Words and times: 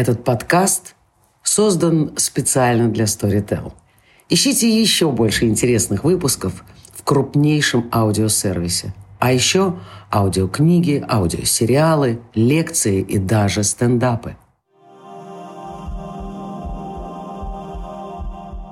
Этот 0.00 0.24
подкаст 0.24 0.94
создан 1.42 2.14
специально 2.16 2.88
для 2.88 3.04
Storytel. 3.04 3.74
Ищите 4.30 4.66
еще 4.66 5.12
больше 5.12 5.44
интересных 5.44 6.04
выпусков 6.04 6.64
в 6.94 7.02
крупнейшем 7.04 7.86
аудиосервисе. 7.92 8.94
А 9.18 9.30
еще 9.30 9.78
аудиокниги, 10.10 11.04
аудиосериалы, 11.06 12.18
лекции 12.34 13.02
и 13.02 13.18
даже 13.18 13.62
стендапы. 13.62 14.36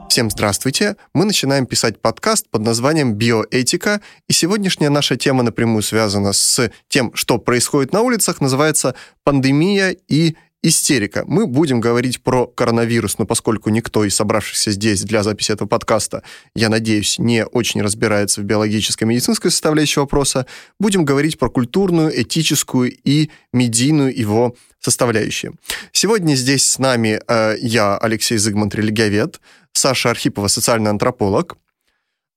Всем 0.09 0.31
здравствуйте! 0.31 0.97
Мы 1.13 1.27
начинаем 1.27 1.67
писать 1.67 2.01
подкаст 2.01 2.49
под 2.49 2.63
названием 2.63 3.15
«Биоэтика», 3.15 4.01
и 4.27 4.33
сегодняшняя 4.33 4.89
наша 4.89 5.17
тема 5.17 5.43
напрямую 5.43 5.83
связана 5.83 6.33
с 6.33 6.71
тем, 6.89 7.15
что 7.15 7.37
происходит 7.37 7.93
на 7.93 8.01
улицах, 8.01 8.41
называется 8.41 8.95
«Пандемия 9.23 9.95
и 10.09 10.35
истерика. 10.63 11.25
Мы 11.27 11.47
будем 11.47 11.81
говорить 11.81 12.23
про 12.23 12.47
коронавирус, 12.47 13.19
но 13.19 13.27
поскольку 13.27 13.71
никто 13.71 14.05
из 14.05 14.17
собравшихся 14.17 14.73
здесь 14.73 15.03
для 15.03 15.23
записи 15.23 15.53
этого 15.53 15.69
подкаста, 15.69 16.23
я 16.55 16.69
надеюсь, 16.69 17.19
не 17.19 17.45
очень 17.45 17.81
разбирается 17.81 18.41
в 18.41 18.45
биологической 18.45 19.05
и 19.05 19.07
медицинской 19.07 19.51
составляющей 19.51 20.01
вопроса, 20.01 20.47
будем 20.81 21.05
говорить 21.05 21.39
про 21.39 21.49
культурную, 21.49 22.21
этическую 22.23 22.93
и 23.05 23.31
медийную 23.53 24.17
его 24.19 24.57
составляющие. 24.81 25.53
Сегодня 25.93 26.35
здесь 26.35 26.67
с 26.67 26.79
нами 26.79 27.21
э, 27.27 27.57
я, 27.61 27.97
Алексей 27.97 28.39
Зигмунд, 28.39 28.75
религиовед, 28.75 29.41
Саша 29.73 30.11
Архипова, 30.11 30.49
социальный 30.49 30.91
антрополог, 30.91 31.57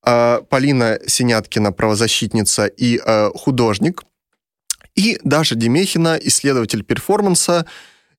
э, 0.05 0.41
Полина 0.49 0.99
Синяткина, 1.07 1.71
правозащитница 1.71 2.67
и 2.67 2.99
э, 3.03 3.29
художник, 3.33 4.03
и 4.95 5.19
Даша 5.23 5.55
Демехина, 5.55 6.19
исследователь 6.21 6.83
перформанса, 6.83 7.65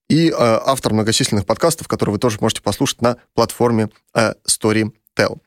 и 0.08 0.28
э, 0.28 0.34
автор 0.36 0.92
многочисленных 0.92 1.46
подкастов, 1.46 1.88
которые 1.88 2.14
вы 2.14 2.18
тоже 2.18 2.38
можете 2.40 2.62
послушать 2.62 3.00
на 3.02 3.16
платформе 3.34 3.90
э, 4.14 4.34
Storytel. 4.46 5.38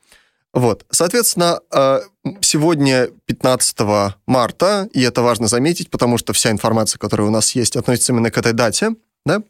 Вот, 0.53 0.85
соответственно, 0.89 1.59
э, 1.71 1.99
сегодня 2.39 3.09
15 3.25 3.77
марта, 4.25 4.87
и 4.93 5.01
это 5.01 5.21
важно 5.21 5.47
заметить, 5.47 5.89
потому 5.89 6.17
что 6.17 6.31
вся 6.31 6.49
информация, 6.49 6.97
которая 6.97 7.27
у 7.27 7.31
нас 7.31 7.51
есть, 7.55 7.75
относится 7.75 8.13
именно 8.13 8.31
к 8.31 8.37
этой 8.37 8.53
дате, 8.53 8.91
да, 9.25 9.41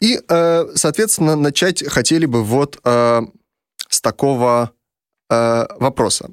и, 0.00 0.20
э, 0.28 0.66
соответственно, 0.74 1.36
начать 1.36 1.86
хотели 1.88 2.26
бы 2.26 2.42
вот 2.42 2.80
э, 2.84 3.20
с 3.88 4.00
такого 4.00 4.72
вопроса. 5.30 6.28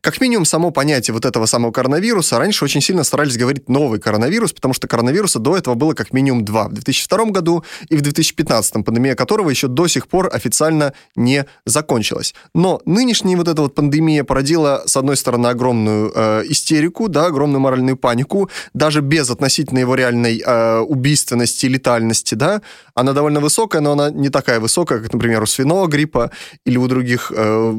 Как 0.00 0.20
минимум, 0.20 0.44
само 0.44 0.70
понятие 0.70 1.14
вот 1.14 1.24
этого 1.24 1.46
самого 1.46 1.72
коронавируса 1.72 2.38
раньше 2.38 2.64
очень 2.64 2.80
сильно 2.80 3.04
старались 3.04 3.36
говорить 3.36 3.68
новый 3.68 4.00
коронавирус, 4.00 4.52
потому 4.52 4.74
что 4.74 4.86
коронавируса 4.86 5.38
до 5.38 5.56
этого 5.56 5.74
было 5.74 5.94
как 5.94 6.12
минимум 6.12 6.44
два. 6.44 6.68
В 6.68 6.72
2002 6.72 7.24
году 7.26 7.64
и 7.88 7.96
в 7.96 8.02
2015, 8.02 8.84
пандемия 8.84 9.14
которого 9.14 9.50
еще 9.50 9.68
до 9.68 9.86
сих 9.88 10.08
пор 10.08 10.30
официально 10.32 10.92
не 11.16 11.46
закончилась. 11.64 12.34
Но 12.54 12.80
нынешняя 12.84 13.36
вот 13.36 13.48
эта 13.48 13.62
вот 13.62 13.74
пандемия 13.74 14.24
породила, 14.24 14.82
с 14.86 14.96
одной 14.96 15.16
стороны, 15.16 15.48
огромную 15.48 16.12
э, 16.14 16.42
истерику, 16.46 17.08
да, 17.08 17.26
огромную 17.26 17.60
моральную 17.60 17.96
панику, 17.96 18.50
даже 18.74 19.00
без 19.00 19.30
относительно 19.30 19.78
его 19.80 19.94
реальной 19.94 20.42
э, 20.44 20.78
убийственности 20.80 21.66
и 21.66 21.68
летальности, 21.68 22.34
да, 22.34 22.62
она 22.94 23.12
довольно 23.12 23.40
высокая, 23.40 23.80
но 23.80 23.92
она 23.92 24.10
не 24.10 24.28
такая 24.28 24.60
высокая, 24.60 25.00
как, 25.00 25.12
например, 25.12 25.42
у 25.42 25.46
свиного 25.46 25.86
гриппа 25.86 26.30
или 26.64 26.76
у 26.76 26.86
других 26.86 27.32
э, 27.34 27.74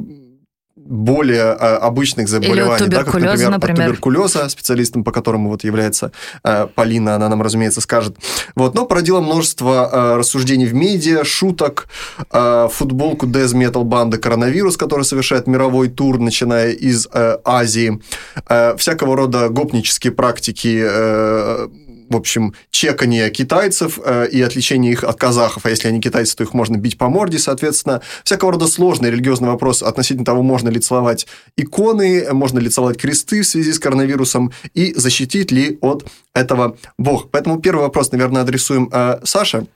более 0.85 1.51
а, 1.51 1.77
обычных 1.77 2.27
заболеваний, 2.27 2.87
да, 2.87 3.03
как, 3.03 3.13
например, 3.13 3.49
например, 3.51 3.81
от 3.81 3.85
туберкулеза, 3.87 4.49
специалистом 4.49 5.03
по 5.03 5.11
которому 5.11 5.49
вот 5.49 5.63
является 5.63 6.11
э, 6.43 6.67
Полина, 6.73 7.15
она 7.15 7.29
нам, 7.29 7.41
разумеется, 7.41 7.81
скажет. 7.81 8.17
Вот, 8.55 8.75
но 8.75 8.85
породила 8.85 9.21
множество 9.21 9.89
э, 9.91 10.17
рассуждений 10.17 10.65
в 10.65 10.73
медиа, 10.73 11.23
шуток, 11.23 11.87
э, 12.31 12.69
футболку 12.71 13.27
Death 13.27 13.53
Metal 13.53 13.83
банды 13.83 14.17
«Коронавирус», 14.17 14.77
который 14.77 15.03
совершает 15.03 15.47
мировой 15.47 15.89
тур, 15.89 16.19
начиная 16.19 16.71
из 16.71 17.07
э, 17.11 17.37
Азии, 17.43 18.01
э, 18.47 18.75
всякого 18.77 19.15
рода 19.15 19.49
гопнические 19.49 20.13
практики 20.13 20.81
э, 20.83 21.67
в 22.09 22.15
общем, 22.15 22.53
чекание 22.71 23.29
китайцев 23.29 23.99
э, 24.03 24.27
и 24.31 24.41
отличение 24.41 24.91
их 24.91 25.03
от 25.03 25.17
казахов, 25.17 25.65
а 25.65 25.69
если 25.69 25.87
они 25.87 26.01
китайцы, 26.01 26.35
то 26.35 26.43
их 26.43 26.53
можно 26.53 26.77
бить 26.77 26.97
по 26.97 27.09
морде, 27.09 27.39
соответственно. 27.39 28.01
Всякого 28.23 28.53
рода 28.53 28.67
сложный 28.67 29.11
религиозный 29.11 29.49
вопрос 29.49 29.83
относительно 29.83 30.25
того, 30.25 30.41
можно 30.41 30.69
ли 30.69 30.79
целовать 30.79 31.27
иконы, 31.55 32.33
можно 32.33 32.59
ли 32.59 32.69
целовать 32.69 32.97
кресты 32.97 33.41
в 33.41 33.47
связи 33.47 33.71
с 33.71 33.79
коронавирусом 33.79 34.51
и 34.73 34.93
защитить 34.93 35.51
ли 35.51 35.77
от 35.81 36.05
этого 36.33 36.77
Бог. 36.97 37.29
Поэтому 37.31 37.59
первый 37.59 37.81
вопрос, 37.81 38.11
наверное, 38.11 38.41
адресуем 38.41 38.89
э, 38.91 39.19
Саше 39.23 39.67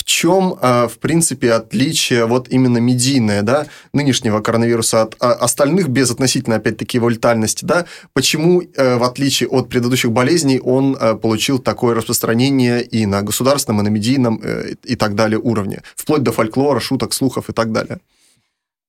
в 0.00 0.04
чем, 0.04 0.56
а, 0.62 0.88
в 0.88 0.98
принципе, 0.98 1.52
отличие 1.52 2.24
вот 2.24 2.48
именно 2.48 2.78
медийное, 2.78 3.42
да, 3.42 3.66
нынешнего 3.92 4.40
коронавируса 4.40 5.02
от 5.02 5.14
а, 5.20 5.32
остальных 5.32 5.90
без 5.90 6.10
относительно, 6.10 6.56
опять-таки, 6.56 6.96
его 6.96 7.10
летальности, 7.10 7.66
да, 7.66 7.84
почему, 8.14 8.62
э, 8.62 8.96
в 8.96 9.04
отличие 9.04 9.50
от 9.50 9.68
предыдущих 9.68 10.10
болезней, 10.10 10.58
он 10.58 10.96
э, 10.98 11.16
получил 11.16 11.58
такое 11.58 11.94
распространение 11.94 12.82
и 12.82 13.04
на 13.04 13.20
государственном, 13.20 13.82
и 13.82 13.84
на 13.84 13.88
медийном, 13.88 14.40
э, 14.42 14.72
и 14.84 14.96
так 14.96 15.14
далее 15.14 15.38
уровне, 15.38 15.82
вплоть 15.94 16.22
до 16.22 16.32
фольклора, 16.32 16.80
шуток, 16.80 17.12
слухов 17.12 17.50
и 17.50 17.52
так 17.52 17.70
далее? 17.70 18.00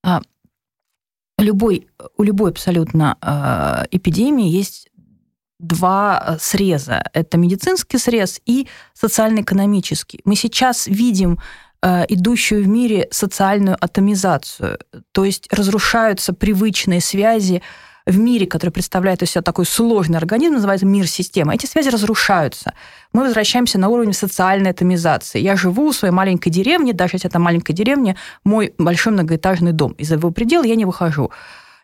А, 0.05 0.21
любой, 1.38 1.88
у 2.16 2.23
любой 2.23 2.51
абсолютно 2.51 3.17
эпидемии 3.91 4.47
есть 4.47 4.88
два 5.61 6.23
э, 6.25 6.38
среза. 6.39 7.03
Это 7.13 7.38
медицинский 7.38 7.97
срез 7.97 8.41
и 8.45 8.67
социально-экономический. 8.94 10.22
Мы 10.25 10.35
сейчас 10.35 10.88
видим 10.88 11.39
э, 11.81 12.05
идущую 12.09 12.63
в 12.63 12.67
мире 12.67 13.07
социальную 13.11 13.77
атомизацию, 13.79 14.79
то 15.11 15.25
есть 15.25 15.51
разрушаются 15.53 16.33
привычные 16.33 17.01
связи 17.01 17.61
в 18.05 18.17
мире, 18.17 18.47
который 18.47 18.71
представляет 18.71 19.21
из 19.21 19.31
себя 19.31 19.41
такой 19.41 19.66
сложный 19.66 20.17
организм, 20.17 20.55
называется 20.55 20.85
мир-система, 20.85 21.53
эти 21.53 21.66
связи 21.66 21.89
разрушаются. 21.89 22.73
Мы 23.13 23.23
возвращаемся 23.23 23.77
на 23.77 23.89
уровень 23.89 24.13
социальной 24.13 24.71
атомизации. 24.71 25.39
Я 25.39 25.55
живу 25.55 25.91
в 25.91 25.95
своей 25.95 26.13
маленькой 26.13 26.50
деревне, 26.50 26.94
даже 26.94 27.16
если 27.16 27.29
это 27.29 27.39
маленькая 27.39 27.73
деревня, 27.73 28.16
мой 28.44 28.73
большой 28.77 29.13
многоэтажный 29.13 29.71
дом. 29.71 29.91
Из-за 29.94 30.16
его 30.16 30.31
предела 30.31 30.63
я 30.63 30.75
не 30.75 30.85
выхожу. 30.85 31.31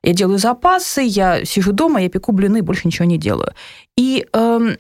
Я 0.04 0.14
делаю 0.14 0.38
запасы, 0.38 1.02
я 1.02 1.46
сижу 1.46 1.72
дома, 1.72 2.02
я 2.02 2.10
пеку 2.10 2.32
блины, 2.32 2.62
больше 2.62 2.88
ничего 2.88 3.06
не 3.06 3.18
делаю. 3.18 3.54
И 3.98 4.26
эм, 4.34 4.78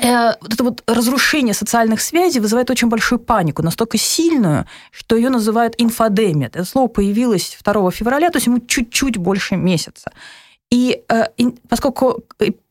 э, 0.00 0.32
вот 0.40 0.54
это 0.54 0.64
вот 0.64 0.82
разрушение 0.86 1.54
социальных 1.54 2.00
связей 2.00 2.40
вызывает 2.40 2.70
очень 2.70 2.88
большую 2.88 3.18
панику, 3.18 3.62
настолько 3.62 3.98
сильную, 3.98 4.66
что 4.90 5.16
ее 5.16 5.30
называют 5.30 5.74
инфодемия. 5.78 6.48
Это 6.48 6.64
слово 6.64 6.88
появилось 6.88 7.56
2 7.64 7.90
февраля, 7.90 8.30
то 8.30 8.36
есть 8.36 8.46
ему 8.46 8.60
чуть-чуть 8.60 9.16
больше 9.16 9.56
месяца. 9.56 10.12
И, 10.70 11.02
э, 11.08 11.24
поскольку 11.68 12.24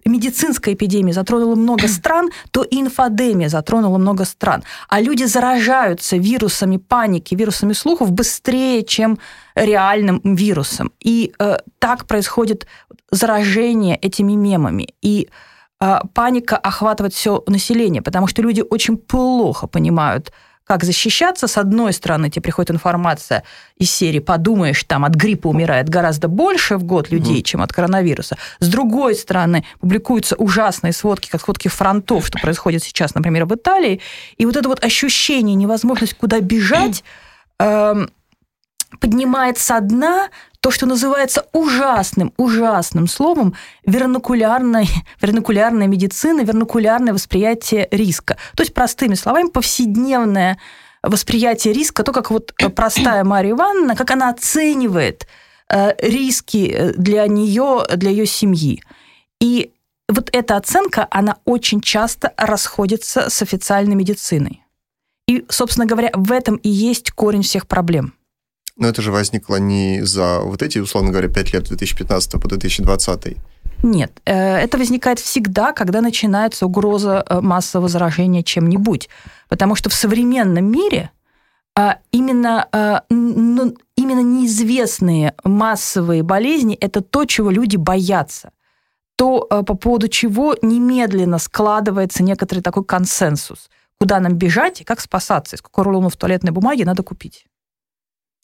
медицинская 0.06 0.74
эпидемия 0.74 1.14
затронула 1.14 1.56
много 1.56 1.88
стран, 1.88 2.30
то 2.52 2.64
и 2.64 2.80
инфодемия 2.82 3.50
затронула 3.50 3.98
много 3.98 4.26
стран. 4.26 4.64
А 4.90 5.02
люди 5.02 5.24
заражаются 5.24 6.18
вирусами 6.18 6.78
паники, 6.78 7.36
вирусами 7.36 7.74
слухов 7.74 8.12
быстрее, 8.12 8.84
чем 8.84 9.20
реальным 9.56 10.22
вирусом. 10.24 10.92
И 11.00 11.34
э, 11.40 11.58
так 11.80 12.06
происходит 12.06 12.68
заражение 13.12 13.96
этими 13.98 14.34
мемами. 14.34 14.88
И 15.02 15.30
э, 15.80 16.00
паника 16.14 16.58
охватывает 16.58 17.14
все 17.14 17.44
население, 17.48 18.02
потому 18.02 18.28
что 18.28 18.42
люди 18.42 18.64
очень 18.70 18.98
плохо 18.98 19.68
понимают, 19.68 20.32
как 20.66 20.84
защищаться. 20.84 21.48
С 21.48 21.58
одной 21.58 21.94
стороны, 21.94 22.30
тебе 22.30 22.42
приходит 22.42 22.72
информация 22.72 23.44
из 23.78 23.92
серии 23.92 24.20
«Подумаешь, 24.20 24.84
там 24.84 25.04
от 25.06 25.16
гриппа 25.16 25.48
умирает 25.48 25.90
гораздо 25.90 26.28
больше 26.28 26.78
в 26.78 26.84
год 26.84 27.12
людей, 27.12 27.40
mm. 27.40 27.44
чем 27.44 27.62
от 27.62 27.74
коронавируса». 27.74 28.38
С 28.60 28.68
другой 28.68 29.16
стороны, 29.16 29.66
публикуются 29.80 30.36
ужасные 30.36 30.94
сводки, 30.94 31.30
как 31.30 31.42
сводки 31.42 31.68
фронтов, 31.68 32.28
что 32.28 32.40
происходит 32.40 32.84
сейчас, 32.84 33.14
например, 33.16 33.46
в 33.46 33.56
Италии. 33.56 34.00
И 34.38 34.46
вот 34.46 34.56
это 34.56 34.70
вот 34.70 34.84
ощущение, 34.84 35.56
невозможность 35.56 36.14
куда 36.16 36.40
бежать, 36.40 37.04
э, 37.60 38.08
поднимает 39.00 39.58
со 39.58 39.80
дна 39.82 40.30
то, 40.64 40.72
что 40.72 40.86
называется 40.86 41.46
ужасным, 41.52 42.32
ужасным 42.38 43.08
словом 43.08 43.54
вернокулярной, 43.86 44.88
вернокулярная 45.22 45.88
медицина, 45.88 46.40
вернокулярное 46.40 47.12
восприятие 47.12 47.90
риска. 47.92 48.38
То 48.56 48.64
есть, 48.64 48.74
простыми 48.74 49.16
словами, 49.16 49.50
повседневное 49.50 50.58
восприятие 51.04 51.74
риска, 51.74 52.04
то, 52.04 52.14
как 52.14 52.32
вот 52.32 52.54
простая 52.76 53.26
Мария 53.26 53.52
Ивановна, 53.52 53.98
как 53.98 54.12
она 54.12 54.30
оценивает 54.30 55.28
э, 55.70 55.96
риски 55.98 56.72
э, 56.74 56.94
для 56.94 57.28
нее, 57.28 57.84
для 57.98 58.12
ее 58.12 58.26
семьи. 58.26 58.82
И 59.42 59.74
вот 60.08 60.30
эта 60.32 60.56
оценка, 60.56 61.10
она 61.12 61.40
очень 61.44 61.82
часто 61.82 62.32
расходится 62.38 63.30
с 63.30 63.42
официальной 63.42 63.96
медициной. 63.96 64.64
И, 65.28 65.46
собственно 65.50 65.86
говоря, 65.86 66.12
в 66.14 66.32
этом 66.32 66.56
и 66.56 66.70
есть 66.70 67.12
корень 67.12 67.44
всех 67.44 67.68
проблем. 67.68 68.14
Но 68.76 68.88
это 68.88 69.02
же 69.02 69.12
возникло 69.12 69.58
не 69.58 70.02
за 70.04 70.40
вот 70.40 70.62
эти, 70.62 70.80
условно 70.80 71.12
говоря, 71.12 71.30
5 71.30 71.54
лет 71.54 71.64
2015 71.64 72.32
по 72.42 72.48
2020. 72.48 73.38
Нет, 73.84 74.12
это 74.26 74.78
возникает 74.78 75.20
всегда, 75.20 75.74
когда 75.74 76.02
начинается 76.02 76.66
угроза 76.66 77.26
массового 77.30 77.90
заражения 77.90 78.42
чем-нибудь. 78.44 79.10
Потому 79.50 79.76
что 79.76 79.90
в 79.90 79.94
современном 79.94 80.66
мире 80.66 81.12
именно, 82.12 83.04
ну, 83.10 83.76
именно 83.96 84.22
неизвестные 84.22 85.34
массовые 85.44 86.24
болезни– 86.24 86.76
это 86.82 87.02
то, 87.02 87.26
чего 87.26 87.52
люди 87.52 87.78
боятся 87.78 88.52
то, 89.16 89.42
по 89.42 89.76
поводу 89.76 90.08
чего 90.08 90.56
немедленно 90.62 91.38
складывается 91.38 92.24
некоторый 92.24 92.62
такой 92.62 92.84
консенсус– 92.84 93.70
куда 94.00 94.20
нам 94.20 94.34
бежать 94.34 94.82
и 94.82 94.84
как 94.84 95.00
спасаться, 95.00 95.56
и 95.56 95.60
сколько 95.60 95.82
рулонов 95.82 96.18
туалетной 96.18 96.52
бумаги 96.52 96.84
надо 96.84 97.04
купить. 97.04 97.46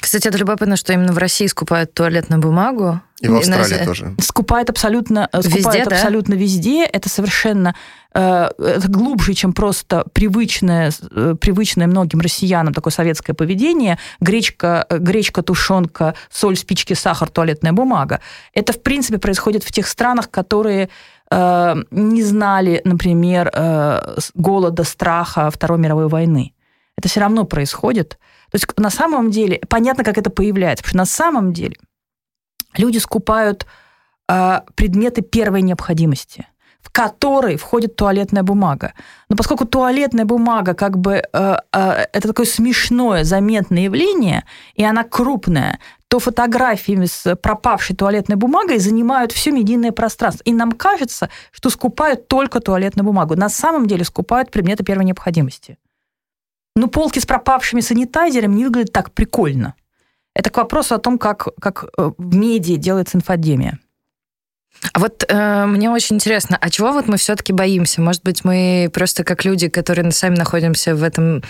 Кстати, 0.10 0.28
это 0.28 0.40
любопытно, 0.40 0.76
что 0.76 0.92
именно 0.92 1.14
в 1.14 1.20
России 1.20 1.46
скупают 1.46 1.94
туалетную 1.94 2.42
бумагу. 2.42 3.00
И 3.22 3.28
в 3.28 3.36
Австралии 3.36 3.84
и, 3.84 3.86
тоже. 3.86 4.16
Скупают 4.20 4.72
абсолютно 4.72 5.30
э, 5.32 5.38
везде, 5.38 5.62
скупают 5.62 5.90
да? 5.90 5.96
абсолютно 5.96 6.34
везде. 6.34 6.84
Это 6.84 7.10
совершенно 7.10 7.76
э, 8.16 8.50
это 8.58 8.88
глубже, 8.88 9.36
чем 9.36 9.54
просто 9.54 10.06
привычное, 10.12 10.92
э, 11.12 11.36
привычное 11.40 11.86
многим 11.86 12.22
россиянам 12.22 12.74
такое 12.74 12.92
советское 12.92 13.36
поведение. 13.36 14.00
Гречка, 14.20 14.88
гречка, 14.90 15.44
тушенка, 15.44 16.16
соль, 16.32 16.58
спички, 16.58 16.94
сахар, 16.94 17.30
туалетная 17.30 17.74
бумага. 17.74 18.20
Это, 18.56 18.74
в 18.74 18.82
принципе, 18.82 19.20
происходит 19.20 19.64
в 19.64 19.72
тех 19.72 19.88
странах, 19.88 20.32
которые 20.32 20.90
Э, 21.32 21.76
не 21.92 22.24
знали, 22.24 22.82
например, 22.84 23.52
э, 23.54 24.18
голода, 24.34 24.84
страха 24.84 25.52
Второй 25.52 25.78
мировой 25.78 26.08
войны. 26.08 26.54
Это 26.98 27.08
все 27.08 27.20
равно 27.20 27.44
происходит. 27.44 28.18
То 28.52 28.56
есть 28.56 28.68
на 28.78 28.90
самом 28.90 29.32
деле, 29.32 29.60
понятно, 29.70 30.04
как 30.04 30.18
это 30.18 30.30
появляется, 30.30 30.84
потому 30.84 30.90
что 30.90 30.98
на 30.98 31.06
самом 31.06 31.54
деле 31.54 31.76
люди 32.78 32.98
скупают 32.98 33.66
э, 34.28 34.62
предметы 34.76 35.22
первой 35.22 35.62
необходимости 35.62 36.48
в 36.82 36.92
который 36.92 37.58
входит 37.58 37.96
туалетная 37.96 38.44
бумага. 38.44 38.94
Но 39.28 39.36
поскольку 39.36 39.66
туалетная 39.66 40.26
бумага 40.26 40.74
как 40.74 40.98
бы 40.98 41.22
э, 41.32 41.58
э, 41.74 42.06
это 42.14 42.28
такое 42.28 42.46
смешное, 42.46 43.24
заметное 43.24 43.84
явление, 43.84 44.46
и 44.76 44.84
она 44.84 45.04
крупная, 45.04 45.80
то 46.08 46.20
фотографиями 46.20 47.06
с 47.06 47.36
пропавшей 47.36 47.96
туалетной 47.96 48.38
бумагой 48.38 48.80
занимают 48.80 49.32
все 49.32 49.52
медийное 49.52 49.92
пространство. 49.92 50.44
И 50.46 50.54
нам 50.54 50.72
кажется, 50.72 51.30
что 51.52 51.70
скупают 51.70 52.28
только 52.28 52.60
туалетную 52.60 53.06
бумагу. 53.06 53.36
На 53.36 53.50
самом 53.50 53.86
деле 53.86 54.04
скупают 54.06 54.50
предметы 54.50 54.84
первой 54.84 55.06
необходимости. 55.06 55.78
Но 56.76 56.88
полки 56.88 57.20
с 57.20 57.26
пропавшими 57.26 57.82
санитайзерами 57.82 58.56
не 58.56 58.66
выглядят 58.66 58.94
так 58.94 59.12
прикольно. 59.12 59.76
Это 60.34 60.50
к 60.50 60.58
вопросу 60.58 60.96
о 60.96 61.00
том, 61.00 61.18
как, 61.18 61.48
как 61.60 61.86
э, 61.98 62.12
в 62.18 62.36
медиа 62.36 62.78
делается 62.78 63.18
инфодемия. 63.18 63.80
А 64.94 65.00
вот 65.00 65.26
э, 65.28 65.66
мне 65.66 65.90
очень 65.90 66.16
интересно, 66.16 66.58
а 66.60 66.70
чего 66.70 66.92
вот 66.92 67.08
мы 67.08 67.18
все-таки 67.18 67.52
боимся? 67.52 68.02
Может 68.02 68.24
быть, 68.24 68.46
мы 68.46 68.90
просто 68.94 69.24
как 69.24 69.44
люди, 69.44 69.68
которые 69.68 70.10
сами 70.12 70.36
находимся 70.36 70.96
в 70.96 71.04
этом 71.04 71.44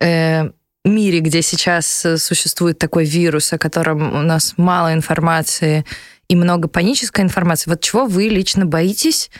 э, 0.00 0.50
мире, 0.84 1.20
где 1.20 1.42
сейчас 1.42 2.04
э, 2.04 2.16
существует 2.18 2.78
такой 2.78 3.04
вирус, 3.04 3.52
о 3.52 3.58
котором 3.58 4.14
у 4.14 4.22
нас 4.22 4.54
мало 4.56 4.92
информации 4.92 5.84
и 6.28 6.36
много 6.36 6.68
панической 6.68 7.24
информации, 7.24 7.70
вот 7.70 7.80
чего 7.80 8.06
вы 8.06 8.24
лично 8.24 8.66
боитесь, 8.66 9.30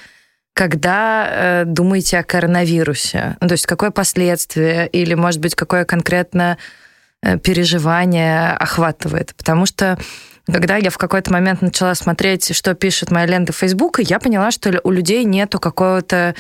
когда 0.59 1.29
э, 1.31 1.65
думаете 1.67 2.19
о 2.19 2.25
коронавирусе? 2.25 3.37
Ну, 3.41 3.47
то 3.47 3.53
есть 3.53 3.65
какое 3.65 3.93
последствие 3.93 4.89
или, 4.89 5.15
может 5.15 5.41
быть, 5.41 5.55
какое 5.55 5.85
конкретно 5.85 6.59
э, 7.23 7.39
переживание 7.39 8.51
охватывает? 8.55 9.37
Потому 9.37 9.67
что 9.67 9.97
когда 10.47 10.75
я 10.75 10.91
в 10.91 10.99
какой-то 10.99 11.33
момент 11.33 11.63
начала 11.63 11.95
смотреть, 11.95 12.57
что 12.57 12.75
пишет 12.75 13.13
моя 13.13 13.27
лента 13.27 13.53
Фейсбука, 13.53 14.03
я 14.03 14.19
поняла, 14.19 14.51
что 14.51 14.81
у 14.83 14.91
людей 14.91 15.23
нету 15.23 15.61
какого-то, 15.61 16.35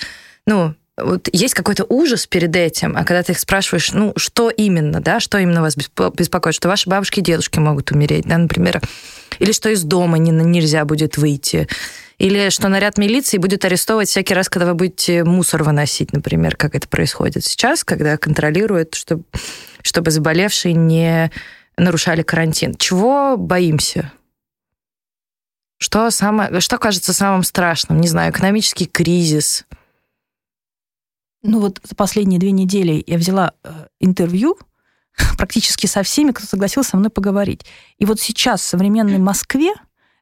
ну, 0.48 0.74
вот 1.00 1.28
есть 1.32 1.54
какой-то 1.54 1.86
ужас 1.88 2.26
перед 2.26 2.56
этим, 2.56 2.96
а 2.96 3.04
когда 3.04 3.22
ты 3.22 3.30
их 3.30 3.38
спрашиваешь, 3.38 3.92
ну, 3.92 4.14
что 4.16 4.50
именно, 4.50 5.00
да, 5.00 5.20
что 5.20 5.38
именно 5.38 5.62
вас 5.62 5.76
беспокоит, 5.76 6.56
что 6.56 6.66
ваши 6.66 6.90
бабушки 6.90 7.20
и 7.20 7.22
дедушки 7.22 7.60
могут 7.60 7.92
умереть, 7.92 8.24
да, 8.26 8.36
например, 8.36 8.80
или 9.38 9.52
что 9.52 9.68
из 9.68 9.84
дома 9.84 10.18
не, 10.18 10.32
нельзя 10.32 10.84
будет 10.84 11.18
выйти, 11.18 11.68
или 12.18 12.50
что 12.50 12.68
наряд 12.68 12.98
милиции 12.98 13.38
будет 13.38 13.64
арестовывать 13.64 14.08
всякий 14.08 14.34
раз, 14.34 14.48
когда 14.48 14.66
вы 14.66 14.74
будете 14.74 15.24
мусор 15.24 15.62
выносить, 15.62 16.12
например, 16.12 16.56
как 16.56 16.74
это 16.74 16.88
происходит 16.88 17.44
сейчас, 17.44 17.84
когда 17.84 18.16
контролируют, 18.16 18.94
чтобы, 18.94 19.24
чтобы 19.82 20.10
заболевшие 20.10 20.74
не 20.74 21.30
нарушали 21.76 22.22
карантин. 22.22 22.74
Чего 22.76 23.36
боимся? 23.36 24.12
Что, 25.78 26.10
самое, 26.10 26.60
что 26.60 26.78
кажется 26.78 27.12
самым 27.12 27.44
страшным? 27.44 28.00
Не 28.00 28.08
знаю, 28.08 28.32
экономический 28.32 28.86
кризис– 28.86 29.64
ну 31.42 31.60
вот 31.60 31.80
за 31.82 31.94
последние 31.94 32.40
две 32.40 32.50
недели 32.50 33.02
я 33.06 33.16
взяла 33.16 33.52
э, 33.62 33.86
интервью 34.00 34.58
практически 35.36 35.86
со 35.86 36.02
всеми, 36.02 36.32
кто 36.32 36.46
согласился 36.46 36.90
со 36.90 36.96
мной 36.96 37.10
поговорить. 37.10 37.64
И 37.98 38.04
вот 38.04 38.20
сейчас 38.20 38.60
в 38.60 38.64
современной 38.64 39.18
Москве, 39.18 39.72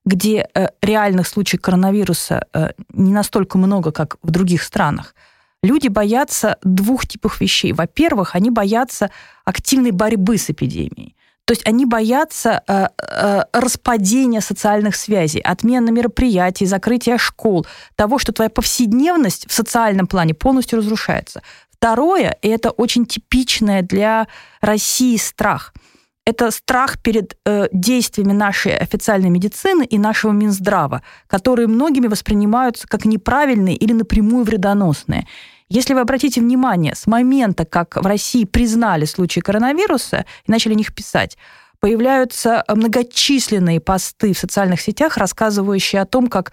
где 0.06 0.49
э, 0.55 0.69
реальных 0.81 1.26
случаев 1.26 1.61
коронавируса 1.61 2.47
э, 2.55 2.70
не 2.94 3.12
настолько 3.12 3.58
много, 3.58 3.91
как 3.91 4.17
в 4.23 4.31
других 4.31 4.62
странах, 4.62 5.14
люди 5.62 5.88
боятся 5.88 6.56
двух 6.62 7.06
типов 7.06 7.41
вещей. 7.41 7.73
Во-первых, 7.73 8.37
они 8.37 8.50
боятся 8.50 9.11
активной 9.44 9.91
борьбы 9.91 10.38
с 10.38 10.49
эпидемией. 10.49 11.17
То 11.44 11.53
есть 11.53 11.67
они 11.67 11.87
боятся 11.87 12.62
э, 12.67 12.87
э, 12.99 13.43
распадения 13.53 14.41
социальных 14.41 14.97
связей, 14.97 15.41
отмены 15.41 15.91
мероприятий, 15.93 16.67
закрытия 16.67 17.19
школ, 17.19 17.67
того, 17.97 18.19
что 18.19 18.32
твоя 18.32 18.50
повседневность 18.50 19.49
в 19.49 19.53
социальном 19.53 20.06
плане 20.06 20.35
полностью 20.35 20.79
разрушается. 20.79 21.43
Второе, 21.70 22.37
и 22.43 22.49
это 22.49 22.70
очень 22.70 23.06
типичное 23.06 23.82
для 23.82 24.29
России 24.61 25.17
страх– 25.17 25.75
это 26.26 26.50
страх 26.50 27.00
перед 27.00 27.38
э, 27.46 27.69
действиями 27.73 28.32
нашей 28.32 28.76
официальной 28.76 29.31
медицины 29.31 29.84
и 29.84 29.96
нашего 29.96 30.32
Минздрава, 30.32 31.02
которые 31.28 31.69
многими 31.69 32.08
воспринимаются 32.08 32.88
как 32.88 33.05
неправильные 33.05 33.76
или 33.76 33.93
напрямую 33.93 34.44
вредоносные. 34.44 35.26
Если 35.69 35.94
вы 35.94 36.00
обратите 36.00 36.40
внимание, 36.40 36.94
с 36.96 37.06
момента, 37.06 37.64
как 37.64 37.96
в 37.96 38.05
России 38.05 38.44
признали 38.44 39.05
случай 39.05 39.40
коронавируса 39.40 40.26
и 40.46 40.50
начали 40.50 40.73
о 40.73 40.76
них 40.76 40.93
писать, 40.93 41.38
появляются 41.78 42.64
многочисленные 42.69 43.81
посты 43.81 44.32
в 44.32 44.38
социальных 44.38 44.81
сетях, 44.81 45.17
рассказывающие 45.17 46.02
о 46.02 46.06
том, 46.06 46.26
как, 46.26 46.52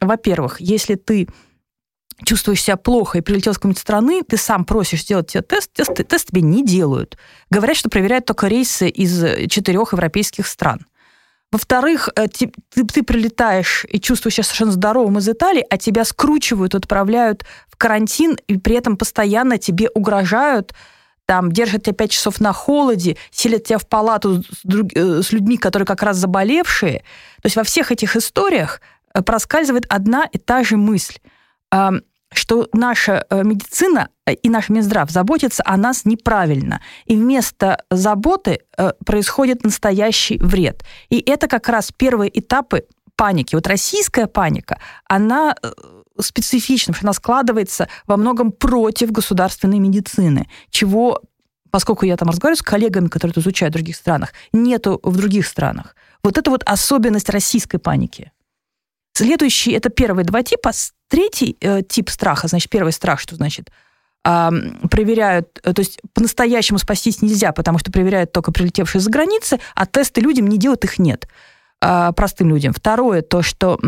во-первых, 0.00 0.60
если 0.60 0.94
ты 0.94 1.28
чувствуешь 2.24 2.62
себя 2.62 2.76
плохо 2.76 3.18
и 3.18 3.20
прилетел 3.20 3.52
с 3.52 3.56
какой-нибудь 3.56 3.80
страны, 3.80 4.22
ты 4.22 4.36
сам 4.36 4.64
просишь 4.64 5.02
сделать 5.02 5.28
тебе 5.28 5.42
тест, 5.42 5.72
тест, 5.72 5.94
тест 5.94 6.28
тебе 6.28 6.42
не 6.42 6.64
делают. 6.64 7.18
Говорят, 7.50 7.76
что 7.76 7.90
проверяют 7.90 8.24
только 8.24 8.46
рейсы 8.46 8.88
из 8.88 9.50
четырех 9.50 9.92
европейских 9.92 10.46
стран. 10.46 10.86
Во-вторых, 11.52 12.08
э, 12.16 12.26
ты, 12.26 12.50
ты 12.70 13.02
прилетаешь 13.02 13.86
и 13.88 14.00
чувствуешь 14.00 14.34
себя 14.34 14.44
совершенно 14.44 14.72
здоровым 14.72 15.18
из 15.18 15.28
Италии, 15.28 15.64
а 15.70 15.78
тебя 15.78 16.04
скручивают, 16.04 16.74
отправляют 16.74 17.44
в 17.68 17.76
карантин, 17.76 18.36
и 18.48 18.58
при 18.58 18.76
этом 18.76 18.96
постоянно 18.96 19.56
тебе 19.58 19.88
угрожают, 19.94 20.74
там, 21.24 21.52
держат 21.52 21.84
тебя 21.84 21.94
пять 21.94 22.10
часов 22.10 22.40
на 22.40 22.52
холоде, 22.52 23.16
селят 23.30 23.64
тебя 23.64 23.78
в 23.78 23.88
палату 23.88 24.42
с, 24.42 24.60
друг, 24.64 24.88
э, 24.94 25.22
с 25.22 25.32
людьми, 25.32 25.56
которые 25.56 25.86
как 25.86 26.02
раз 26.02 26.16
заболевшие. 26.16 27.00
То 27.42 27.46
есть 27.46 27.56
во 27.56 27.62
всех 27.62 27.92
этих 27.92 28.16
историях 28.16 28.80
э, 29.14 29.22
проскальзывает 29.22 29.86
одна 29.88 30.24
и 30.24 30.38
та 30.38 30.64
же 30.64 30.76
мысль 30.76 31.18
что 32.32 32.68
наша 32.72 33.24
э, 33.30 33.42
медицина 33.42 34.08
э, 34.26 34.34
и 34.34 34.50
наш 34.50 34.68
Минздрав 34.68 35.10
заботится 35.10 35.62
о 35.64 35.76
нас 35.76 36.04
неправильно. 36.04 36.80
И 37.06 37.16
вместо 37.16 37.82
заботы 37.90 38.60
э, 38.76 38.92
происходит 39.04 39.64
настоящий 39.64 40.38
вред. 40.38 40.84
И 41.08 41.18
это 41.18 41.48
как 41.48 41.68
раз 41.68 41.92
первые 41.96 42.36
этапы 42.38 42.84
паники. 43.16 43.54
Вот 43.54 43.66
российская 43.66 44.26
паника, 44.26 44.78
она 45.08 45.54
специфична, 46.20 46.92
потому 46.92 46.98
что 46.98 47.06
она 47.06 47.12
складывается 47.14 47.88
во 48.06 48.16
многом 48.16 48.52
против 48.52 49.12
государственной 49.12 49.78
медицины, 49.78 50.48
чего 50.70 51.22
поскольку 51.70 52.06
я 52.06 52.16
там 52.16 52.28
разговариваю 52.28 52.56
с 52.56 52.62
коллегами, 52.62 53.08
которые 53.08 53.32
это 53.32 53.40
изучают 53.40 53.74
в 53.74 53.76
других 53.76 53.96
странах, 53.96 54.32
нету 54.52 54.98
в 55.02 55.14
других 55.16 55.46
странах. 55.46 55.94
Вот 56.22 56.38
это 56.38 56.50
вот 56.50 56.62
особенность 56.64 57.28
российской 57.28 57.78
паники. 57.78 58.32
Следующий, 59.16 59.72
это 59.72 59.88
первые 59.88 60.26
два 60.26 60.42
типа. 60.42 60.72
Третий 61.08 61.56
э, 61.62 61.80
тип 61.82 62.10
страха, 62.10 62.48
значит, 62.48 62.68
первый 62.68 62.92
страх, 62.92 63.18
что 63.18 63.34
значит, 63.34 63.70
э, 64.26 64.50
проверяют, 64.90 65.54
то 65.54 65.74
есть 65.78 66.00
по-настоящему 66.12 66.78
спастись 66.78 67.22
нельзя, 67.22 67.52
потому 67.52 67.78
что 67.78 67.90
проверяют 67.90 68.32
только 68.32 68.52
прилетевшие 68.52 69.00
за 69.00 69.08
границы, 69.10 69.58
а 69.74 69.86
тесты 69.86 70.20
людям 70.20 70.48
не 70.48 70.58
делают, 70.58 70.84
их 70.84 70.98
нет, 70.98 71.28
э, 71.80 72.12
простым 72.14 72.50
людям. 72.50 72.74
Второе, 72.74 73.22
то, 73.22 73.40
что, 73.40 73.80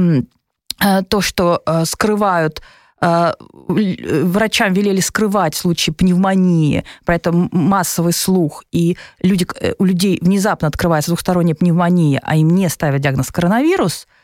э, 0.81 1.03
то, 1.03 1.21
что 1.21 1.63
э, 1.67 1.85
скрывают 1.85 2.63
э, 3.03 3.33
врачам 3.69 4.73
велели 4.73 5.01
скрывать 5.01 5.55
случаи 5.55 5.91
пневмонии, 5.91 6.85
поэтому 7.05 7.51
массовый 7.53 8.15
слух, 8.15 8.65
и 8.73 8.97
люди, 9.21 9.47
э, 9.61 9.75
у 9.79 9.85
людей 9.85 10.21
внезапно 10.23 10.69
открывается 10.69 11.11
двухсторонняя 11.11 11.55
пневмония, 11.55 12.19
а 12.25 12.35
им 12.35 12.49
не 12.49 12.67
ставят 12.71 13.03
диагноз 13.03 13.31
коронавирус– 13.31 14.07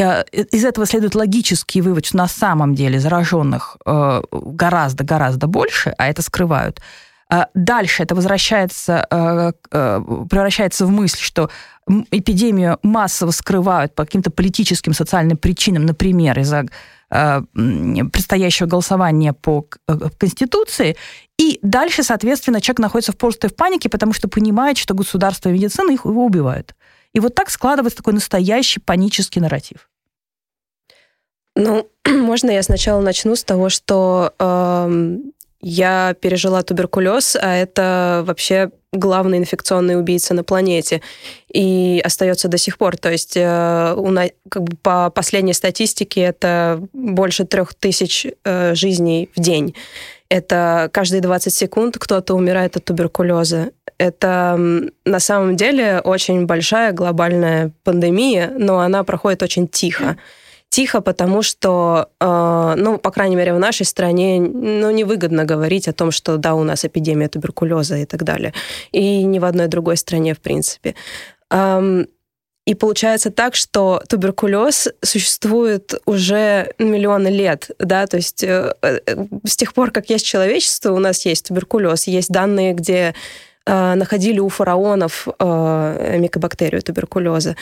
из 0.00 0.64
этого 0.64 0.86
следует 0.86 1.14
логический 1.14 1.80
вывод, 1.80 2.06
что 2.06 2.16
на 2.16 2.28
самом 2.28 2.74
деле 2.74 2.98
зараженных 2.98 3.76
гораздо-гораздо 3.84 5.46
больше, 5.46 5.94
а 5.98 6.08
это 6.08 6.22
скрывают. 6.22 6.80
Дальше 7.54 8.02
это 8.02 8.14
возвращается, 8.14 9.54
превращается 9.70 10.86
в 10.86 10.90
мысль, 10.90 11.20
что 11.20 11.50
эпидемию 12.10 12.78
массово 12.82 13.30
скрывают 13.30 13.94
по 13.94 14.04
каким-то 14.04 14.30
политическим, 14.30 14.94
социальным 14.94 15.36
причинам, 15.36 15.84
например, 15.86 16.38
из-за 16.38 16.66
Э, 17.12 17.42
предстоящего 18.12 18.68
голосования 18.68 19.32
по 19.32 19.66
э, 19.88 19.98
Конституции. 20.16 20.96
И 21.38 21.58
дальше, 21.60 22.04
соответственно, 22.04 22.60
человек 22.60 22.78
находится 22.78 23.10
в 23.10 23.16
просто 23.16 23.48
в 23.48 23.56
панике, 23.56 23.88
потому 23.88 24.12
что 24.12 24.28
понимает, 24.28 24.78
что 24.78 24.94
государство 24.94 25.48
и 25.48 25.52
медицина 25.52 25.90
их, 25.90 26.06
убивают. 26.06 26.76
И 27.12 27.18
вот 27.18 27.34
так 27.34 27.50
складывается 27.50 27.96
такой 27.96 28.12
настоящий 28.12 28.78
панический 28.78 29.40
нарратив. 29.40 29.89
Ну, 31.56 31.88
можно 32.06 32.50
я 32.50 32.62
сначала 32.62 33.00
начну 33.00 33.36
с 33.36 33.44
того, 33.44 33.68
что 33.68 34.32
э, 34.38 35.16
я 35.62 36.14
пережила 36.20 36.62
туберкулез, 36.62 37.36
а 37.40 37.54
это 37.54 38.22
вообще 38.26 38.70
главный 38.92 39.38
инфекционный 39.38 39.98
убийца 39.98 40.34
на 40.34 40.42
планете 40.42 41.00
и 41.52 42.00
остается 42.04 42.48
до 42.48 42.58
сих 42.58 42.78
пор. 42.78 42.96
То 42.96 43.10
есть 43.10 43.36
э, 43.36 43.94
у 43.96 44.10
нас, 44.10 44.30
как 44.48 44.64
бы 44.64 44.76
по 44.76 45.10
последней 45.10 45.52
статистике 45.52 46.22
это 46.22 46.82
больше 46.92 47.44
трех 47.44 47.74
тысяч 47.74 48.26
э, 48.44 48.74
жизней 48.74 49.30
в 49.36 49.40
день. 49.40 49.74
Это 50.28 50.88
каждые 50.92 51.20
20 51.20 51.52
секунд 51.52 51.98
кто-то 51.98 52.34
умирает 52.34 52.76
от 52.76 52.84
туберкулеза. 52.84 53.70
Это 53.98 54.58
на 55.04 55.20
самом 55.20 55.56
деле 55.56 56.00
очень 56.02 56.46
большая 56.46 56.92
глобальная 56.92 57.72
пандемия, 57.84 58.50
но 58.56 58.78
она 58.78 59.04
проходит 59.04 59.42
очень 59.42 59.68
тихо 59.68 60.16
тихо, 60.70 61.00
потому 61.00 61.42
что, 61.42 62.08
э, 62.20 62.74
ну, 62.76 62.98
по 62.98 63.10
крайней 63.10 63.36
мере, 63.36 63.52
в 63.52 63.58
нашей 63.58 63.84
стране, 63.84 64.40
ну, 64.40 64.90
невыгодно 64.90 65.44
говорить 65.44 65.88
о 65.88 65.92
том, 65.92 66.12
что, 66.12 66.36
да, 66.36 66.54
у 66.54 66.64
нас 66.64 66.84
эпидемия 66.84 67.28
туберкулеза 67.28 67.96
и 67.96 68.06
так 68.06 68.22
далее. 68.22 68.54
И 68.92 69.24
ни 69.24 69.38
в 69.38 69.44
одной 69.44 69.66
другой 69.66 69.96
стране, 69.96 70.34
в 70.34 70.38
принципе. 70.38 70.94
Эм, 71.50 72.06
и 72.66 72.74
получается 72.74 73.30
так, 73.30 73.56
что 73.56 74.00
туберкулез 74.08 74.88
существует 75.02 75.94
уже 76.06 76.72
миллионы 76.78 77.28
лет, 77.28 77.70
да, 77.80 78.06
то 78.06 78.16
есть 78.16 78.44
э, 78.44 78.72
э, 78.82 78.98
с 79.44 79.56
тех 79.56 79.74
пор, 79.74 79.90
как 79.90 80.08
есть 80.08 80.24
человечество, 80.24 80.92
у 80.92 80.98
нас 80.98 81.26
есть 81.26 81.48
туберкулез, 81.48 82.06
есть 82.06 82.30
данные, 82.30 82.74
где 82.74 83.14
э, 83.66 83.94
находили 83.94 84.38
у 84.38 84.48
фараонов 84.48 85.26
э, 85.26 86.16
микобактерию 86.18 86.80
туберкулеза. 86.82 87.56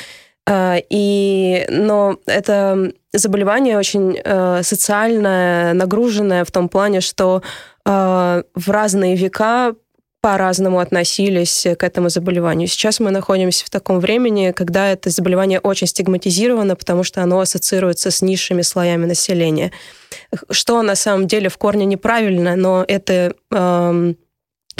А, 0.50 0.78
и, 0.88 1.66
но 1.68 2.16
это 2.24 2.92
заболевание 3.12 3.76
очень 3.76 4.18
э, 4.24 4.62
социально 4.62 5.74
нагруженное 5.74 6.46
в 6.46 6.50
том 6.50 6.70
плане, 6.70 7.02
что 7.02 7.42
э, 7.84 8.42
в 8.54 8.70
разные 8.70 9.14
века 9.14 9.74
по-разному 10.22 10.78
относились 10.78 11.66
к 11.78 11.84
этому 11.84 12.08
заболеванию. 12.08 12.66
Сейчас 12.66 12.98
мы 12.98 13.10
находимся 13.10 13.66
в 13.66 13.70
таком 13.70 14.00
времени, 14.00 14.52
когда 14.52 14.90
это 14.90 15.10
заболевание 15.10 15.60
очень 15.60 15.86
стигматизировано, 15.86 16.76
потому 16.76 17.04
что 17.04 17.22
оно 17.22 17.40
ассоциируется 17.40 18.10
с 18.10 18.22
низшими 18.22 18.62
слоями 18.62 19.04
населения. 19.04 19.70
Что 20.48 20.80
на 20.80 20.94
самом 20.94 21.26
деле 21.26 21.50
в 21.50 21.58
корне 21.58 21.84
неправильно, 21.84 22.56
но 22.56 22.86
это... 22.88 23.34
Э, 23.52 24.14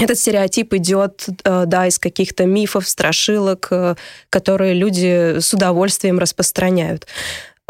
этот 0.01 0.19
стереотип 0.19 0.75
идет, 0.75 1.27
э, 1.45 1.65
да, 1.67 1.87
из 1.87 1.99
каких-то 1.99 2.47
мифов, 2.47 2.89
страшилок, 2.89 3.69
э, 3.71 3.95
которые 4.31 4.75
люди 4.75 5.39
с 5.41 5.53
удовольствием 5.53 6.19
распространяют. 6.19 7.07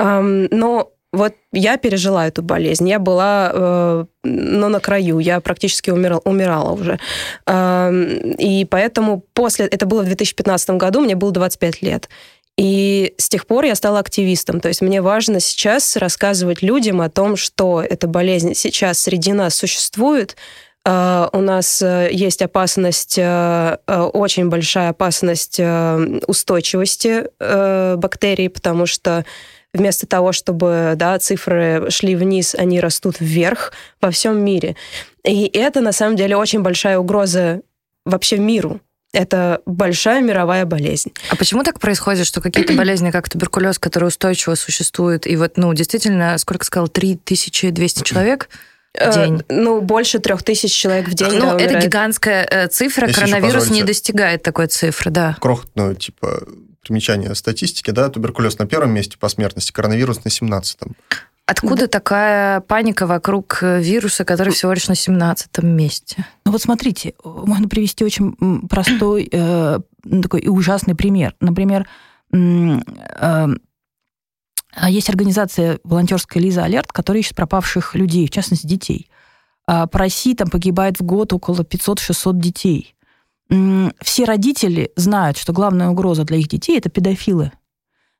Но 0.00 0.92
вот 1.12 1.34
я 1.52 1.76
пережила 1.76 2.28
эту 2.28 2.42
болезнь. 2.42 2.88
Я 2.88 3.00
была 3.00 3.50
э, 3.52 4.04
ну, 4.22 4.68
на 4.68 4.78
краю, 4.78 5.18
я 5.18 5.40
практически 5.40 5.90
умирала, 5.90 6.20
умирала 6.24 6.70
уже. 6.72 7.00
И 8.38 8.66
поэтому 8.70 9.24
после... 9.32 9.66
Это 9.66 9.86
было 9.86 10.02
в 10.02 10.06
2015 10.06 10.70
году, 10.70 11.00
мне 11.00 11.16
было 11.16 11.32
25 11.32 11.82
лет. 11.82 12.08
И 12.58 13.14
с 13.18 13.28
тех 13.28 13.46
пор 13.46 13.64
я 13.64 13.76
стала 13.76 14.00
активистом. 14.00 14.60
То 14.60 14.66
есть 14.66 14.82
мне 14.82 15.00
важно 15.00 15.38
сейчас 15.38 15.96
рассказывать 15.96 16.60
людям 16.60 17.00
о 17.00 17.08
том, 17.08 17.36
что 17.36 17.80
эта 17.80 18.08
болезнь 18.08 18.54
сейчас 18.54 18.98
среди 18.98 19.32
нас 19.32 19.54
существует, 19.54 20.36
у 20.84 21.40
нас 21.40 21.82
э, 21.82 22.08
есть 22.12 22.40
опасность, 22.40 23.18
э, 23.18 23.76
очень 23.86 24.48
большая 24.48 24.90
опасность 24.90 25.60
устойчивости 26.26 27.26
бактерий, 27.96 28.48
потому 28.48 28.86
что 28.86 29.24
вместо 29.74 30.06
того, 30.06 30.32
чтобы 30.32 30.94
да, 30.96 31.18
цифры 31.18 31.90
шли 31.90 32.16
вниз, 32.16 32.54
они 32.54 32.80
растут 32.80 33.20
вверх 33.20 33.72
во 34.00 34.10
всем 34.10 34.42
мире. 34.42 34.76
И 35.24 35.46
это, 35.52 35.80
на 35.80 35.92
самом 35.92 36.16
деле, 36.16 36.36
очень 36.36 36.60
большая 36.60 36.98
угроза 36.98 37.60
вообще 38.04 38.38
миру. 38.38 38.80
Это 39.12 39.62
большая 39.64 40.20
мировая 40.20 40.66
болезнь. 40.66 41.12
А 41.30 41.36
почему 41.36 41.62
так 41.62 41.80
происходит, 41.80 42.26
что 42.26 42.40
какие-то 42.40 42.72
болезни, 42.76 43.10
как 43.10 43.28
туберкулез, 43.28 43.78
которые 43.78 44.08
устойчиво 44.08 44.54
существуют, 44.54 45.26
и 45.26 45.36
вот, 45.36 45.56
ну, 45.56 45.72
действительно, 45.72 46.36
сколько 46.38 46.64
сказал, 46.64 46.88
3200 46.88 48.02
человек, 48.02 48.48
день? 48.94 49.42
Э, 49.48 49.54
ну, 49.54 49.80
больше 49.80 50.18
трех 50.18 50.42
тысяч 50.42 50.72
человек 50.72 51.08
в 51.08 51.14
день. 51.14 51.32
Ну, 51.32 51.56
да, 51.56 51.58
это 51.58 51.78
гигантская 51.78 52.44
э, 52.44 52.68
цифра. 52.68 53.06
Если 53.06 53.20
Коронавирус 53.20 53.70
не 53.70 53.82
достигает 53.82 54.42
такой 54.42 54.66
цифры, 54.66 55.10
да. 55.10 55.36
Крохотную, 55.40 55.94
типа, 55.94 56.42
примечание 56.82 57.34
статистики, 57.34 57.90
да, 57.90 58.08
туберкулез 58.08 58.58
на 58.58 58.66
первом 58.66 58.92
месте 58.92 59.18
по 59.18 59.28
смертности, 59.28 59.72
коронавирус 59.72 60.24
на 60.24 60.28
17-м. 60.28 60.96
Откуда 61.46 61.82
да. 61.82 61.86
такая 61.86 62.60
паника 62.60 63.06
вокруг 63.06 63.58
э, 63.62 63.80
вируса, 63.80 64.24
который 64.24 64.52
всего 64.52 64.72
лишь 64.74 64.88
на 64.88 64.94
17 64.94 65.62
месте? 65.62 66.26
Ну 66.44 66.52
вот 66.52 66.60
смотрите, 66.60 67.14
можно 67.24 67.68
привести 67.68 68.04
очень 68.04 68.68
простой 68.68 69.28
э, 69.32 69.78
такой 70.22 70.40
и 70.40 70.48
ужасный 70.48 70.94
пример. 70.94 71.34
Например, 71.40 71.86
э, 72.32 73.48
есть 74.88 75.08
организация 75.08 75.78
волонтерская 75.84 76.42
Лиза 76.42 76.64
Алерт, 76.64 76.92
которая 76.92 77.22
ищет 77.22 77.36
пропавших 77.36 77.94
людей, 77.94 78.26
в 78.26 78.30
частности, 78.30 78.66
детей. 78.66 79.08
А 79.66 79.86
по 79.86 79.98
России 79.98 80.34
там 80.34 80.48
погибает 80.48 80.98
в 80.98 81.02
год 81.02 81.32
около 81.32 81.62
500-600 81.62 82.32
детей. 82.34 82.94
Все 84.02 84.24
родители 84.24 84.92
знают, 84.96 85.38
что 85.38 85.52
главная 85.52 85.88
угроза 85.88 86.24
для 86.24 86.36
их 86.36 86.48
детей– 86.48 86.78
это 86.78 86.90
педофилы. 86.90 87.52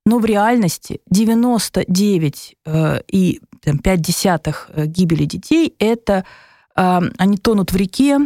Но 0.07 0.19
в 0.21 0.25
реальности 0.25 1.01
99 1.11 2.57
э, 2.65 3.01
и 3.09 3.41
там, 3.63 3.79
5 3.79 4.01
десятых 4.01 4.71
э, 4.73 4.87
гибели 4.87 5.27
детей– 5.27 5.75
это 5.79 6.25
э, 6.77 7.01
они 7.19 7.37
тонут 7.37 7.73
в 7.73 7.77
реке, 7.77 8.19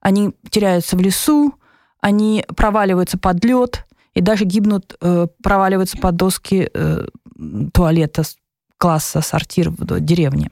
они 0.00 0.34
теряются 0.50 0.96
в 0.96 1.00
лесу, 1.00 1.54
они 2.00 2.44
проваливаются 2.54 3.18
под 3.18 3.44
лед 3.44 3.85
и 4.16 4.20
даже 4.20 4.44
гибнут, 4.44 4.96
проваливаются 5.42 5.98
под 5.98 6.16
доски 6.16 6.68
туалета 7.72 8.22
класса 8.78 9.20
сортир 9.20 9.70
в 9.70 10.00
деревне. 10.00 10.50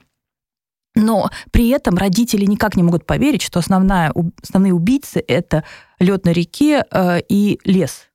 Но 0.95 1.29
при 1.51 1.69
этом 1.69 1.97
родители 1.97 2.45
никак 2.45 2.77
не 2.77 2.83
могут 2.83 3.05
поверить, 3.05 3.41
что 3.41 3.59
основная, 3.59 4.13
основные 4.41 4.73
убийцы– 4.73 5.23
это 5.27 5.65
лед 5.99 6.25
на 6.25 6.31
реке 6.31 6.85
э, 6.89 7.19
и 7.27 7.59
лес. 7.65 8.07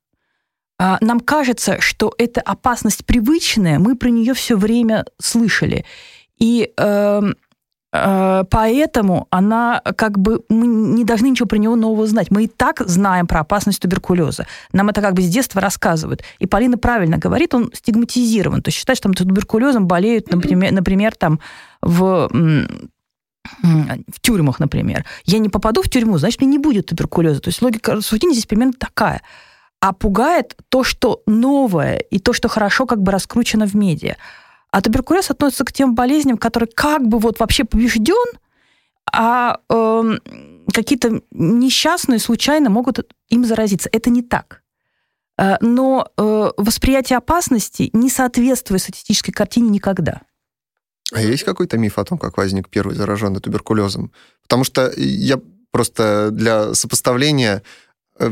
А 0.79 0.97
нам 0.99 1.19
кажется, 1.19 1.79
что 1.79 2.11
это 2.17 2.41
опасность 2.41 3.05
привычная, 3.05 3.77
мы 3.77 3.95
про 3.95 4.09
нее 4.09 4.33
все 4.33 4.57
время 4.57 5.05
слышали. 5.19 5.85
И 6.39 6.73
э, 6.75 7.21
Э, 7.21 7.21
поэтому 7.91 9.27
она 9.31 9.81
как 9.97 10.17
бы 10.17 10.43
мы 10.47 10.65
не 10.67 11.03
должны 11.03 11.27
ничего 11.27 11.47
про 11.47 11.57
него 11.57 11.75
нового 11.75 12.07
знать. 12.07 12.31
Мы 12.31 12.45
и 12.45 12.47
так 12.47 12.79
знаем 12.87 13.27
про 13.27 13.41
опасность 13.41 13.81
туберкулеза. 13.81 14.47
Нам 14.71 14.89
это 14.89 15.01
как 15.01 15.13
бы 15.13 15.21
с 15.21 15.27
детства 15.27 15.61
рассказывают. 15.61 16.23
И 16.39 16.47
Полина 16.47 16.77
правильно 16.77 17.17
говорит, 17.17 17.53
он 17.53 17.71
стигматизирован. 17.73 18.61
То 18.61 18.69
есть 18.69 18.77
считать, 18.77 18.97
что 18.97 19.09
там 19.09 19.13
туберкулезом 19.13 19.87
болеют, 19.87 20.31
например, 20.31 20.71
например 20.71 21.15
там 21.15 21.39
в 21.81 22.29
в 23.63 24.19
тюрьмах, 24.21 24.59
например. 24.59 25.03
Я 25.25 25.39
не 25.39 25.49
попаду 25.49 25.81
в 25.81 25.89
тюрьму, 25.89 26.17
значит, 26.17 26.41
мне 26.41 26.51
не 26.51 26.57
будет 26.59 26.87
туберкулеза. 26.87 27.41
То 27.41 27.49
есть 27.49 27.61
логика 27.61 27.93
рассуждения 27.93 28.33
здесь 28.33 28.45
примерно 28.45 28.73
такая. 28.73 29.21
А 29.79 29.93
пугает 29.93 30.55
то, 30.69 30.83
что 30.83 31.23
новое, 31.25 31.97
и 31.97 32.19
то, 32.19 32.33
что 32.33 32.47
хорошо 32.47 32.85
как 32.85 33.01
бы 33.01 33.11
раскручено 33.11 33.65
в 33.65 33.73
медиа. 33.73 34.15
А 34.71 34.81
туберкулез 34.81 35.29
относится 35.29 35.65
к 35.65 35.73
тем 35.73 35.95
болезням, 35.95 36.37
которые 36.37 36.69
как 36.73 37.07
бы 37.07 37.19
вот 37.19 37.39
вообще 37.39 37.65
побежден, 37.65 38.39
а 39.11 39.59
э, 39.69 40.17
какие-то 40.73 41.21
несчастные 41.31 42.19
случайно 42.19 42.69
могут 42.69 43.13
им 43.29 43.45
заразиться. 43.45 43.89
Это 43.91 44.09
не 44.09 44.21
так. 44.21 44.63
Э, 45.37 45.57
но 45.59 46.07
э, 46.17 46.51
восприятие 46.55 47.17
опасности 47.17 47.89
не 47.93 48.09
соответствует 48.09 48.81
статистической 48.81 49.33
картине 49.33 49.69
никогда. 49.69 50.21
А 51.13 51.21
есть 51.21 51.43
какой-то 51.43 51.77
миф 51.77 51.97
о 51.97 52.05
том, 52.05 52.17
как 52.17 52.37
возник 52.37 52.69
первый 52.69 52.95
зараженный 52.95 53.41
туберкулезом? 53.41 54.13
Потому 54.43 54.63
что 54.63 54.91
я 54.95 55.39
просто 55.71 56.29
для 56.31 56.73
сопоставления 56.73 57.63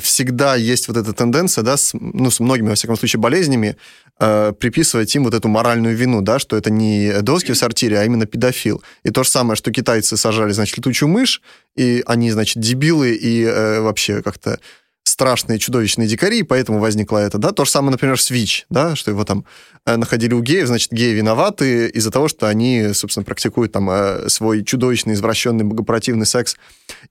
всегда 0.02 0.56
есть 0.56 0.88
вот 0.88 0.98
эта 0.98 1.14
тенденция, 1.14 1.64
да, 1.64 1.78
с, 1.78 1.94
ну, 1.94 2.30
с 2.30 2.40
многими, 2.40 2.70
во 2.70 2.76
всяком 2.76 2.98
случае, 2.98 3.20
болезнями, 3.20 3.76
э, 4.20 4.54
приписывать 4.60 5.16
им 5.16 5.24
вот 5.24 5.34
эту 5.34 5.48
моральную 5.48 5.96
вину, 5.96 6.22
да, 6.22 6.40
что 6.40 6.56
это 6.58 6.70
не 6.70 7.22
доски 7.22 7.52
в 7.54 7.58
сортире, 7.58 8.00
а 8.00 8.06
именно 8.06 8.26
педофил. 8.26 8.84
И 9.04 9.10
то 9.10 9.24
же 9.24 9.30
самое, 9.30 9.56
что 9.56 9.72
китайцы 9.72 10.18
сажали, 10.18 10.52
значит, 10.52 10.78
летучую 10.78 11.10
мышь, 11.10 11.42
и 11.76 12.04
они, 12.06 12.32
значит, 12.32 12.62
дебилы 12.62 13.14
и 13.14 13.44
э, 13.44 13.82
вообще 13.82 14.22
как-то 14.22 14.60
страшные, 15.04 15.60
чудовищные 15.60 16.08
дикари, 16.08 16.40
и 16.40 16.44
поэтому 16.44 16.80
возникло 16.80 17.18
это, 17.18 17.38
да. 17.38 17.52
То 17.52 17.66
же 17.66 17.72
самое, 17.72 17.92
например, 17.92 18.20
с 18.22 18.30
ВИЧ, 18.30 18.68
да, 18.70 18.96
что 18.96 19.12
его 19.12 19.26
там 19.26 19.44
э, 19.86 19.98
находили 19.98 20.34
у 20.34 20.42
геев, 20.42 20.68
значит, 20.68 20.92
геи 20.92 21.14
виноваты 21.14 21.88
из-за 21.90 22.12
того, 22.12 22.28
что 22.28 22.48
они, 22.48 22.94
собственно, 22.94 23.26
практикуют 23.26 23.72
там 23.72 23.90
э, 23.90 24.30
свой 24.30 24.64
чудовищный, 24.64 25.16
извращенный, 25.16 25.66
богопротивный 25.66 26.26
секс 26.26 26.56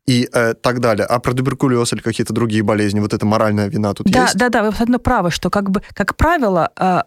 и 0.06 0.28
э, 0.32 0.54
так 0.54 0.80
далее. 0.80 1.06
А 1.06 1.18
про 1.18 1.34
туберкулез 1.34 1.92
или 1.92 2.00
какие-то 2.00 2.32
другие 2.32 2.62
болезни, 2.62 3.00
вот 3.00 3.12
эта 3.12 3.26
моральная 3.26 3.68
вина 3.68 3.92
тут 3.94 4.06
да, 4.06 4.22
есть? 4.22 4.36
Да, 4.36 4.48
да, 4.48 4.62
вы 4.62 4.68
абсолютно 4.68 4.98
правы, 4.98 5.30
что 5.30 5.50
как 5.50 5.70
бы, 5.70 5.82
как 5.92 6.16
правило, 6.16 6.70
э, 6.76 7.02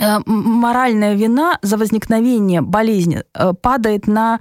э, 0.00 0.18
моральная 0.26 1.14
вина 1.14 1.58
за 1.62 1.78
возникновение 1.78 2.60
болезни 2.60 3.24
э, 3.34 3.52
падает 3.60 4.06
на 4.06 4.40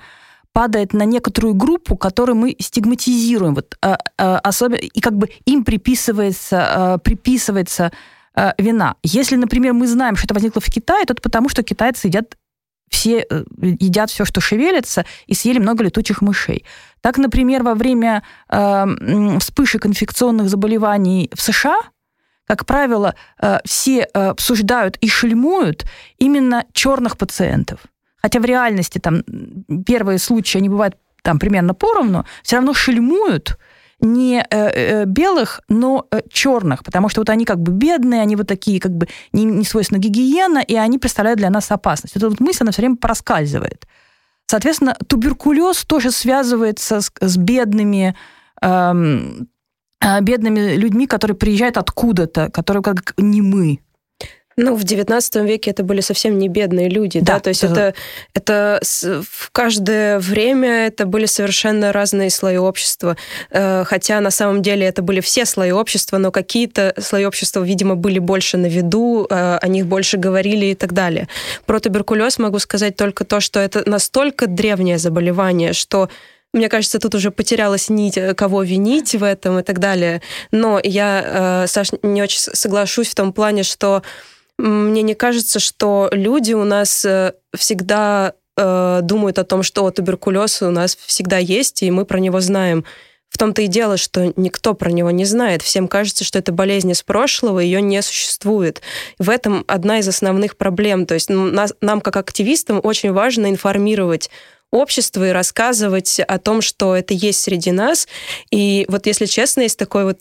падает 0.56 0.94
на 0.94 1.04
некоторую 1.04 1.54
группу, 1.54 1.98
которую 1.98 2.38
мы 2.38 2.56
стигматизируем, 2.60 3.56
вот, 3.56 3.78
э, 3.82 3.98
э, 4.18 4.36
особенно, 4.38 4.78
и 4.78 5.02
как 5.02 5.14
бы 5.18 5.30
им 5.46 5.66
приписывается, 5.66 6.96
э, 6.96 6.98
приписывается 7.04 7.92
вина. 8.58 8.96
Если, 9.02 9.38
например, 9.38 9.74
мы 9.74 9.88
знаем, 9.88 10.18
что 10.18 10.26
это 10.26 10.34
возникло 10.34 10.62
в 10.62 10.66
Китае, 10.66 11.06
то 11.06 11.14
это 11.14 11.22
потому, 11.22 11.48
что 11.50 11.64
китайцы 11.64 12.08
едят 12.08 12.36
все 12.90 13.26
едят 13.62 14.10
все, 14.10 14.26
что 14.26 14.42
шевелится, 14.42 15.06
и 15.28 15.34
съели 15.34 15.60
много 15.60 15.84
летучих 15.84 16.22
мышей. 16.22 16.66
Так, 17.02 17.18
например, 17.18 17.64
во 17.64 17.74
время 17.76 18.24
э, 18.50 19.38
вспышек 19.40 19.86
инфекционных 19.86 20.50
заболеваний 20.50 21.30
в 21.34 21.42
США, 21.42 21.80
как 22.46 22.66
правило, 22.66 23.16
э, 23.42 23.60
все 23.66 24.04
обсуждают 24.04 24.98
и 24.98 25.08
шельмуют 25.08 25.86
именно 26.18 26.66
черных 26.74 27.18
пациентов. 27.18 27.80
Хотя 28.25 28.39
в 28.39 28.46
реальности 28.46 28.98
там 28.98 29.22
первые 29.86 30.17
случаи, 30.17 30.58
они 30.58 30.67
бывают 30.67 30.96
там 31.22 31.38
примерно 31.38 31.75
поровну, 31.75 32.25
все 32.41 32.55
равно 32.55 32.74
шельмуют 32.74 33.60
не 34.00 34.39
э, 34.39 34.46
э, 34.50 35.05
белых, 35.05 35.62
но 35.70 36.08
э, 36.10 36.22
черных, 36.32 36.84
потому 36.84 37.08
что 37.08 37.22
вот 37.22 37.29
они 37.29 37.46
как 37.46 37.60
бы 37.60 37.72
бедные, 37.72 38.24
они 38.24 38.36
вот 38.36 38.48
такие 38.48 38.79
как 38.79 38.94
бы 38.94 39.08
не, 39.32 39.44
не 39.44 39.63
свойственна 39.63 40.00
гигиена, 40.00 40.58
и 40.58 40.74
они 40.74 40.98
представляют 40.98 41.38
для 41.38 41.51
нас 41.51 41.70
опасность. 41.70 42.17
Эта 42.17 42.27
вот 42.27 42.39
мысль, 42.39 42.63
она 42.63 42.72
все 42.72 42.82
время 42.82 42.96
проскальзывает. 42.96 43.86
Соответственно, 44.48 44.98
туберкулез 45.08 45.86
тоже 45.86 46.10
связывается 46.10 47.01
с, 47.01 47.12
с 47.22 47.38
бедными, 47.38 48.15
эм, 48.63 49.50
э, 50.01 50.22
бедными 50.22 50.75
людьми, 50.77 51.05
которые 51.05 51.38
приезжают 51.38 51.77
откуда-то, 51.77 52.50
которые 52.50 52.82
как 52.82 53.13
не 53.17 53.44
мы. 53.44 53.85
Ну, 54.58 54.76
в 54.76 54.84
XIX 54.84 55.46
веке 55.46 55.72
это 55.72 55.84
были 55.84 56.00
совсем 56.00 56.38
не 56.38 56.48
бедные 56.48 56.88
люди, 56.88 57.20
да, 57.20 57.34
да? 57.34 57.40
то 57.42 57.50
есть 57.50 57.62
это, 57.66 57.94
это 58.34 58.80
в 59.30 59.52
каждое 59.52 60.18
время 60.20 60.88
это 60.88 61.06
были 61.06 61.26
совершенно 61.26 61.92
разные 61.92 62.30
слои 62.30 62.56
общества, 62.56 63.18
э, 63.50 63.84
хотя 63.84 64.22
на 64.22 64.32
самом 64.32 64.62
деле 64.62 64.86
это 64.86 65.02
были 65.02 65.20
все 65.20 65.46
слои 65.46 65.72
общества, 65.72 66.20
но 66.20 66.32
какие-то 66.32 66.94
слои 67.02 67.26
общества, 67.26 67.64
видимо, 67.64 67.96
были 67.96 68.20
больше 68.20 68.56
на 68.56 68.68
виду, 68.68 69.28
э, 69.30 69.58
о 69.62 69.68
них 69.68 69.88
больше 69.88 70.16
говорили 70.16 70.68
и 70.68 70.76
так 70.76 70.94
далее. 70.94 71.28
Про 71.66 71.82
туберкулез 71.82 72.40
могу 72.40 72.60
сказать 72.60 72.96
только 72.96 73.26
то, 73.26 73.42
что 73.42 73.60
это 73.60 73.84
настолько 73.90 74.48
древнее 74.48 75.00
заболевание, 75.00 75.74
что 75.74 76.08
мне 76.54 76.70
кажется, 76.70 77.00
тут 77.00 77.14
уже 77.16 77.30
потерялась 77.32 77.90
нить, 77.90 78.18
э, 78.18 78.34
кого 78.34 78.64
винить 78.64 79.16
в 79.16 79.24
этом 79.24 79.60
и 79.60 79.64
так 79.64 79.80
далее. 79.80 80.22
Но 80.52 80.80
я, 80.82 81.66
Саш, 81.68 81.90
не 82.04 82.24
очень 82.24 82.40
соглашусь 82.40 83.10
в 83.10 83.16
том 83.16 83.34
плане, 83.34 83.64
что 83.64 84.02
мне 84.58 85.02
не 85.02 85.16
кажется, 85.16 85.60
что 85.60 86.10
люди 86.12 86.54
у 86.54 86.64
нас 86.64 87.04
э, 87.06 87.34
всегда 87.56 88.34
э, 88.58 89.00
думают 89.04 89.40
о 89.40 89.44
том, 89.44 89.64
что 89.64 89.90
туберкулез 89.92 90.62
у 90.62 90.72
нас 90.72 90.96
всегда 90.96 91.38
есть, 91.38 91.84
и 91.84 91.92
мы 91.92 92.06
про 92.06 92.20
него 92.20 92.40
знаем. 92.40 92.86
В 93.30 93.38
том-то 93.38 93.64
и 93.64 93.68
дело, 93.68 93.98
что 93.98 94.32
никто 94.38 94.74
про 94.74 94.92
него 94.92 95.12
не 95.12 95.26
знает. 95.26 95.62
Всем 95.62 95.90
кажется, 95.90 96.24
что 96.24 96.40
это 96.40 96.54
болезнь 96.54 96.92
из 96.92 97.04
прошлого, 97.04 97.60
ее 97.60 97.82
не 97.82 98.01
существует. 98.01 98.82
В 99.20 99.29
этом 99.29 99.66
одна 99.68 100.00
из 100.00 100.08
основных 100.08 100.56
проблем. 100.56 101.06
То 101.06 101.16
есть 101.16 101.29
нас, 101.29 101.74
нам, 101.82 102.00
как 102.00 102.16
активистам, 102.16 102.79
очень 102.82 103.12
важно 103.12 103.50
информировать 103.50 104.29
общество 104.72 105.27
и 105.27 105.32
рассказывать 105.32 106.20
о 106.22 106.40
том, 106.40 106.62
что 106.62 106.96
это 106.96 107.14
есть 107.14 107.42
среди 107.42 107.72
нас. 107.72 108.08
И 108.51 108.86
вот, 108.88 109.06
если 109.06 109.25
честно, 109.25 109.62
есть 109.62 109.77
такой 109.77 110.06
вот 110.06 110.20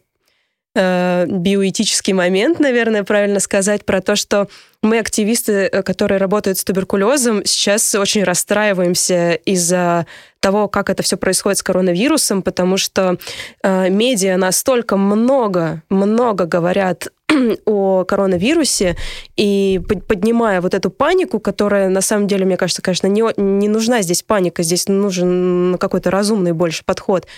Э, 0.77 1.27
биоэтический 1.29 2.13
момент, 2.13 2.59
наверное, 2.59 3.05
правильно 3.05 3.39
сказать, 3.39 3.85
про 3.85 4.01
то, 4.01 4.17
что 4.17 4.49
мы, 4.83 4.99
активисты, 4.99 5.53
э, 5.53 5.83
которые 5.85 6.19
работают 6.19 6.59
с 6.59 6.65
туберкулезом, 6.65 7.45
сейчас 7.45 7.95
очень 7.95 8.25
расстраиваемся 8.25 9.35
из-за 9.35 10.07
того, 10.41 10.67
как 10.67 10.91
это 10.91 11.05
все 11.05 11.17
происходит 11.17 11.59
с 11.59 11.63
коронавирусом, 11.63 12.43
потому 12.43 12.77
что 12.77 13.19
э, 13.63 13.89
медиа 13.89 14.37
настолько 14.37 14.97
много, 14.97 15.83
много 15.91 16.45
говорят 16.45 17.07
о 17.67 18.05
коронавирусе 18.05 18.97
и 19.37 19.81
поднимая 20.09 20.61
вот 20.61 20.75
эту 20.75 20.91
панику, 20.91 21.39
которая 21.39 21.89
на 21.89 22.01
самом 22.01 22.27
деле, 22.27 22.47
мне 22.47 22.57
кажется, 22.57 22.83
конечно, 22.83 23.07
не, 23.07 23.23
не 23.37 23.69
нужна 23.69 24.03
здесь 24.03 24.25
паника, 24.25 24.65
здесь 24.65 24.89
нужен 24.89 25.77
какой-то 25.79 26.11
разумный 26.11 26.53
больше 26.53 26.85
подход. 26.85 27.29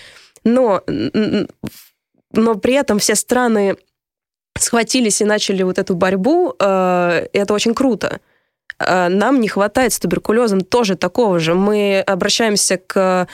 Но 0.42 0.82
но 2.36 2.54
при 2.54 2.74
этом 2.74 2.98
все 2.98 3.14
страны 3.14 3.76
схватились 4.58 5.20
и 5.20 5.24
начали 5.24 5.62
вот 5.62 5.78
эту 5.78 5.94
борьбу, 5.94 6.54
э, 6.58 7.26
это 7.32 7.54
очень 7.54 7.74
круто. 7.74 8.20
Э, 8.78 9.08
нам 9.08 9.40
не 9.40 9.48
хватает 9.48 9.92
с 9.92 9.98
туберкулезом 9.98 10.60
тоже 10.60 10.96
такого 10.96 11.38
же. 11.38 11.54
Мы 11.54 12.00
обращаемся 12.00 12.78
к 12.78 13.28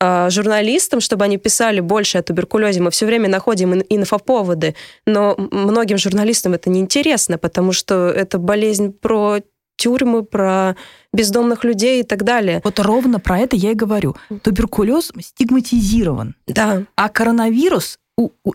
э, 0.00 0.30
журналистам, 0.30 1.00
чтобы 1.00 1.24
они 1.24 1.38
писали 1.38 1.80
больше 1.80 2.18
о 2.18 2.22
туберкулезе. 2.22 2.80
Мы 2.80 2.90
все 2.90 3.06
время 3.06 3.28
находим 3.28 3.82
инфоповоды, 3.88 4.74
но 5.06 5.34
многим 5.38 5.98
журналистам 5.98 6.54
это 6.54 6.70
неинтересно, 6.70 7.38
потому 7.38 7.72
что 7.72 8.08
это 8.08 8.38
болезнь 8.38 8.92
про 8.92 9.40
тюрьмы, 9.76 10.24
про 10.24 10.74
бездомных 11.12 11.64
людей 11.64 12.00
и 12.00 12.02
так 12.02 12.24
далее. 12.24 12.60
Вот 12.64 12.78
ровно 12.80 13.20
про 13.20 13.38
это 13.38 13.56
я 13.56 13.72
и 13.72 13.74
говорю. 13.74 14.16
Туберкулез 14.42 15.12
стигматизирован. 15.20 16.34
Да. 16.46 16.84
А 16.96 17.08
коронавирус 17.10 17.98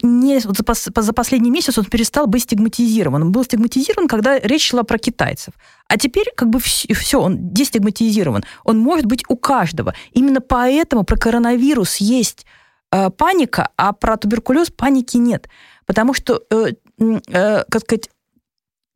не, 0.02 0.40
вот 0.40 0.58
за, 0.58 1.02
за 1.02 1.14
последний 1.14 1.52
месяц 1.52 1.78
он 1.78 1.86
перестал 1.86 2.26
быть 2.26 2.44
стигматизирован. 2.44 3.22
Он 3.22 3.32
был 3.32 3.44
стигматизирован, 3.44 4.08
когда 4.08 4.40
речь 4.40 4.70
шла 4.70 4.84
про 4.84 4.98
китайцев. 4.98 5.54
А 5.88 5.98
теперь 5.98 6.32
как 6.36 6.50
бы 6.50 6.60
все, 6.60 6.94
все, 6.96 7.22
он 7.22 7.50
дестигматизирован. 7.54 8.44
Он 8.64 8.80
может 8.80 9.06
быть 9.06 9.24
у 9.28 9.36
каждого. 9.38 9.94
Именно 10.14 10.42
поэтому 10.42 11.04
про 11.04 11.16
коронавирус 11.16 11.98
есть 11.98 12.48
э, 12.92 13.12
паника, 13.12 13.70
а 13.78 13.94
про 13.94 14.18
туберкулез 14.18 14.72
паники 14.72 15.18
нет. 15.18 15.48
Потому 15.86 16.16
что, 16.16 16.42
э, 16.50 16.72
э, 17.00 17.64
как 17.70 17.82
сказать, 17.82 18.10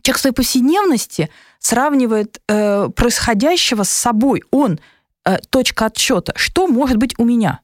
человек 0.02 0.18
в 0.18 0.22
своей 0.22 0.36
повседневности 0.36 1.30
сравнивает 1.60 2.42
э, 2.48 2.90
происходящего 2.90 3.84
с 3.84 3.90
собой. 3.90 4.42
Он 4.50 4.80
э, 5.26 5.38
точка 5.52 5.86
отсчета. 5.86 6.34
Что 6.36 6.66
может 6.68 6.98
быть 6.98 7.14
у 7.20 7.24
меня? 7.24 7.60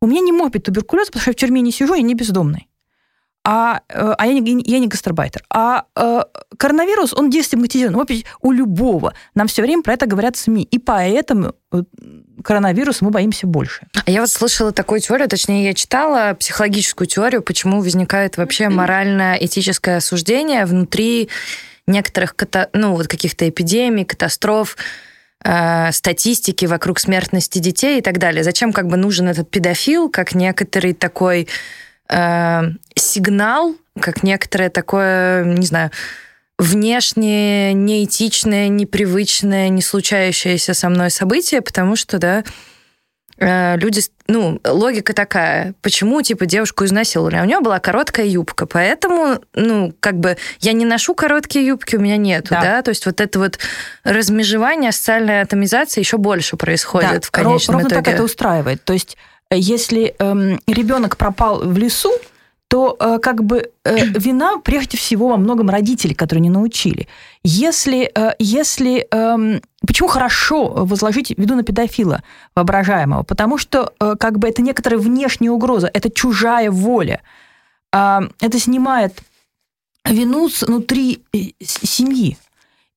У 0.00 0.06
меня 0.06 0.20
не 0.20 0.32
быть 0.50 0.64
туберкулез, 0.64 1.06
потому 1.06 1.22
что 1.22 1.30
я 1.30 1.32
в 1.32 1.36
тюрьме 1.36 1.60
не 1.60 1.72
сижу, 1.72 1.94
я 1.94 2.02
не 2.02 2.14
бездомный. 2.14 2.68
А, 3.44 3.80
э, 3.88 4.14
а 4.18 4.26
я, 4.26 4.38
не, 4.38 4.62
я 4.66 4.78
не 4.78 4.88
гастарбайтер. 4.88 5.42
А 5.48 5.84
э, 5.96 6.20
коронавирус, 6.58 7.14
он 7.14 7.30
дестигматизирован. 7.30 7.96
Вот 7.96 8.10
у 8.42 8.52
любого. 8.52 9.14
Нам 9.34 9.46
все 9.46 9.62
время 9.62 9.82
про 9.82 9.94
это 9.94 10.06
говорят 10.06 10.36
СМИ. 10.36 10.64
И 10.64 10.78
поэтому 10.78 11.54
э, 11.72 11.82
коронавирус 12.44 13.00
мы 13.00 13.10
боимся 13.10 13.46
больше. 13.46 13.86
А 14.04 14.10
я 14.10 14.20
вот 14.20 14.28
слышала 14.28 14.72
такую 14.72 15.00
теорию, 15.00 15.28
точнее, 15.28 15.64
я 15.64 15.72
читала 15.72 16.34
психологическую 16.34 17.06
теорию, 17.06 17.42
почему 17.42 17.80
возникает 17.80 18.36
вообще 18.36 18.68
морально-этическое 18.68 19.96
осуждение 19.96 20.66
внутри 20.66 21.30
некоторых 21.86 22.36
ну, 22.74 22.94
вот 22.94 23.08
каких-то 23.08 23.48
эпидемий, 23.48 24.04
катастроф, 24.04 24.76
э, 25.44 25.92
статистики 25.92 26.66
вокруг 26.66 26.98
смертности 26.98 27.58
детей 27.58 27.98
и 27.98 28.02
так 28.02 28.18
далее. 28.18 28.44
Зачем 28.44 28.72
как 28.72 28.86
бы 28.88 28.96
нужен 28.96 29.28
этот 29.28 29.50
педофил, 29.50 30.08
как 30.10 30.34
некоторый 30.34 30.94
такой 30.94 31.48
э, 32.08 32.62
сигнал, 32.94 33.76
как 34.00 34.22
некоторое 34.22 34.70
такое, 34.70 35.44
не 35.44 35.66
знаю, 35.66 35.90
внешне 36.58 37.72
неэтичное, 37.72 38.68
непривычное, 38.68 39.68
не 39.68 39.80
случающееся 39.80 40.74
со 40.74 40.88
мной 40.88 41.10
событие, 41.10 41.62
потому 41.62 41.94
что, 41.94 42.18
да, 42.18 42.44
люди, 43.40 44.02
ну, 44.26 44.60
логика 44.64 45.12
такая, 45.12 45.74
почему, 45.80 46.22
типа, 46.22 46.46
девушку 46.46 46.84
изнасиловали? 46.84 47.36
А 47.36 47.42
у 47.42 47.44
нее 47.44 47.60
была 47.60 47.78
короткая 47.78 48.26
юбка, 48.26 48.66
поэтому, 48.66 49.38
ну, 49.54 49.94
как 50.00 50.18
бы, 50.18 50.36
я 50.60 50.72
не 50.72 50.84
ношу 50.84 51.14
короткие 51.14 51.66
юбки, 51.66 51.96
у 51.96 52.00
меня 52.00 52.16
нету, 52.16 52.50
да, 52.50 52.60
да? 52.60 52.82
то 52.82 52.90
есть 52.90 53.06
вот 53.06 53.20
это 53.20 53.38
вот 53.38 53.58
размежевание, 54.04 54.92
социальная 54.92 55.42
атомизация 55.42 56.00
еще 56.00 56.18
больше 56.18 56.56
происходит 56.56 57.10
да, 57.10 57.20
в 57.20 57.30
конечном 57.30 57.76
ровно 57.76 57.88
итоге. 57.88 58.02
так 58.02 58.14
это 58.14 58.24
устраивает, 58.24 58.84
то 58.84 58.92
есть 58.92 59.16
э, 59.50 59.56
если 59.56 60.14
эм, 60.18 60.60
ребенок 60.66 61.16
пропал 61.16 61.60
в 61.60 61.78
лесу, 61.78 62.12
то 62.68 62.96
э, 63.00 63.18
как 63.20 63.44
бы 63.44 63.70
э, 63.84 64.04
вина 64.18 64.58
прежде 64.58 64.96
всего 64.96 65.28
во 65.28 65.36
многом 65.36 65.70
родители, 65.70 66.14
которые 66.14 66.42
не 66.42 66.50
научили. 66.50 67.08
Если, 67.42 68.10
э, 68.14 68.34
если 68.38 69.06
э, 69.10 69.60
почему 69.86 70.08
хорошо 70.08 70.68
возложить 70.68 71.30
вину 71.36 71.56
на 71.56 71.62
педофила 71.62 72.22
воображаемого? 72.54 73.22
Потому 73.22 73.58
что 73.58 73.92
э, 74.00 74.14
как 74.20 74.38
бы 74.38 74.48
это 74.48 74.62
некоторая 74.62 75.00
внешняя 75.00 75.50
угроза, 75.50 75.90
это 75.92 76.10
чужая 76.10 76.70
воля. 76.70 77.22
Э, 77.92 78.20
это 78.40 78.58
снимает 78.58 79.18
вину 80.04 80.48
внутри 80.60 81.22
э, 81.32 81.38
семьи. 81.60 82.36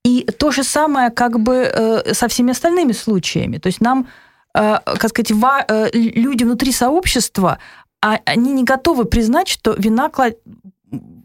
И 0.03 0.23
то 0.23 0.51
же 0.51 0.63
самое 0.63 1.11
как 1.11 1.39
бы 1.39 1.55
э, 1.55 2.13
со 2.13 2.27
всеми 2.27 2.51
остальными 2.51 2.91
случаями. 2.91 3.57
То 3.57 3.67
есть 3.67 3.81
нам, 3.81 4.07
э, 4.53 4.79
как 4.83 5.09
сказать, 5.09 5.31
э, 5.31 5.89
люди 5.93 6.43
внутри 6.43 6.71
сообщества, 6.71 7.59
а 8.01 8.19
они 8.25 8.51
не 8.51 8.63
готовы 8.63 9.05
признать, 9.05 9.47
что 9.47 9.75
вина 9.77 10.11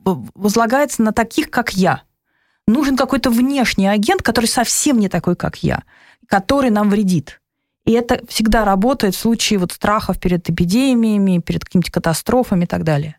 возлагается 0.05 1.03
на 1.03 1.13
таких, 1.13 1.51
как 1.51 1.73
я. 1.73 2.03
Нужен 2.67 2.97
какой-то 2.97 3.31
внешний 3.31 3.87
агент, 3.87 4.23
который 4.23 4.47
совсем 4.47 4.99
не 4.99 5.09
такой, 5.09 5.37
как 5.37 5.63
я, 5.63 5.83
который 6.29 6.71
нам 6.71 6.91
вредит. 6.91 7.41
И 7.85 7.93
это 7.93 8.21
всегда 8.29 8.65
работает 8.65 9.15
в 9.15 9.19
случае 9.19 9.61
вот 9.61 9.73
страхов 9.73 10.19
перед 10.19 10.49
эпидемиями, 10.51 11.39
перед 11.39 11.65
какими-то 11.65 11.93
катастрофами 11.93 12.65
и 12.65 12.67
так 12.67 12.83
далее. 12.83 13.17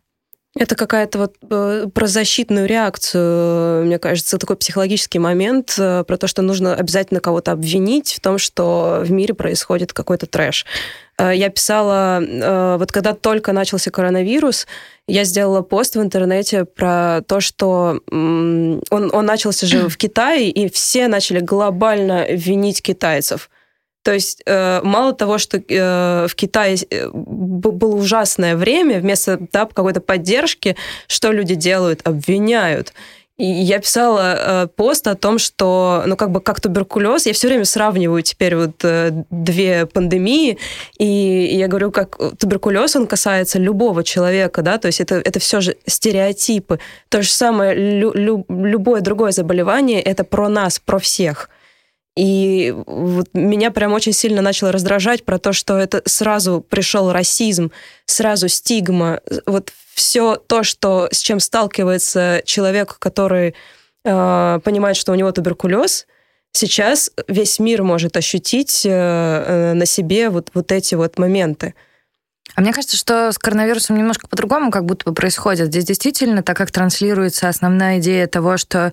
Это 0.59 0.75
какая-то 0.75 1.19
вот 1.19 1.35
э, 1.49 1.87
про 1.93 2.07
защитную 2.07 2.67
реакцию, 2.67 3.85
мне 3.85 3.99
кажется, 3.99 4.37
такой 4.37 4.55
психологический 4.55 5.19
момент 5.19 5.75
э, 5.77 6.03
про 6.03 6.17
то, 6.17 6.27
что 6.27 6.41
нужно 6.41 6.73
обязательно 6.73 7.19
кого-то 7.19 7.51
обвинить 7.51 8.13
в 8.13 8.19
том, 8.21 8.37
что 8.37 9.01
в 9.03 9.11
мире 9.11 9.33
происходит 9.33 9.93
какой-то 9.93 10.25
трэш. 10.25 10.65
Э, 11.17 11.31
я 11.35 11.49
писала, 11.49 12.21
э, 12.21 12.77
вот 12.77 12.91
когда 12.91 13.13
только 13.13 13.53
начался 13.53 13.91
коронавирус, 13.91 14.67
я 15.07 15.23
сделала 15.23 15.61
пост 15.61 15.95
в 15.95 16.01
интернете 16.01 16.65
про 16.65 17.21
то, 17.27 17.39
что 17.39 18.01
он, 18.11 18.81
он 18.89 19.25
начался 19.25 19.65
же 19.65 19.87
в 19.87 19.97
Китае, 19.97 20.49
и 20.49 20.69
все 20.69 21.07
начали 21.07 21.39
глобально 21.39 22.25
винить 22.29 22.81
китайцев. 22.81 23.49
То 24.03 24.13
есть 24.13 24.41
э, 24.45 24.81
мало 24.83 25.13
того, 25.13 25.37
что 25.37 25.59
в 25.59 26.35
Китае 26.35 26.77
было 27.13 27.95
ужасное 27.95 28.55
время, 28.55 28.99
вместо 28.99 29.37
да, 29.51 29.65
какой-то 29.65 30.01
поддержки, 30.01 30.75
что 31.07 31.31
люди 31.31 31.55
делают? 31.55 32.01
Обвиняют. 32.05 32.93
И 33.37 33.45
я 33.45 33.77
писала 33.77 34.63
э, 34.63 34.67
пост 34.67 35.07
о 35.07 35.13
том, 35.13 35.37
что, 35.37 36.01
ну, 36.07 36.17
как 36.17 36.31
бы, 36.31 36.41
как 36.41 36.59
туберкулез, 36.59 37.27
я 37.27 37.33
все 37.33 37.47
время 37.47 37.65
сравниваю 37.65 38.23
теперь 38.23 38.55
вот 38.55 38.83
э, 38.83 39.11
две 39.29 39.85
пандемии, 39.85 40.57
и 40.97 41.05
я 41.05 41.67
говорю, 41.67 41.91
как 41.91 42.17
туберкулез, 42.39 42.95
он 42.95 43.05
касается 43.05 43.59
любого 43.59 44.03
человека, 44.03 44.63
да, 44.63 44.79
то 44.79 44.87
есть 44.87 45.01
это, 45.01 45.15
это 45.15 45.39
все 45.39 45.61
же 45.61 45.77
стереотипы. 45.85 46.79
То 47.09 47.21
же 47.21 47.29
самое, 47.29 47.75
лю, 47.75 48.11
лю, 48.15 48.43
любое 48.49 49.01
другое 49.01 49.31
заболевание, 49.31 50.01
это 50.01 50.23
про 50.23 50.49
нас, 50.49 50.79
про 50.79 50.97
всех. 50.97 51.51
И 52.17 52.73
вот 52.87 53.27
меня 53.33 53.69
прям 53.69 53.93
очень 53.93 54.11
сильно 54.11 54.41
начало 54.41 54.71
раздражать 54.71 55.23
про 55.23 55.37
то, 55.37 55.53
что 55.53 55.77
это 55.77 56.01
сразу 56.05 56.65
пришел 56.67 57.11
расизм, 57.11 57.71
сразу 58.07 58.47
стигма, 58.47 59.21
вот 59.45 59.71
все 59.93 60.35
то, 60.35 60.63
что, 60.63 61.09
с 61.11 61.19
чем 61.19 61.39
сталкивается 61.39 62.41
человек, 62.43 62.97
который 62.97 63.53
э, 64.03 64.59
понимает, 64.63 64.97
что 64.97 65.11
у 65.11 65.15
него 65.15 65.31
туберкулез, 65.31 66.07
сейчас 66.53 67.11
весь 67.27 67.59
мир 67.59 67.83
может 67.83 68.17
ощутить 68.17 68.83
э, 68.83 68.89
э, 68.89 69.73
на 69.73 69.85
себе 69.85 70.31
вот, 70.31 70.49
вот 70.55 70.71
эти 70.71 70.95
вот 70.95 71.19
моменты. 71.19 71.75
А 72.55 72.61
мне 72.61 72.73
кажется, 72.73 72.97
что 72.97 73.31
с 73.31 73.37
коронавирусом 73.37 73.95
немножко 73.95 74.27
по-другому 74.27 74.71
как 74.71 74.85
будто 74.85 75.05
бы 75.05 75.13
происходит. 75.13 75.67
Здесь 75.67 75.85
действительно, 75.85 76.41
так 76.41 76.57
как 76.57 76.71
транслируется 76.71 77.47
основная 77.47 77.99
идея 77.99 78.25
того, 78.25 78.57
что 78.57 78.91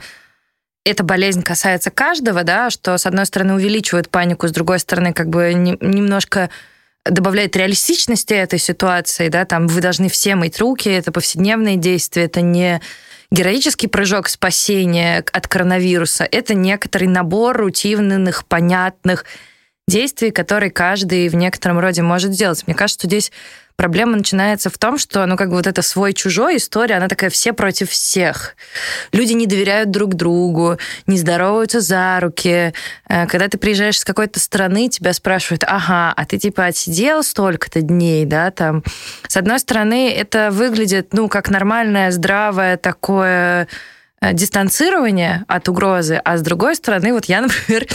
эта 0.84 1.02
болезнь 1.02 1.42
касается 1.42 1.90
каждого, 1.90 2.44
да, 2.44 2.70
что, 2.70 2.96
с 2.98 3.06
одной 3.06 3.26
стороны, 3.26 3.54
увеличивает 3.54 4.10
панику, 4.10 4.46
с 4.46 4.52
другой 4.52 4.78
стороны, 4.78 5.12
как 5.12 5.28
бы 5.28 5.54
не, 5.54 5.76
немножко 5.80 6.50
добавляет 7.06 7.56
реалистичности 7.56 8.34
этой 8.34 8.58
ситуации, 8.58 9.28
да, 9.28 9.44
там 9.44 9.66
вы 9.66 9.80
должны 9.80 10.08
все 10.08 10.36
мыть 10.36 10.58
руки, 10.58 10.88
это 10.88 11.12
повседневные 11.12 11.76
действия, 11.76 12.24
это 12.24 12.40
не 12.40 12.80
героический 13.30 13.88
прыжок 13.88 14.28
спасения 14.28 15.24
от 15.32 15.48
коронавируса, 15.48 16.24
это 16.24 16.54
некоторый 16.54 17.08
набор 17.08 17.56
рутинных, 17.56 18.46
понятных 18.46 19.24
действий, 19.86 20.30
которые 20.30 20.70
каждый 20.70 21.28
в 21.28 21.34
некотором 21.34 21.78
роде 21.78 22.02
может 22.02 22.32
сделать. 22.32 22.66
Мне 22.66 22.74
кажется, 22.74 23.00
что 23.00 23.08
здесь 23.08 23.32
Проблема 23.76 24.16
начинается 24.16 24.70
в 24.70 24.78
том, 24.78 24.98
что, 24.98 25.26
ну, 25.26 25.36
как 25.36 25.50
бы 25.50 25.56
вот 25.56 25.66
эта 25.66 25.82
свой-чужой 25.82 26.58
история, 26.58 26.94
она 26.94 27.08
такая 27.08 27.28
все 27.28 27.52
против 27.52 27.90
всех. 27.90 28.54
Люди 29.12 29.32
не 29.32 29.46
доверяют 29.46 29.90
друг 29.90 30.14
другу, 30.14 30.78
не 31.06 31.18
здороваются 31.18 31.80
за 31.80 32.20
руки. 32.20 32.72
Э, 33.08 33.26
когда 33.26 33.48
ты 33.48 33.58
приезжаешь 33.58 33.98
с 33.98 34.04
какой-то 34.04 34.38
страны, 34.38 34.88
тебя 34.88 35.12
спрашивают, 35.12 35.64
ага, 35.66 36.12
а 36.16 36.24
ты 36.24 36.38
типа 36.38 36.66
отсидел 36.66 37.24
столько-то 37.24 37.80
дней, 37.82 38.24
да, 38.24 38.52
там. 38.52 38.84
С 39.26 39.36
одной 39.36 39.58
стороны, 39.58 40.10
это 40.12 40.50
выглядит, 40.52 41.12
ну, 41.12 41.28
как 41.28 41.50
нормальное, 41.50 42.12
здравое 42.12 42.76
такое 42.76 43.66
дистанцирование 44.32 45.44
от 45.48 45.68
угрозы, 45.68 46.20
а 46.24 46.36
с 46.36 46.42
другой 46.42 46.76
стороны, 46.76 47.12
вот 47.12 47.26
я, 47.26 47.40
например, 47.42 47.86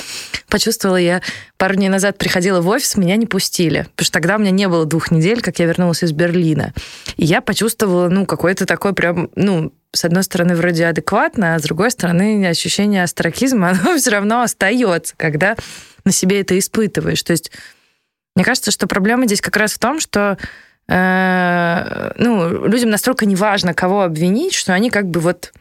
почувствовала, 0.49 0.97
я 0.97 1.21
пару 1.57 1.75
дней 1.75 1.89
назад 1.89 2.17
приходила 2.17 2.61
в 2.61 2.67
офис, 2.67 2.97
меня 2.97 3.15
не 3.15 3.25
пустили, 3.25 3.87
потому 3.95 4.05
что 4.05 4.13
тогда 4.13 4.35
у 4.35 4.39
меня 4.39 4.51
не 4.51 4.67
было 4.67 4.85
двух 4.85 5.11
недель, 5.11 5.41
как 5.41 5.59
я 5.59 5.65
вернулась 5.65 6.03
из 6.03 6.11
Берлина. 6.11 6.73
И 7.17 7.25
я 7.25 7.41
почувствовала, 7.41 8.09
ну, 8.09 8.25
какой-то 8.25 8.65
такой 8.65 8.93
прям, 8.93 9.29
ну, 9.35 9.73
с 9.91 10.05
одной 10.05 10.23
стороны, 10.23 10.55
вроде 10.55 10.85
адекватно, 10.85 11.55
а 11.55 11.59
с 11.59 11.63
другой 11.63 11.91
стороны, 11.91 12.45
ощущение 12.47 13.03
астракизма, 13.03 13.69
оно 13.81 13.97
все 13.97 14.11
равно 14.11 14.41
остается, 14.41 15.15
когда 15.17 15.55
на 16.05 16.11
себе 16.11 16.41
это 16.41 16.57
испытываешь. 16.57 17.23
То 17.23 17.31
есть 17.31 17.51
мне 18.35 18.45
кажется, 18.45 18.71
что 18.71 18.87
проблема 18.87 19.25
здесь 19.25 19.41
как 19.41 19.57
раз 19.57 19.73
в 19.73 19.79
том, 19.79 19.99
что 19.99 20.37
э, 20.87 22.11
ну, 22.17 22.67
людям 22.67 22.89
настолько 22.89 23.25
не 23.25 23.35
важно, 23.35 23.73
кого 23.73 24.03
обвинить, 24.03 24.53
что 24.53 24.73
они 24.73 24.89
как 24.89 25.09
бы 25.09 25.19
вот 25.19 25.51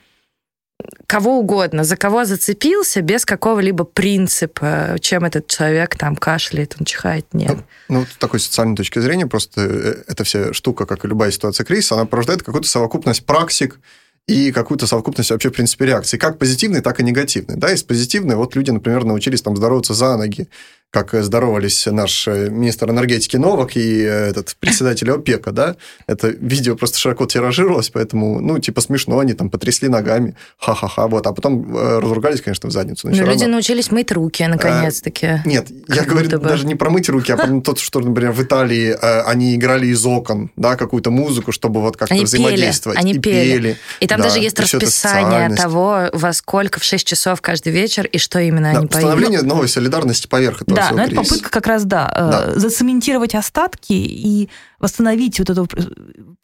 кого 1.06 1.38
угодно, 1.38 1.84
за 1.84 1.96
кого 1.96 2.24
зацепился, 2.24 3.00
без 3.00 3.24
какого-либо 3.24 3.84
принципа, 3.84 4.96
чем 5.00 5.24
этот 5.24 5.46
человек 5.46 5.96
там 5.96 6.16
кашляет, 6.16 6.76
он 6.78 6.84
чихает, 6.84 7.26
нет. 7.32 7.56
Ну, 7.88 8.00
ну 8.00 8.06
с 8.06 8.16
такой 8.18 8.40
социальной 8.40 8.76
точки 8.76 8.98
зрения, 9.00 9.26
просто 9.26 9.60
э, 9.62 9.94
эта 10.06 10.24
вся 10.24 10.52
штука, 10.52 10.86
как 10.86 11.04
и 11.04 11.08
любая 11.08 11.30
ситуация 11.30 11.64
кризиса, 11.64 11.94
она 11.94 12.04
порождает 12.04 12.42
какую-то 12.42 12.68
совокупность 12.68 13.24
практик, 13.26 13.80
и 14.28 14.52
какую-то 14.52 14.86
совокупность 14.86 15.30
вообще, 15.30 15.48
в 15.48 15.54
принципе, 15.54 15.86
реакций, 15.86 16.18
как 16.18 16.38
позитивной, 16.38 16.82
так 16.82 17.00
и 17.00 17.02
негативной. 17.02 17.56
Да, 17.56 17.72
из 17.72 17.82
позитивной, 17.82 18.36
вот 18.36 18.54
люди, 18.56 18.70
например, 18.70 19.04
научились 19.04 19.40
там 19.40 19.56
здороваться 19.56 19.94
за 19.94 20.18
ноги, 20.18 20.48
как 20.90 21.12
здоровались 21.22 21.86
наш 21.86 22.26
э, 22.28 22.48
министр 22.48 22.90
энергетики 22.90 23.36
Новак 23.36 23.76
и 23.76 24.02
э, 24.02 24.30
этот 24.30 24.56
председатель 24.58 25.10
ОПЕКа, 25.10 25.52
да, 25.52 25.76
это 26.06 26.28
видео 26.28 26.76
просто 26.76 26.98
широко 26.98 27.26
тиражировалось, 27.26 27.90
поэтому, 27.90 28.40
ну, 28.40 28.58
типа 28.58 28.80
смешно, 28.80 29.18
они 29.18 29.34
там 29.34 29.50
потрясли 29.50 29.88
ногами, 29.88 30.34
ха-ха-ха, 30.56 31.06
вот, 31.08 31.26
а 31.26 31.32
потом 31.32 31.76
э, 31.76 31.98
разругались, 31.98 32.40
конечно, 32.40 32.70
в 32.70 32.72
задницу. 32.72 33.08
Но, 33.08 33.16
но 33.16 33.22
люди 33.24 33.40
равно... 33.40 33.54
научились 33.54 33.90
мыть 33.90 34.10
руки, 34.12 34.46
наконец-таки. 34.46 35.26
А, 35.26 35.42
нет, 35.44 35.68
я 35.88 36.04
говорю 36.04 36.30
бы. 36.30 36.48
даже 36.48 36.66
не 36.66 36.74
про 36.74 36.88
мыть 36.88 37.10
руки, 37.10 37.32
а 37.32 37.36
про 37.36 37.60
то, 37.60 37.76
что, 37.76 38.00
например, 38.00 38.32
в 38.32 38.42
Италии 38.42 38.96
они 39.28 39.56
играли 39.56 39.88
из 39.88 40.06
окон, 40.06 40.50
да, 40.56 40.76
какую-то 40.76 41.10
музыку, 41.10 41.52
чтобы 41.52 41.82
вот 41.82 41.98
как-то 41.98 42.14
они 42.14 42.24
взаимодействовать. 42.24 42.98
Пели, 42.98 43.10
они 43.10 43.18
и 43.18 43.20
пели. 43.20 43.52
пели. 43.52 43.76
И 44.00 44.06
там 44.06 44.20
да, 44.20 44.28
даже 44.28 44.38
есть 44.38 44.58
расписание 44.58 45.54
того, 45.54 46.08
во 46.14 46.32
сколько 46.32 46.80
в 46.80 46.84
6 46.84 47.06
часов 47.06 47.42
каждый 47.42 47.72
вечер 47.72 48.06
и 48.06 48.16
что 48.16 48.38
именно 48.38 48.72
да, 48.72 48.78
они 48.78 48.88
поют. 48.88 49.04
Установление 49.04 49.42
новой 49.42 49.68
солидарности 49.68 50.26
поверх 50.26 50.62
этого 50.62 50.77
Да, 50.78 50.90
но 50.92 51.02
это 51.02 51.14
попытка 51.14 51.50
как 51.50 51.66
раз, 51.66 51.84
да, 51.84 52.12
э, 52.14 52.30
да, 52.30 52.60
зацементировать 52.60 53.34
остатки 53.34 53.92
и 53.92 54.48
восстановить 54.78 55.38
вот 55.38 55.50
эту 55.50 55.68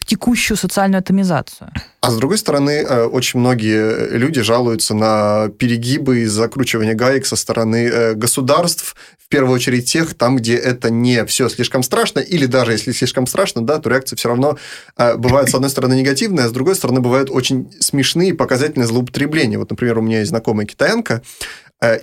текущую 0.04 0.56
социальную 0.56 0.98
атомизацию. 0.98 1.70
А 2.00 2.10
с 2.10 2.16
другой 2.16 2.38
стороны, 2.38 2.70
э, 2.82 3.04
очень 3.04 3.40
многие 3.40 4.16
люди 4.16 4.42
жалуются 4.42 4.94
на 4.94 5.48
перегибы 5.48 6.20
и 6.20 6.26
закручивание 6.26 6.94
гаек 6.94 7.26
со 7.26 7.36
стороны 7.36 7.86
э, 7.86 8.14
государств, 8.14 8.96
в 9.18 9.28
первую 9.28 9.54
очередь 9.54 9.90
тех, 9.90 10.14
там, 10.14 10.36
где 10.36 10.54
это 10.54 10.90
не 10.90 11.24
все 11.24 11.48
слишком 11.48 11.82
страшно, 11.82 12.20
или 12.20 12.46
даже 12.46 12.72
если 12.72 12.92
слишком 12.92 13.26
страшно, 13.26 13.64
да, 13.64 13.78
то 13.78 13.88
реакция 13.88 14.16
все 14.16 14.28
равно 14.28 14.58
бывает, 14.96 15.48
с 15.48 15.54
одной 15.54 15.70
стороны, 15.70 15.94
негативная, 15.94 16.44
а 16.44 16.48
с 16.48 16.52
другой 16.52 16.76
стороны, 16.76 17.00
бывают 17.00 17.30
очень 17.30 17.72
смешные 17.80 18.34
показательные 18.34 18.86
злоупотребления. 18.86 19.58
Вот, 19.58 19.70
например, 19.70 19.98
у 19.98 20.02
меня 20.02 20.18
есть 20.18 20.28
знакомая 20.28 20.66
китаянка, 20.66 21.22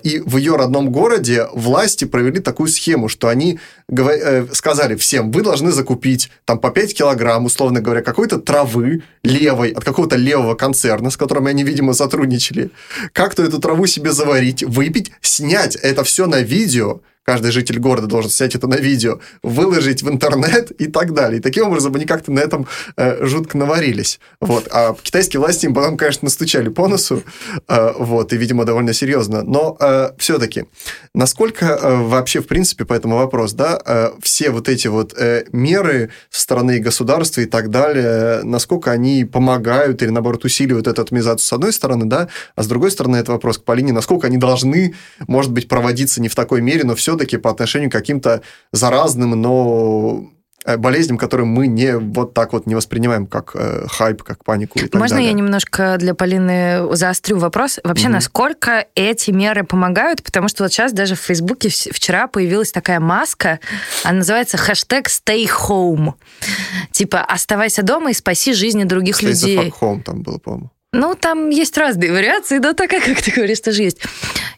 и 0.02 0.20
в 0.20 0.36
ее 0.36 0.56
родном 0.56 0.90
городе 0.90 1.46
власти 1.52 2.04
провели 2.04 2.40
такую 2.40 2.68
схему, 2.68 3.08
что 3.08 3.28
они 3.28 3.58
э, 3.88 4.46
сказали 4.52 4.94
всем, 4.96 5.32
вы 5.32 5.42
должны 5.42 5.72
закупить 5.72 6.30
там 6.44 6.58
по 6.58 6.70
5 6.70 6.94
килограмм, 6.96 7.46
условно 7.46 7.80
говоря, 7.80 8.02
какой-то 8.02 8.38
травы 8.38 9.02
левой, 9.24 9.70
от 9.70 9.84
какого-то 9.84 10.16
левого 10.16 10.54
концерна, 10.54 11.10
с 11.10 11.16
которым 11.16 11.46
они, 11.46 11.64
видимо, 11.64 11.94
сотрудничали. 11.94 12.70
Как-то 13.12 13.42
эту 13.42 13.58
траву 13.58 13.86
себе 13.86 14.12
заварить, 14.12 14.62
выпить, 14.62 15.10
снять 15.20 15.74
это 15.76 16.04
все 16.04 16.26
на 16.26 16.40
видео, 16.40 17.00
каждый 17.24 17.52
житель 17.52 17.78
города 17.78 18.06
должен 18.06 18.30
снять 18.30 18.54
это 18.54 18.66
на 18.66 18.76
видео, 18.76 19.20
выложить 19.42 20.02
в 20.02 20.08
интернет 20.08 20.70
и 20.72 20.86
так 20.86 21.12
далее. 21.14 21.38
И 21.38 21.42
таким 21.42 21.66
образом 21.66 21.94
они 21.94 22.04
как-то 22.04 22.32
на 22.32 22.40
этом 22.40 22.66
э, 22.96 23.24
жутко 23.24 23.56
наварились. 23.58 24.20
Вот. 24.40 24.68
А 24.70 24.94
китайские 25.00 25.40
власти 25.40 25.66
им 25.66 25.74
потом, 25.74 25.96
конечно, 25.96 26.26
настучали 26.26 26.68
по 26.68 26.88
носу, 26.88 27.22
э, 27.68 27.92
вот, 27.98 28.32
и, 28.32 28.36
видимо, 28.36 28.64
довольно 28.64 28.92
серьезно. 28.92 29.42
Но 29.42 29.76
э, 29.78 30.10
все-таки, 30.18 30.64
насколько 31.14 31.66
э, 31.66 31.96
вообще, 32.02 32.40
в 32.40 32.46
принципе, 32.46 32.84
по 32.84 32.94
этому 32.94 33.16
вопрос, 33.16 33.52
да, 33.52 33.80
э, 33.84 34.10
все 34.22 34.50
вот 34.50 34.68
эти 34.68 34.88
вот 34.88 35.14
э, 35.16 35.44
меры 35.52 36.10
со 36.30 36.40
стороны 36.42 36.78
государства 36.80 37.40
и 37.40 37.46
так 37.46 37.70
далее, 37.70 38.42
насколько 38.42 38.90
они 38.90 39.24
помогают 39.24 40.02
или, 40.02 40.10
наоборот, 40.10 40.44
усиливают 40.44 40.86
эту 40.86 41.02
атомизацию 41.02 41.46
с 41.46 41.52
одной 41.52 41.72
стороны, 41.72 42.06
да, 42.06 42.28
а 42.56 42.62
с 42.62 42.66
другой 42.66 42.90
стороны, 42.90 43.16
это 43.16 43.32
вопрос 43.32 43.58
к 43.58 43.64
Полине, 43.64 43.92
насколько 43.92 44.26
они 44.26 44.36
должны, 44.36 44.94
может 45.28 45.52
быть, 45.52 45.68
проводиться 45.68 46.20
не 46.20 46.28
в 46.28 46.34
такой 46.34 46.60
мере, 46.60 46.84
но 46.84 46.94
все-таки 47.12 47.36
по 47.36 47.50
отношению 47.50 47.90
к 47.90 47.92
каким-то 47.92 48.40
заразным, 48.72 49.30
но 49.40 50.24
э, 50.64 50.76
болезням, 50.78 51.18
которые 51.18 51.46
мы 51.46 51.66
не 51.66 51.98
вот 51.98 52.32
так 52.34 52.52
вот 52.54 52.66
не 52.66 52.74
воспринимаем 52.74 53.26
как 53.26 53.50
э, 53.54 53.86
хайп, 53.88 54.22
как 54.22 54.44
панику 54.44 54.78
и 54.78 54.82
так 54.88 54.94
Можно 55.00 55.16
далее. 55.16 55.30
я 55.30 55.36
немножко 55.36 55.96
для 55.98 56.14
Полины 56.14 56.94
заострю 56.96 57.36
вопрос? 57.38 57.80
Вообще, 57.84 58.04
Мгм. 58.06 58.14
насколько 58.14 58.86
эти 58.94 59.30
меры 59.30 59.64
помогают? 59.64 60.22
Потому 60.22 60.48
что 60.48 60.62
вот 60.64 60.72
сейчас 60.72 60.92
даже 60.92 61.14
в 61.16 61.20
Фейсбуке 61.20 61.68
вчера 61.68 62.28
появилась 62.28 62.72
такая 62.72 62.98
маска, 63.00 63.60
она 64.04 64.18
называется 64.18 64.56
хэштег 64.56 65.08
stay 65.08 65.46
home. 65.68 66.14
Типа, 66.92 67.20
оставайся 67.20 67.82
дома 67.82 68.10
и 68.10 68.14
спаси 68.14 68.54
жизни 68.54 68.84
других 68.84 69.20
Stay 69.22 69.26
the 69.26 69.30
людей. 69.30 69.58
fuck 69.58 69.72
home 69.80 70.02
там 70.02 70.22
было, 70.22 70.38
по-моему. 70.38 70.70
Ну, 70.92 71.14
там 71.14 71.48
есть 71.48 71.76
разные 71.78 72.12
вариации, 72.12 72.58
но 72.58 72.74
такая, 72.74 73.00
как 73.00 73.22
ты 73.22 73.30
говоришь, 73.30 73.60
тоже 73.60 73.82
есть. 73.82 73.98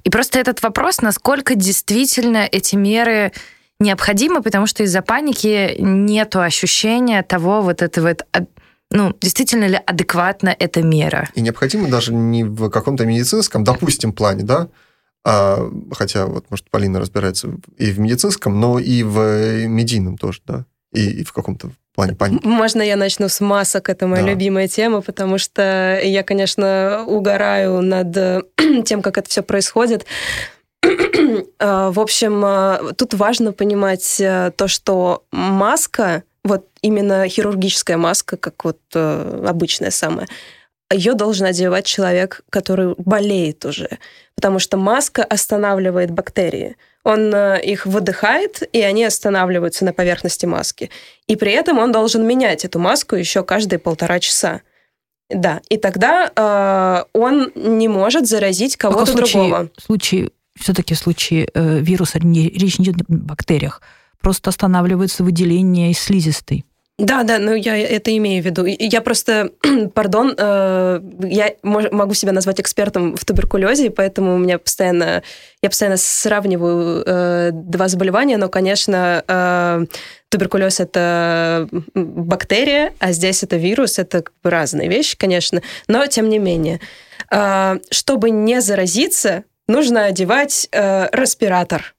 И 0.02 0.10
просто 0.10 0.38
этот 0.38 0.62
вопрос, 0.62 1.00
насколько 1.00 1.54
действительно 1.54 2.48
эти 2.50 2.74
меры 2.74 3.32
необходимы, 3.78 4.42
потому 4.42 4.66
что 4.66 4.82
из-за 4.82 5.02
паники 5.02 5.76
нету 5.78 6.40
ощущения 6.40 7.22
того 7.22 7.62
вот 7.62 7.82
этого, 7.82 8.16
а, 8.32 8.46
ну, 8.90 9.16
действительно 9.20 9.66
ли 9.66 9.80
адекватна 9.86 10.54
эта 10.58 10.82
мера. 10.82 11.28
И 11.34 11.40
необходимо 11.40 11.88
даже 11.88 12.12
не 12.12 12.44
в 12.44 12.68
каком-то 12.68 13.06
медицинском, 13.06 13.62
допустим, 13.62 14.12
плане, 14.12 14.42
да, 14.42 14.68
а, 15.24 15.70
хотя 15.92 16.26
вот, 16.26 16.50
может, 16.50 16.68
Полина 16.70 17.00
разбирается 17.00 17.56
и 17.78 17.90
в 17.90 17.98
медицинском, 17.98 18.60
но 18.60 18.78
и 18.78 19.02
в 19.02 19.66
медийном 19.66 20.18
тоже, 20.18 20.40
да, 20.46 20.66
и, 20.92 21.20
и 21.20 21.24
в 21.24 21.32
каком-то 21.32 21.70
плане 21.94 22.14
паники. 22.14 22.46
Можно 22.46 22.82
я 22.82 22.96
начну 22.96 23.28
с 23.28 23.40
масок? 23.40 23.88
Это 23.88 24.06
моя 24.06 24.22
Да. 24.22 24.30
любимая 24.30 24.68
тема, 24.68 25.00
потому 25.00 25.38
что 25.38 25.98
я, 26.02 26.22
конечно, 26.22 27.04
угораю 27.06 27.80
над 27.82 28.16
э, 28.16 28.42
тем, 28.84 29.02
как 29.02 29.18
это 29.18 29.28
все 29.30 29.42
происходит. 29.42 30.06
Э, 30.82 31.90
В 31.90 32.00
общем, 32.00 32.44
э, 32.44 32.92
тут 32.96 33.14
важно 33.14 33.52
понимать 33.52 34.16
то, 34.18 34.68
что 34.68 35.24
маска, 35.32 36.22
вот 36.44 36.66
именно 36.82 37.26
хирургическая 37.28 37.96
маска, 37.96 38.36
как 38.36 38.64
вот 38.64 38.78
обычная 38.94 39.90
самая, 39.90 40.28
ее 40.92 41.14
должен 41.14 41.46
одевать 41.46 41.86
человек, 41.86 42.42
который 42.50 42.94
болеет 42.98 43.64
уже, 43.64 43.88
потому 44.36 44.58
что 44.58 44.76
маска 44.76 45.24
останавливает 45.24 46.10
бактерии. 46.10 46.76
Он 47.04 47.34
э, 47.34 47.60
их 47.62 47.86
выдыхает, 47.86 48.62
и 48.72 48.80
они 48.80 49.04
останавливаются 49.04 49.84
на 49.84 49.92
поверхности 49.92 50.46
маски. 50.46 50.90
И 51.26 51.36
при 51.36 51.52
этом 51.52 51.78
он 51.78 51.92
должен 51.92 52.26
менять 52.26 52.64
эту 52.64 52.78
маску 52.78 53.14
еще 53.14 53.44
каждые 53.44 53.78
полтора 53.78 54.18
часа. 54.20 54.62
Да, 55.30 55.60
и 55.68 55.76
тогда 55.76 56.30
э, 56.34 57.04
он 57.18 57.52
не 57.54 57.88
может 57.88 58.26
заразить 58.26 58.76
кого-то 58.76 59.12
случае, 59.12 59.42
другого. 59.42 59.70
в 59.76 59.82
случае, 59.82 60.30
все-таки 60.58 60.94
в 60.94 60.98
случае 60.98 61.48
э, 61.52 61.78
вируса 61.80 62.18
не- 62.20 62.48
речь 62.50 62.78
не 62.78 62.86
идет 62.86 63.02
о 63.02 63.04
бактериях. 63.08 63.82
Просто 64.20 64.50
останавливается 64.50 65.24
выделение 65.24 65.90
из 65.90 65.98
слизистой. 65.98 66.64
Да, 66.98 67.24
да, 67.24 67.38
ну 67.40 67.54
я 67.54 67.76
это 67.76 68.16
имею 68.16 68.40
в 68.40 68.46
виду. 68.46 68.64
Я 68.66 69.00
просто, 69.00 69.50
пардон, 69.94 70.32
э, 70.38 71.00
я 71.24 71.48
мож- 71.64 71.90
могу 71.92 72.14
себя 72.14 72.30
назвать 72.30 72.60
экспертом 72.60 73.16
в 73.16 73.24
туберкулезе, 73.24 73.90
поэтому 73.90 74.36
у 74.36 74.38
меня 74.38 74.60
постоянно, 74.60 75.24
я 75.60 75.68
постоянно 75.68 75.96
сравниваю 75.96 77.02
э, 77.04 77.50
два 77.52 77.88
заболевания, 77.88 78.36
но, 78.36 78.48
конечно, 78.48 79.24
э, 79.26 79.86
туберкулез 80.28 80.78
это 80.78 81.68
бактерия, 81.94 82.92
а 83.00 83.10
здесь 83.10 83.42
это 83.42 83.56
вирус, 83.56 83.98
это 83.98 84.22
как 84.22 84.34
бы 84.44 84.50
разные 84.50 84.88
вещи, 84.88 85.16
конечно, 85.16 85.62
но 85.88 86.06
тем 86.06 86.28
не 86.28 86.38
менее. 86.38 86.80
Э, 87.28 87.78
чтобы 87.90 88.30
не 88.30 88.60
заразиться, 88.60 89.42
нужно 89.66 90.04
одевать 90.04 90.68
э, 90.70 91.08
респиратор. 91.10 91.96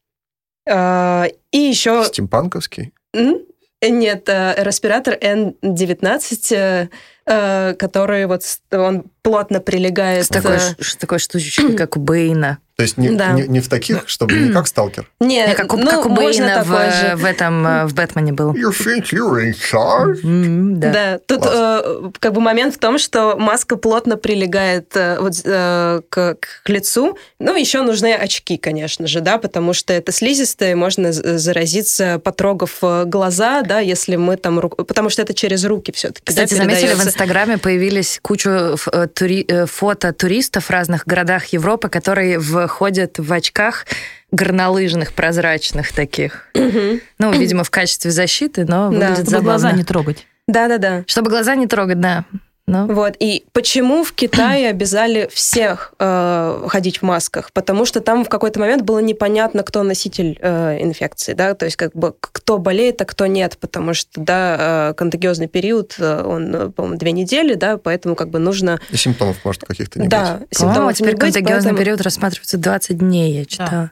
Э, 0.66 1.26
и 1.52 1.58
еще 1.58 2.06
Стимпанковский. 2.06 2.94
М? 3.14 3.40
Нет, 3.82 4.28
э, 4.30 4.56
респиратор 4.64 5.14
N19, 5.16 6.52
э, 6.52 6.88
э, 7.26 7.74
который 7.76 8.26
вот 8.26 8.44
с- 8.44 8.62
он 8.72 9.06
плотно 9.22 9.60
прилегает. 9.60 10.26
С 10.26 10.30
такой, 10.30 10.58
ш- 10.80 10.98
такой 11.00 11.20
штучечкой, 11.20 11.76
как 11.76 11.98
у 11.98 12.00
Бэйна. 12.00 12.60
То 12.78 12.84
есть 12.84 12.98
не, 12.98 13.10
Да. 13.12 13.32
не, 13.32 13.44
не 13.48 13.62
в 13.62 13.70
таких, 13.70 14.04
чтобы 14.08 14.34
не 14.36 14.52
как 14.52 14.68
сталкер. 14.68 15.10
Не, 15.22 15.48
Не, 15.48 15.56
как, 15.56 15.74
у- 15.74 15.78
ну, 15.78 15.90
как 15.90 16.06
у 16.06 16.10
Бэйна 16.10 16.62
в, 16.66 17.16
в 17.16 17.24
этом, 17.26 17.66
э, 17.66 17.86
в 17.86 17.94
Бэтмене 17.94 18.34
был. 18.34 18.54
You 18.54 18.72
think 18.72 19.04
you're 19.14 19.42
in 19.42 19.54
charge? 19.54 20.20
М, 20.26 20.80
Да. 20.80 20.92
Да. 20.92 21.20
тут 21.26 21.46
э, 21.46 22.12
как 22.20 22.34
бы 22.34 22.42
момент 22.42 22.76
в 22.76 22.78
том, 22.78 22.98
что 23.00 23.38
маска 23.38 23.78
плотно 23.78 24.18
прилегает 24.18 24.92
э, 24.98 25.18
вот, 25.22 25.34
э, 25.46 26.02
к, 26.10 26.36
к 26.64 26.70
лицу. 26.70 27.18
Ну, 27.40 27.56
еще 27.56 27.82
нужны 27.82 28.14
очки, 28.14 28.58
конечно 28.58 29.08
же, 29.08 29.22
да, 29.22 29.38
потому 29.38 29.74
что 29.74 29.94
это 29.94 30.12
слизистое, 30.12 30.76
можно 30.76 31.14
заразиться, 31.14 32.20
потрогав 32.20 32.78
э, 32.82 33.06
глаза, 33.06 33.62
да, 33.62 33.80
если 33.80 34.18
мы 34.18 34.36
там... 34.36 34.60
рук- 34.60 34.86
Потому 34.86 35.10
что 35.10 35.22
это 35.22 35.34
через 35.34 35.64
руки 35.64 35.94
все-таки. 35.94 36.24
Кстати, 36.26 36.54
заметили, 36.56 36.94
в 36.94 37.04
Инстаграме 37.06 37.58
появились 37.58 38.20
кучу 38.22 38.50
э, 38.50 39.08
тури- 39.14 39.46
э, 39.48 39.66
фото 39.66 40.12
туристов 40.12 40.66
в 40.66 40.70
разных 40.72 41.06
городах 41.08 41.46
Европы, 41.48 41.88
которые 41.88 42.38
входят 42.68 43.18
в 43.20 43.32
очках 43.34 43.86
горнолыжных, 44.32 45.14
прозрачных 45.14 45.92
таких. 45.94 46.48
Ну, 46.54 47.32
видимо, 47.32 47.64
в 47.64 47.70
качестве 47.72 48.12
защиты, 48.12 48.66
но 48.66 48.90
Да. 48.90 48.90
выглядит 48.90 49.16
Чтобы 49.16 49.30
забавно. 49.30 49.50
глаза 49.50 49.72
не 49.72 49.84
трогать. 49.84 50.28
Да-да-да. 50.48 51.04
Чтобы 51.08 51.30
глаза 51.32 51.56
не 51.56 51.68
трогать, 51.68 52.00
да. 52.00 52.26
Ну, 52.68 52.88
Вот. 52.88 53.16
И 53.20 53.46
почему 53.54 54.04
в 54.04 54.14
Китае 54.14 54.70
обязали 54.70 55.30
всех 55.32 55.94
э, 56.00 56.66
ходить 56.68 56.98
в 56.98 57.02
масках? 57.04 57.52
Потому 57.52 57.86
что 57.86 58.02
там 58.02 58.26
в 58.26 58.30
какой-то 58.30 58.60
момент 58.60 58.82
было 58.82 59.00
непонятно, 59.00 59.62
кто 59.62 59.84
носитель 59.84 60.40
э, 60.42 60.82
инфекции, 60.82 61.34
да, 61.34 61.54
то 61.54 61.66
есть 61.66 61.78
как 61.78 61.94
бы 61.94 62.16
кто 62.20 62.58
болеет, 62.58 63.00
а 63.02 63.06
кто 63.06 63.28
нет, 63.28 63.58
потому 63.60 63.94
что, 63.94 64.10
да, 64.20 64.90
э, 64.90 64.94
контагиозный 64.96 65.48
период, 65.48 65.96
э, 66.00 66.24
он, 66.24 66.56
э, 66.56 66.70
по-моему, 66.72 66.98
две 66.98 67.12
недели, 67.12 67.54
да, 67.54 67.78
поэтому 67.78 68.16
как 68.16 68.30
бы 68.30 68.40
нужно... 68.40 68.80
И 68.90 68.96
симптомов 68.98 69.38
может 69.46 69.64
каких-то 69.64 70.00
не 70.00 70.08
да, 70.08 70.38
быть. 70.40 70.58
по-моему, 70.58 70.74
симптомов 70.74 70.94
теперь 70.96 71.10
не 71.10 71.20
быть, 71.20 71.34
контагиозный 71.36 71.70
поэтому- 71.72 71.78
период 71.78 72.02
рассматривается 72.02 72.58
20 72.58 72.98
дней, 72.98 73.38
я 73.40 73.46
читала. 73.46 73.92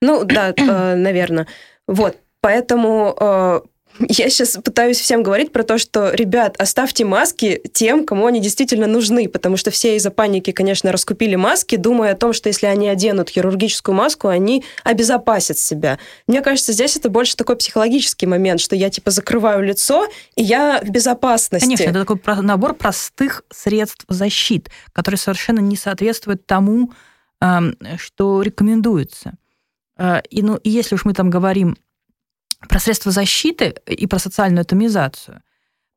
Ну, 0.00 0.22
да, 0.24 0.54
наверное. 0.56 1.48
Вот, 1.88 2.16
поэтому 2.40 3.16
э, 3.18 3.60
я 4.08 4.30
сейчас 4.30 4.58
пытаюсь 4.62 4.98
всем 4.98 5.22
говорить 5.22 5.52
про 5.52 5.62
то, 5.62 5.78
что, 5.78 6.12
ребят, 6.12 6.56
оставьте 6.58 7.04
маски 7.04 7.60
тем, 7.72 8.04
кому 8.06 8.26
они 8.26 8.40
действительно 8.40 8.86
нужны, 8.86 9.28
потому 9.28 9.56
что 9.56 9.70
все 9.70 9.96
из-за 9.96 10.10
паники, 10.10 10.52
конечно, 10.52 10.92
раскупили 10.92 11.34
маски, 11.34 11.76
думая 11.76 12.12
о 12.12 12.16
том, 12.16 12.32
что 12.32 12.48
если 12.48 12.66
они 12.66 12.88
оденут 12.88 13.30
хирургическую 13.30 13.94
маску, 13.94 14.28
они 14.28 14.64
обезопасят 14.84 15.58
себя. 15.58 15.98
Мне 16.26 16.40
кажется, 16.42 16.72
здесь 16.72 16.96
это 16.96 17.08
больше 17.10 17.36
такой 17.36 17.56
психологический 17.56 18.26
момент, 18.26 18.60
что 18.60 18.76
я, 18.76 18.90
типа, 18.90 19.10
закрываю 19.10 19.62
лицо, 19.64 20.06
и 20.36 20.42
я 20.42 20.80
в 20.82 20.90
безопасности. 20.90 21.64
Конечно, 21.64 21.90
это 21.90 22.04
такой 22.04 22.20
набор 22.42 22.74
простых 22.74 23.42
средств 23.50 24.04
защит, 24.08 24.70
которые 24.92 25.18
совершенно 25.18 25.60
не 25.60 25.76
соответствуют 25.76 26.46
тому, 26.46 26.92
эм, 27.40 27.76
что 27.96 28.42
рекомендуется. 28.42 29.34
Э, 29.98 30.20
И, 30.30 30.42
ну, 30.42 30.56
и 30.56 30.70
если 30.70 30.94
уж 30.94 31.04
мы 31.04 31.12
там 31.12 31.30
говорим 31.30 31.76
про 32.68 32.80
средства 32.80 33.12
защиты 33.12 33.74
и 33.86 34.06
про 34.06 34.18
социальную 34.18 34.62
атомизацию, 34.62 35.42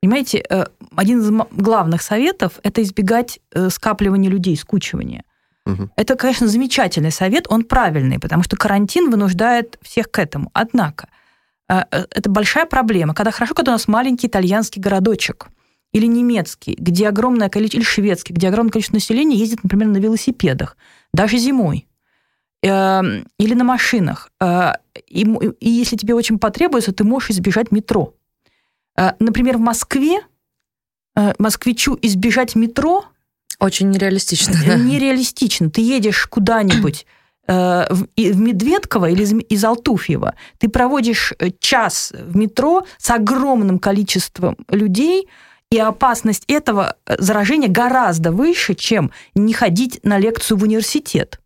понимаете, 0.01 0.43
э, 0.49 0.65
один 0.95 1.19
из 1.19 1.31
главных 1.51 2.01
советов– 2.01 2.53
это 2.63 2.81
избегать 2.83 3.39
э, 3.53 3.69
скапливания 3.69 4.29
людей, 4.29 4.55
скучивания. 4.57 5.23
Мгм. 5.65 5.91
Это, 5.95 6.15
конечно, 6.15 6.47
замечательный 6.47 7.11
совет, 7.11 7.45
он 7.49 7.63
правильный, 7.63 8.19
потому 8.19 8.43
что 8.43 8.57
карантин 8.57 9.11
вынуждает 9.11 9.77
всех 9.81 10.09
к 10.09 10.19
этому. 10.19 10.49
Однако, 10.53 11.07
э, 11.69 11.83
это 11.91 12.29
большая 12.29 12.65
проблема. 12.65 13.13
Когда 13.13 13.31
хорошо, 13.31 13.53
когда 13.53 13.71
у 13.71 13.75
нас 13.75 13.87
маленький 13.87 14.27
итальянский 14.27 14.81
городочек 14.81 15.47
или 15.93 16.05
немецкий, 16.07 16.75
где 16.79 17.07
огромное 17.07 17.49
количество, 17.49 17.77
или 17.77 17.85
шведский, 17.85 18.33
где 18.33 18.47
огромное 18.47 18.71
количество 18.71 18.95
населения 18.95 19.37
ездит, 19.37 19.63
например, 19.63 19.87
на 19.89 19.97
велосипедах, 19.97 20.77
даже 21.13 21.37
зимой, 21.37 21.87
или 22.63 23.53
на 23.53 23.63
машинах. 23.63 24.31
Э, 24.39 24.73
И, 25.07 25.23
и 25.59 25.69
если 25.69 25.95
тебе 25.97 26.13
очень 26.13 26.37
потребуется, 26.37 26.91
ты 26.91 27.03
можешь 27.03 27.31
избежать 27.31 27.71
метро. 27.71 28.13
Э, 28.97 29.13
Например, 29.19 29.57
в 29.57 29.61
Москве 29.61 30.19
э, 31.15 31.33
москвичу 31.39 31.97
избежать 32.01 32.55
метро 32.55 33.05
Очень 33.59 33.89
нереалистично. 33.89 34.53
да. 34.65 34.75
нереалистично. 34.75 35.69
Ты 35.69 35.81
едешь 35.81 36.25
куда-нибудь, 36.27 37.05
в, 37.47 38.07
Медведково 38.17 39.09
или 39.09 39.23
из, 39.23 39.63
Алтуфьева, 39.65 40.35
ты 40.59 40.69
проводишь 40.69 41.33
час 41.59 42.13
в 42.13 42.37
метро 42.37 42.85
с 42.97 43.09
огромным 43.09 43.79
количеством 43.79 44.55
людей, 44.69 45.27
и 45.71 45.79
опасность 45.79 46.43
этого 46.47 46.95
заражения 47.19 47.67
гораздо 47.67 48.31
выше, 48.31 48.75
чем 48.75 49.11
не 49.35 49.53
ходить 49.53 49.99
на 50.03 50.19
лекцию 50.19 50.57
в 50.59 50.63
университет. 50.63 51.39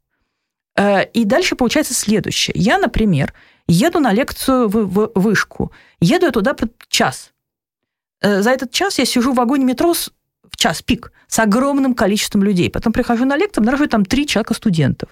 И 0.77 1.23
дальше 1.23 1.55
получается 1.55 1.93
следующее. 1.93 2.53
Я, 2.57 2.77
например, 2.77 3.33
еду 3.67 3.99
на 3.99 4.11
лекцию 4.11 4.67
в, 4.67 5.11
вышку, 5.15 5.71
еду 6.01 6.25
я 6.25 6.31
туда 6.31 6.55
час. 6.89 7.31
За 8.21 8.49
этот 8.49 8.71
час 8.71 8.99
я 8.99 9.05
сижу 9.05 9.31
в 9.31 9.35
вагоне 9.35 9.63
метро 9.63 9.93
с, 9.93 10.11
в 10.49 10.57
час 10.57 10.81
пик 10.81 11.11
с 11.27 11.39
огромным 11.39 11.95
количеством 11.95 12.43
людей. 12.43 12.69
Потом 12.69 12.91
прихожу 12.91 13.25
на 13.25 13.37
лекцию, 13.37 13.61
обнаруживаю 13.61 13.89
там 13.89 14.05
три 14.05 14.27
человека 14.27 14.53
студентов. 14.53 15.09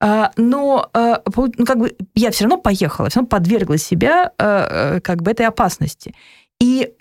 А, 0.00 0.32
но 0.36 0.90
ну, 0.92 1.64
как 1.66 1.78
бы 1.78 1.96
я 2.14 2.30
все 2.30 2.44
равно 2.44 2.58
поехала, 2.58 3.08
все 3.08 3.20
равно 3.20 3.28
подвергла 3.28 3.78
себя 3.78 4.32
как 4.36 5.22
бы 5.22 5.30
этой 5.30 5.46
опасности. 5.46 6.14
И 6.60 6.92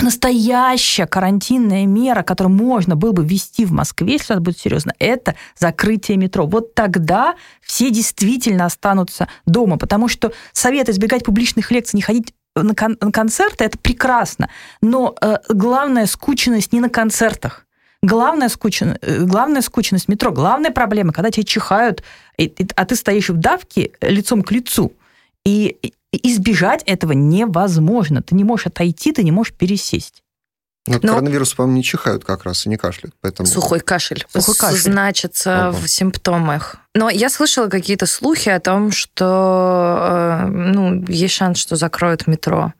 настоящая 0.00 1.06
карантинная 1.06 1.86
мера, 1.86 2.22
которую 2.22 2.54
можно 2.54 2.96
было 2.96 3.12
бы 3.12 3.24
ввести 3.24 3.64
в 3.64 3.72
Москве, 3.72 4.14
если 4.14 4.34
это 4.34 4.42
будет 4.42 4.58
серьезно, 4.58 4.92
это 4.98 5.34
закрытие 5.58 6.16
метро. 6.16 6.46
Вот 6.46 6.74
тогда 6.74 7.36
все 7.60 7.90
действительно 7.90 8.66
останутся 8.66 9.28
дома, 9.46 9.78
потому 9.78 10.08
что 10.08 10.32
совет 10.52 10.88
избегать 10.88 11.24
публичных 11.24 11.70
лекций, 11.70 11.96
не 11.96 12.02
ходить 12.02 12.34
на, 12.56 12.74
кон- 12.74 12.98
на 13.00 13.12
концерты, 13.12 13.64
это 13.64 13.78
прекрасно. 13.78 14.48
Но 14.80 15.14
э, 15.20 15.38
главная 15.48 16.06
скученность 16.06 16.72
не 16.72 16.80
на 16.80 16.88
концертах. 16.88 17.66
Главная, 18.02 18.48
скучен... 18.48 18.98
Э, 19.00 19.24
главная 19.24 19.62
скученность 19.62 20.08
метро, 20.08 20.30
главная 20.30 20.70
проблема, 20.70 21.12
когда 21.12 21.30
тебя 21.30 21.44
чихают, 21.44 22.02
и, 22.36 22.44
и, 22.44 22.68
а 22.76 22.84
ты 22.84 22.96
стоишь 22.96 23.30
в 23.30 23.36
давке 23.36 23.92
лицом 24.00 24.42
к 24.42 24.52
лицу. 24.52 24.92
И 25.44 25.94
избежать 26.22 26.82
этого 26.84 27.12
невозможно. 27.12 28.22
Ты 28.22 28.34
не 28.34 28.44
можешь 28.44 28.66
отойти, 28.66 29.12
ты 29.12 29.22
не 29.22 29.32
можешь 29.32 29.54
пересесть. 29.54 30.22
Но, 30.86 30.98
Но 31.02 31.14
коронавирус, 31.14 31.54
по-моему, 31.54 31.78
не 31.78 31.82
чихают 31.82 32.24
как 32.24 32.44
раз 32.44 32.66
и 32.66 32.68
не 32.68 32.76
кашляют. 32.76 33.14
Поэтому... 33.22 33.46
Сухой 33.46 33.80
кашель. 33.80 34.26
Сухой 34.28 34.54
кашель. 34.54 34.80
Значится 34.80 35.68
Ого. 35.70 35.78
в 35.78 35.88
симптомах. 35.88 36.76
Но 36.94 37.08
я 37.08 37.30
слышала 37.30 37.68
какие-то 37.68 38.04
слухи 38.06 38.50
о 38.50 38.60
том, 38.60 38.92
что 38.92 40.42
э, 40.42 40.46
ну, 40.46 41.02
есть 41.08 41.34
шанс, 41.34 41.58
что 41.58 41.76
закроют 41.76 42.26
метро. 42.26 42.74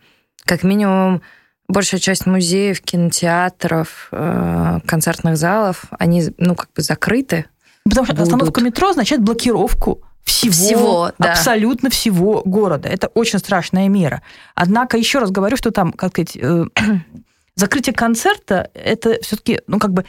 Как 0.45 0.65
минимум, 0.65 1.23
большая 1.67 1.99
часть 1.99 2.27
музеев, 2.27 2.83
кинотеатров, 2.83 4.09
э, 4.13 4.81
концертных 4.87 5.39
залов, 5.39 5.85
они, 5.99 6.29
ну, 6.37 6.55
как 6.57 6.69
бы 6.75 6.83
закрыты. 6.83 7.47
Потому 7.85 8.05
что 8.05 8.15
будут. 8.15 8.29
остановка 8.29 8.61
метро 8.61 8.91
означает 8.91 9.23
блокировку 9.23 10.03
всего, 10.25 10.53
всего 10.53 11.13
да. 11.19 11.33
абсолютно 11.33 11.91
всего 11.91 12.43
города. 12.45 12.89
Это 12.89 13.09
очень 13.09 13.39
страшная 13.39 13.89
мера. 13.89 14.23
Однако, 14.55 14.97
еще 14.97 15.19
раз 15.19 15.31
говорю, 15.31 15.57
что 15.57 15.71
там, 15.71 15.93
как 15.93 16.11
сказать, 16.11 16.37
э, 16.37 16.65
закрытие 17.57 17.95
концерта, 17.95 18.71
это 18.75 19.19
все-таки, 19.23 19.61
ну, 19.67 19.79
как 19.79 19.93
бы, 19.93 20.05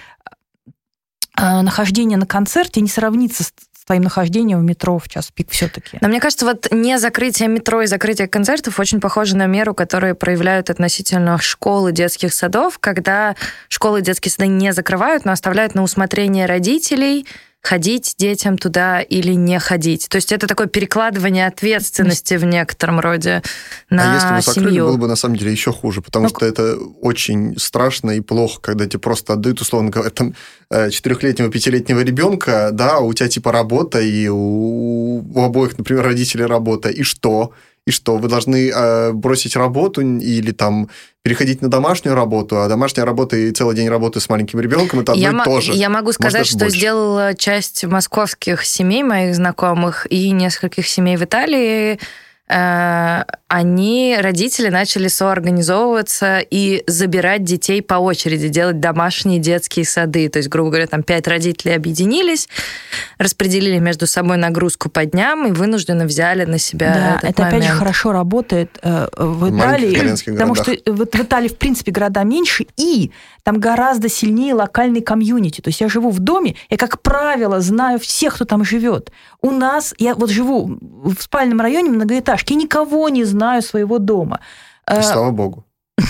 э, 1.38 1.62
нахождение 1.62 2.18
на 2.18 2.26
концерте 2.26 2.82
не 2.82 2.90
сравнится 2.90 3.44
с 3.44 3.54
твоим 3.86 4.04
нахождением 4.04 4.60
в 4.60 4.64
метро 4.64 4.98
в 4.98 5.08
час 5.08 5.30
пик 5.32 5.52
все-таки. 5.52 6.00
Но 6.02 6.08
мне 6.08 6.20
кажется, 6.20 6.46
вот 6.46 6.72
не 6.72 6.98
закрытие 6.98 7.48
метро 7.48 7.84
и 7.84 7.88
закрытие 7.88 8.28
концертов 8.28 8.80
очень 8.80 9.00
похоже 9.00 9.38
на 9.38 9.46
меру, 9.46 9.76
которую 9.76 10.16
проявляют 10.16 10.72
относительно 10.72 11.38
школы, 11.40 11.92
детских 11.92 12.34
садов, 12.34 12.80
когда 12.80 13.36
школы 13.70 14.00
и 14.00 14.02
детские 14.02 14.32
сады 14.32 14.48
не 14.48 14.74
закрывают, 14.74 15.24
но 15.26 15.32
оставляют 15.32 15.76
на 15.76 15.84
усмотрение 15.84 16.48
родителей 16.48 17.28
ходить 17.66 18.14
детям 18.20 18.58
туда 18.58 19.02
или 19.02 19.34
не 19.34 19.60
ходить. 19.60 20.08
То 20.08 20.18
есть 20.18 20.32
это 20.32 20.46
такое 20.46 20.68
перекладывание 20.68 21.48
ответственности 21.48 22.36
в 22.36 22.46
некотором 22.46 23.00
роде 23.00 23.42
на 23.90 24.12
А 24.12 24.16
если 24.16 24.36
бы 24.36 24.42
закрыли, 24.42 24.70
семью. 24.70 24.86
было 24.86 24.98
бы 24.98 25.08
на 25.08 25.16
самом 25.16 25.36
деле 25.36 25.52
еще 25.52 25.72
хуже, 25.72 26.02
потому 26.02 26.26
ну, 26.26 26.30
что 26.30 26.46
это 26.46 26.76
очень 27.02 27.58
страшно 27.58 28.12
и 28.12 28.22
плохо, 28.22 28.62
когда 28.62 28.86
тебе 28.86 29.00
просто 29.00 29.34
отдают, 29.34 29.62
условно 29.62 29.90
говоря, 29.90 30.12
там, 30.12 30.36
э, 30.70 30.92
четырехлетнего, 30.92 31.50
пятилетнего 31.50 32.02
ребенка, 32.02 32.70
да, 32.72 33.00
у 33.00 33.12
тебя 33.14 33.30
типа 33.30 33.52
работа, 33.52 34.00
и 34.00 34.28
у, 34.28 35.24
у 35.34 35.44
обоих, 35.44 35.76
например, 35.78 36.04
родителей 36.04 36.46
работа, 36.46 36.90
и 36.90 37.02
что? 37.02 37.52
И 37.86 37.92
что, 37.92 38.18
вы 38.18 38.28
должны 38.28 38.70
э, 38.70 39.12
бросить 39.12 39.56
работу 39.56 40.02
или 40.02 40.52
там 40.52 40.90
переходить 41.22 41.62
на 41.62 41.70
домашнюю 41.70 42.16
работу, 42.16 42.62
а 42.62 42.68
домашняя 42.68 43.06
работа 43.06 43.36
и 43.38 43.52
целый 43.52 43.76
день 43.76 43.90
работы 43.90 44.20
с 44.20 44.28
маленьким 44.28 44.60
ребенком 44.60 45.02
это 45.02 45.12
одно 45.12 45.24
я 45.24 45.32
и 45.32 45.44
то 45.44 45.62
же. 45.62 45.74
Я 45.74 45.90
могу 45.90 46.12
сказать, 46.12 46.42
Может, 46.42 46.48
что 46.48 46.60
больше. 46.66 46.78
сделала 46.78 47.34
часть 47.36 47.84
московских 47.84 48.66
семей 48.66 49.04
моих 49.04 49.36
знакомых 49.36 50.08
и 50.12 50.32
нескольких 50.32 50.88
семей 50.88 51.18
в 51.18 51.24
Италии 51.24 52.00
они, 52.48 54.18
родители, 54.20 54.70
начали 54.70 55.08
соорганизовываться 55.08 56.40
и 56.40 56.84
забирать 56.86 57.44
детей 57.44 57.82
по 57.82 57.96
очереди, 57.96 58.50
делать 58.50 58.80
домашние 58.80 59.40
детские 59.40 59.86
сады. 59.86 60.30
То 60.30 60.38
есть, 60.38 60.50
грубо 60.50 60.70
говоря, 60.70 60.86
там 60.86 61.02
пять 61.02 61.28
родителей 61.28 61.74
объединились, 61.74 62.48
распределили 63.18 63.80
между 63.80 64.06
собой 64.06 64.38
нагрузку 64.38 64.90
по 64.90 65.06
дням 65.06 65.48
и 65.48 65.52
вынужденно 65.52 66.06
взяли 66.06 66.46
на 66.46 66.60
себя 66.60 66.94
да, 66.94 67.16
этот 67.18 67.30
это 67.32 67.42
момент. 67.42 67.64
опять 67.64 67.72
же 67.72 67.80
хорошо 67.80 68.12
работает 68.12 68.78
э, 68.84 69.08
в 69.18 69.58
Италии, 69.58 70.32
потому 70.32 70.54
что 70.54 70.72
в, 70.86 71.06
в 71.06 71.22
Италии, 71.22 71.48
в 71.48 71.58
принципе, 71.58 71.92
города 71.92 72.24
меньше, 72.24 72.68
и 72.78 73.12
там 73.46 73.60
гораздо 73.60 74.10
сильнее 74.10 74.56
локальный 74.56 75.02
комьюнити. 75.02 75.62
То 75.62 75.70
есть 75.70 75.80
я 75.80 75.88
живу 75.88 76.10
в 76.10 76.20
доме, 76.20 76.56
я, 76.70 76.78
как 76.78 77.02
правило, 77.02 77.62
знаю 77.62 78.00
всех, 78.00 78.36
кто 78.36 78.46
там 78.46 78.64
живет. 78.64 79.12
У 79.42 79.52
нас, 79.52 79.94
я 80.00 80.16
вот 80.16 80.32
живу 80.32 80.80
в 80.82 81.22
спальном 81.22 81.62
районе 81.62 81.92
многоэтажки, 82.36 82.54
я 82.54 82.60
никого 82.60 83.10
не 83.10 83.24
знаю 83.24 83.62
своего 83.62 84.00
дома. 84.00 84.40
И 84.90 84.94
э, 84.94 85.02
слава 85.02 85.32
богу. 85.32 85.66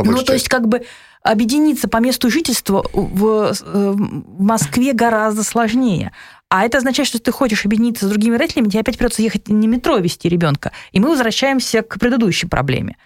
Ну, 0.00 0.22
то 0.22 0.32
есть, 0.32 0.48
как 0.48 0.68
бы 0.68 0.86
объединиться 1.24 1.88
по 1.88 1.96
месту 1.96 2.30
жительства 2.30 2.84
в, 2.92 3.52
э, 3.52 3.90
в 3.96 4.40
Москве 4.40 4.92
гораздо 4.92 5.42
сложнее. 5.42 6.12
А 6.48 6.64
это 6.64 6.78
означает, 6.78 7.08
что 7.08 7.18
ты 7.18 7.32
хочешь 7.32 7.66
объединиться 7.66 8.06
с 8.06 8.08
другими 8.08 8.36
родителями, 8.36 8.68
тебе 8.68 8.80
опять 8.80 8.96
придется 8.96 9.22
ехать 9.22 9.48
не 9.48 9.66
метро 9.66 9.98
вести 9.98 10.28
ребенка. 10.28 10.70
И 10.92 11.00
мы 11.00 11.08
возвращаемся 11.08 11.82
к 11.82 11.98
предыдущей 11.98 12.46
проблеме. 12.46 12.96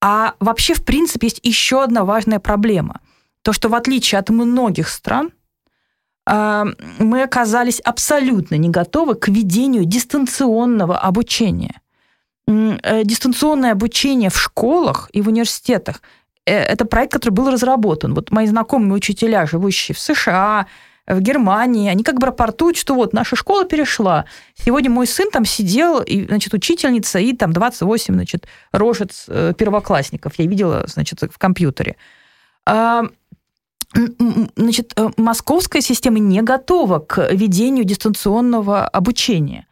А 0.00 0.34
вообще, 0.40 0.72
в 0.72 0.82
принципе, 0.82 1.26
есть 1.26 1.40
еще 1.42 1.82
одна 1.82 2.04
важная 2.04 2.40
проблема. 2.40 3.00
То, 3.42 3.52
что 3.52 3.68
в 3.68 3.74
отличие 3.74 4.18
от 4.18 4.30
многих 4.30 4.88
стран, 4.88 5.30
мы 6.26 7.22
оказались 7.22 7.80
абсолютно 7.80 8.54
не 8.56 8.68
готовы 8.68 9.14
к 9.14 9.28
ведению 9.28 9.84
дистанционного 9.84 10.98
обучения. 10.98 11.80
Э, 12.50 13.04
дистанционное 13.04 13.72
обучение 13.72 14.30
в 14.30 14.38
школах 14.38 15.08
и 15.12 15.22
в 15.22 15.28
университетах 15.28 16.02
э,– 16.46 16.52
это 16.72 16.84
проект, 16.84 17.12
который 17.12 17.30
был 17.30 17.50
разработан. 17.50 18.14
Вот 18.14 18.30
мои 18.30 18.46
знакомые 18.46 18.94
учителя, 18.94 19.46
живущие 19.46 19.94
в 19.94 19.98
США, 19.98 20.66
в 21.06 21.20
Германии, 21.20 21.90
они 21.90 22.02
как 22.02 22.18
бы 22.18 22.26
рапортуют, 22.26 22.76
что 22.76 22.94
вот 22.94 23.12
наша 23.12 23.36
школа 23.36 23.64
перешла. 23.64 24.24
Сегодня 24.54 24.90
мой 24.90 25.06
сын 25.06 25.30
там 25.30 25.44
сидел, 25.44 26.00
и, 26.00 26.26
значит, 26.26 26.54
учительница, 26.54 27.18
и 27.18 27.34
там 27.34 27.52
28, 27.52 28.14
значит, 28.14 28.46
рожец 28.72 29.24
э, 29.28 29.52
первоклассников. 29.56 30.34
Я 30.38 30.46
видела, 30.46 30.84
значит, 30.86 31.20
в 31.22 31.38
компьютере. 31.38 31.96
А, 33.94 33.98
Значит, 34.56 34.92
э, 34.96 35.08
московская 35.16 35.80
система 35.80 36.18
не 36.18 36.42
готова 36.42 37.00
к 37.00 37.32
ведению 37.32 37.84
дистанционного 37.84 38.86
обучения. 38.86 39.66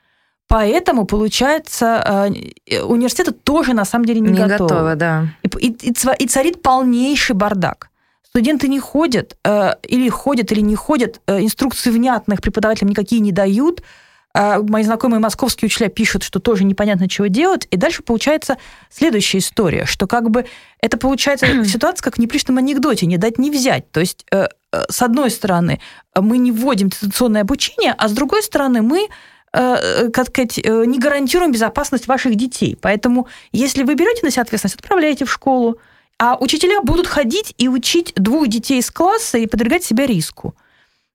Поэтому, 0.48 1.04
получается, 1.04 2.30
э, 2.66 2.82
университеты 2.82 3.32
тоже 3.32 3.74
на 3.74 3.84
самом 3.84 4.06
деле 4.06 4.20
не, 4.20 4.30
не 4.30 4.38
готовы. 4.38 4.68
готовы. 4.68 4.94
да. 4.96 5.28
И, 5.42 5.68
и, 5.68 6.24
и 6.24 6.26
царит 6.26 6.62
полнейший 6.62 7.36
бардак. 7.36 7.90
Студенты 8.22 8.68
не 8.68 8.80
ходят, 8.80 9.36
э, 9.44 9.72
или 9.82 10.08
ходят, 10.08 10.52
или 10.52 10.60
не 10.60 10.74
ходят, 10.74 11.20
инструкции 11.26 11.90
внятных 11.90 12.40
преподавателям 12.40 12.90
никакие 12.90 13.20
не 13.20 13.32
дают, 13.32 13.80
а 13.80 13.84
мои 14.34 14.82
знакомые 14.82 15.20
московские 15.20 15.66
учителя 15.66 15.88
пишут, 15.88 16.22
что 16.22 16.38
тоже 16.38 16.64
непонятно, 16.64 17.08
чего 17.08 17.26
делать. 17.26 17.66
И 17.70 17.76
дальше 17.76 18.02
получается 18.02 18.58
следующая 18.90 19.38
история, 19.38 19.84
что 19.84 20.06
как 20.06 20.30
бы 20.30 20.46
это 20.80 20.96
получается 20.96 21.46
ситуация, 21.64 22.04
как 22.04 22.16
в 22.16 22.18
непришном 22.18 22.58
анекдоте, 22.58 23.06
не 23.06 23.16
дать, 23.16 23.38
не 23.38 23.50
взять. 23.50 23.90
То 23.90 24.00
есть, 24.00 24.24
э, 24.30 24.46
э, 24.72 24.82
с 24.88 25.02
одной 25.02 25.30
стороны, 25.30 25.80
мы 26.14 26.38
не 26.38 26.52
вводим 26.52 26.88
дистанционное 26.88 27.42
обучение, 27.42 27.94
а 27.96 28.08
с 28.08 28.12
другой 28.12 28.42
стороны, 28.42 28.82
мы 28.82 29.08
э, 29.52 30.10
как 30.10 30.28
сказать, 30.28 30.58
не 30.58 30.98
гарантируем 30.98 31.52
безопасность 31.52 32.06
ваших 32.06 32.34
детей. 32.36 32.76
Поэтому, 32.80 33.28
если 33.50 33.82
вы 33.82 33.94
берете 33.94 34.20
на 34.22 34.30
себя 34.30 34.42
ответственность, 34.42 34.76
отправляйте 34.76 35.24
в 35.24 35.32
школу, 35.32 35.78
а 36.18 36.36
учителя 36.38 36.80
будут 36.82 37.06
ходить 37.06 37.54
и 37.58 37.68
учить 37.68 38.12
двух 38.16 38.48
детей 38.48 38.80
из 38.80 38.90
класса 38.90 39.38
и 39.38 39.46
подвергать 39.46 39.84
себя 39.84 40.06
риску. 40.06 40.54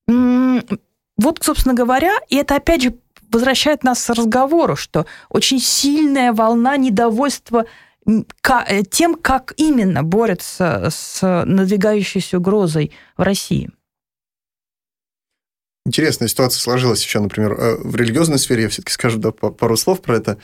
Вот, 0.08 1.40
собственно 1.42 1.76
говоря, 1.76 2.14
и 2.30 2.38
это 2.38 2.56
опять 2.56 2.82
же 2.82 2.96
возвращает 3.34 3.84
нас 3.84 4.06
к 4.06 4.10
разговору, 4.10 4.76
что 4.76 5.06
очень 5.30 5.60
сильная 5.60 6.34
волна 6.34 6.78
недовольства 6.78 7.66
э, 8.06 8.84
тем, 8.90 9.16
как 9.16 9.54
именно 9.58 10.04
борются 10.04 10.90
с 10.90 11.44
надвигающейся 11.46 12.38
угрозой 12.38 12.92
в 13.18 13.22
России. 13.22 13.72
Интересная 15.86 16.30
ситуация 16.30 16.62
сложилась 16.62 17.04
еще, 17.04 17.20
например, 17.20 17.54
э, 17.60 17.76
в 17.84 17.96
религиозной 17.98 18.40
сфере, 18.40 18.64
я 18.64 18.70
все-таки 18.70 18.94
скажу 18.94 19.20
да, 19.20 19.32
пару 19.32 19.76
слов 19.76 20.02
про 20.02 20.16
это, 20.16 20.38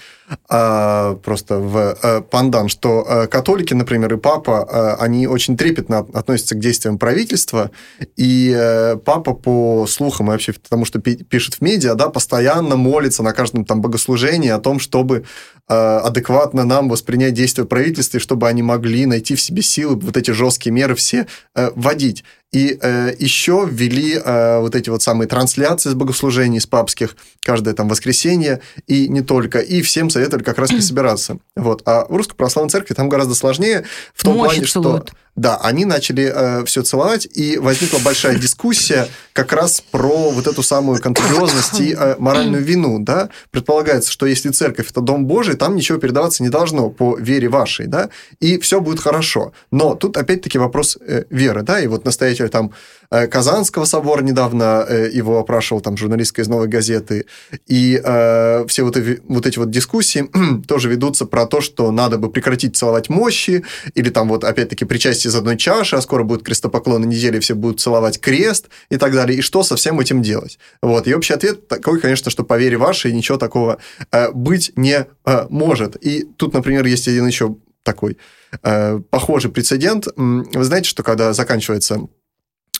а, 0.50 1.16
просто 1.16 1.60
в 1.60 1.78
а, 1.78 2.22
пандан, 2.22 2.68
что 2.68 3.06
а, 3.08 3.28
католики, 3.28 3.74
например, 3.74 4.14
и 4.14 4.18
папа, 4.18 4.98
они 5.00 5.28
очень 5.28 5.56
трепетно 5.56 6.00
относятся 6.00 6.56
к 6.56 6.60
действиям 6.60 6.98
правительства, 6.98 7.72
и 8.18 8.96
папа 9.06 9.34
по 9.34 9.88
слухам 9.88 10.28
и 10.28 10.32
вообще 10.32 10.54
потому, 10.54 10.84
что 10.84 11.00
пишет 11.00 11.56
в 11.56 11.62
медиа, 11.62 11.96
да, 11.96 12.10
постоянно 12.10 12.76
молится 12.76 13.24
на 13.24 13.32
каждом 13.32 13.64
там 13.64 13.82
богослужении 13.82 14.50
о 14.50 14.60
том, 14.60 14.80
чтобы 14.80 15.24
адекватно 15.68 16.66
нам 16.66 16.90
воспринять 16.90 17.34
действия 17.34 17.66
правительства, 17.66 18.18
и 18.18 18.22
чтобы 18.22 18.48
они 18.48 18.62
могли 18.62 19.06
найти 19.06 19.36
в 19.36 19.42
себе 19.42 19.62
силы 19.62 19.96
вот 19.96 20.18
эти 20.18 20.32
жесткие 20.32 20.74
меры 20.74 20.96
все 20.96 21.28
вводить. 21.56 22.24
И 22.52 22.80
э, 22.82 23.14
еще 23.20 23.68
ввели 23.70 24.16
э, 24.16 24.60
вот 24.60 24.76
эти 24.76 24.90
вот 24.90 25.04
самые 25.04 25.28
трансляции 25.28 25.92
с 25.92 25.94
богослужений, 25.94 26.60
с 26.60 26.66
папских, 26.66 27.16
каждое 27.42 27.76
там 27.76 27.88
воскресенье, 27.88 28.62
и 28.88 29.08
не 29.08 29.22
только. 29.22 29.60
И 29.60 29.84
всем 29.84 30.10
советовали 30.10 30.44
как 30.44 30.58
раз 30.58 30.72
не 30.72 30.82
собираться. 30.82 31.38
Вот. 31.56 31.84
А 31.86 32.06
в 32.10 32.16
Русской 32.16 32.36
Православной 32.36 32.72
Церкви 32.72 32.96
там 32.96 33.08
гораздо 33.08 33.36
сложнее 33.36 33.86
в 34.16 34.24
том 34.24 34.36
Мощи 34.36 34.56
плане, 34.56 34.68
целуют. 34.68 35.10
что... 35.10 35.18
Да, 35.40 35.56
они 35.56 35.86
начали 35.86 36.30
э, 36.36 36.66
все 36.66 36.82
целовать, 36.82 37.26
и 37.34 37.58
возникла 37.58 38.00
большая 38.00 38.38
дискуссия 38.38 39.08
как 39.32 39.54
раз 39.54 39.80
про 39.80 40.32
вот 40.32 40.48
эту 40.48 40.62
самую 40.64 41.02
контагиозность 41.02 41.80
и 41.80 41.96
э, 41.98 42.18
моральную 42.20 42.62
вину, 42.62 43.00
да. 43.00 43.30
Предполагается, 43.50 44.12
что 44.12 44.26
если 44.26 44.50
церковь– 44.50 44.90
это 44.92 45.00
дом 45.00 45.28
Божий, 45.28 45.56
там 45.56 45.78
ничего 45.78 45.98
передаваться 45.98 46.44
не 46.44 46.50
должно 46.50 46.90
по 46.90 47.16
вере 47.18 47.48
вашей, 47.48 47.88
да, 47.88 48.10
и 48.42 48.60
все 48.60 48.82
будет 48.82 49.00
хорошо. 49.00 49.54
Но 49.72 49.96
тут 49.96 50.18
опять-таки 50.18 50.58
вопрос 50.58 50.98
э, 51.00 51.24
веры, 51.30 51.62
да, 51.62 51.80
и 51.80 51.88
вот 51.88 52.04
настоятель 52.04 52.50
там 52.50 52.74
Казанского 53.10 53.86
собора 53.86 54.22
недавно 54.22 54.86
э, 54.88 55.10
его 55.12 55.40
опрашивал 55.40 55.82
там 55.82 55.98
журналистка 55.98 56.42
из 56.42 56.48
«Новой 56.48 56.68
газеты». 56.68 57.26
И 57.66 58.00
э, 58.04 58.66
все 58.68 58.84
вот, 58.84 58.98
вот 59.28 59.46
эти 59.48 59.58
вот 59.58 59.72
дискуссии 59.72 60.30
тоже 60.68 60.90
ведутся 60.90 61.26
про 61.26 61.48
то, 61.48 61.60
что 61.60 61.92
надо 61.92 62.18
бы 62.20 62.32
прекратить 62.32 62.78
целовать 62.78 63.10
мощи, 63.10 63.64
или 63.96 64.10
там 64.10 64.28
вот 64.30 64.44
опять-таки 64.44 64.86
причастие 64.86 65.30
из 65.30 65.36
одной 65.36 65.58
чаши, 65.58 65.96
а 65.96 66.02
скоро 66.02 66.24
будет 66.24 66.44
крестопоклон 66.44 67.10
недели, 67.10 67.40
все 67.40 67.56
будут 67.56 67.80
целовать 67.80 68.20
крест 68.20 68.70
и 68.90 68.98
так 68.98 69.14
далее. 69.14 69.40
И 69.40 69.42
что 69.42 69.64
со 69.64 69.76
всем 69.76 70.00
этим 70.00 70.22
делать? 70.22 70.60
Вот. 70.82 71.08
И 71.08 71.14
общий 71.14 71.34
ответ 71.34 71.68
такой, 71.68 72.00
конечно, 72.00 72.30
что 72.30 72.44
по 72.44 72.58
вере 72.58 72.78
вашей 72.78 73.12
ничего 73.12 73.38
такого 73.38 73.80
э, 74.12 74.32
быть 74.32 74.72
не 74.76 75.08
э, 75.26 75.46
может. 75.50 75.96
И 76.06 76.28
тут, 76.38 76.54
например, 76.54 76.86
есть 76.86 77.08
один 77.08 77.26
еще 77.26 77.56
такой 77.84 78.18
э, 78.62 79.00
похожий 79.10 79.52
прецедент. 79.52 80.08
Вы 80.16 80.64
знаете, 80.64 80.88
что 80.88 81.02
когда 81.02 81.34
заканчивается 81.34 82.08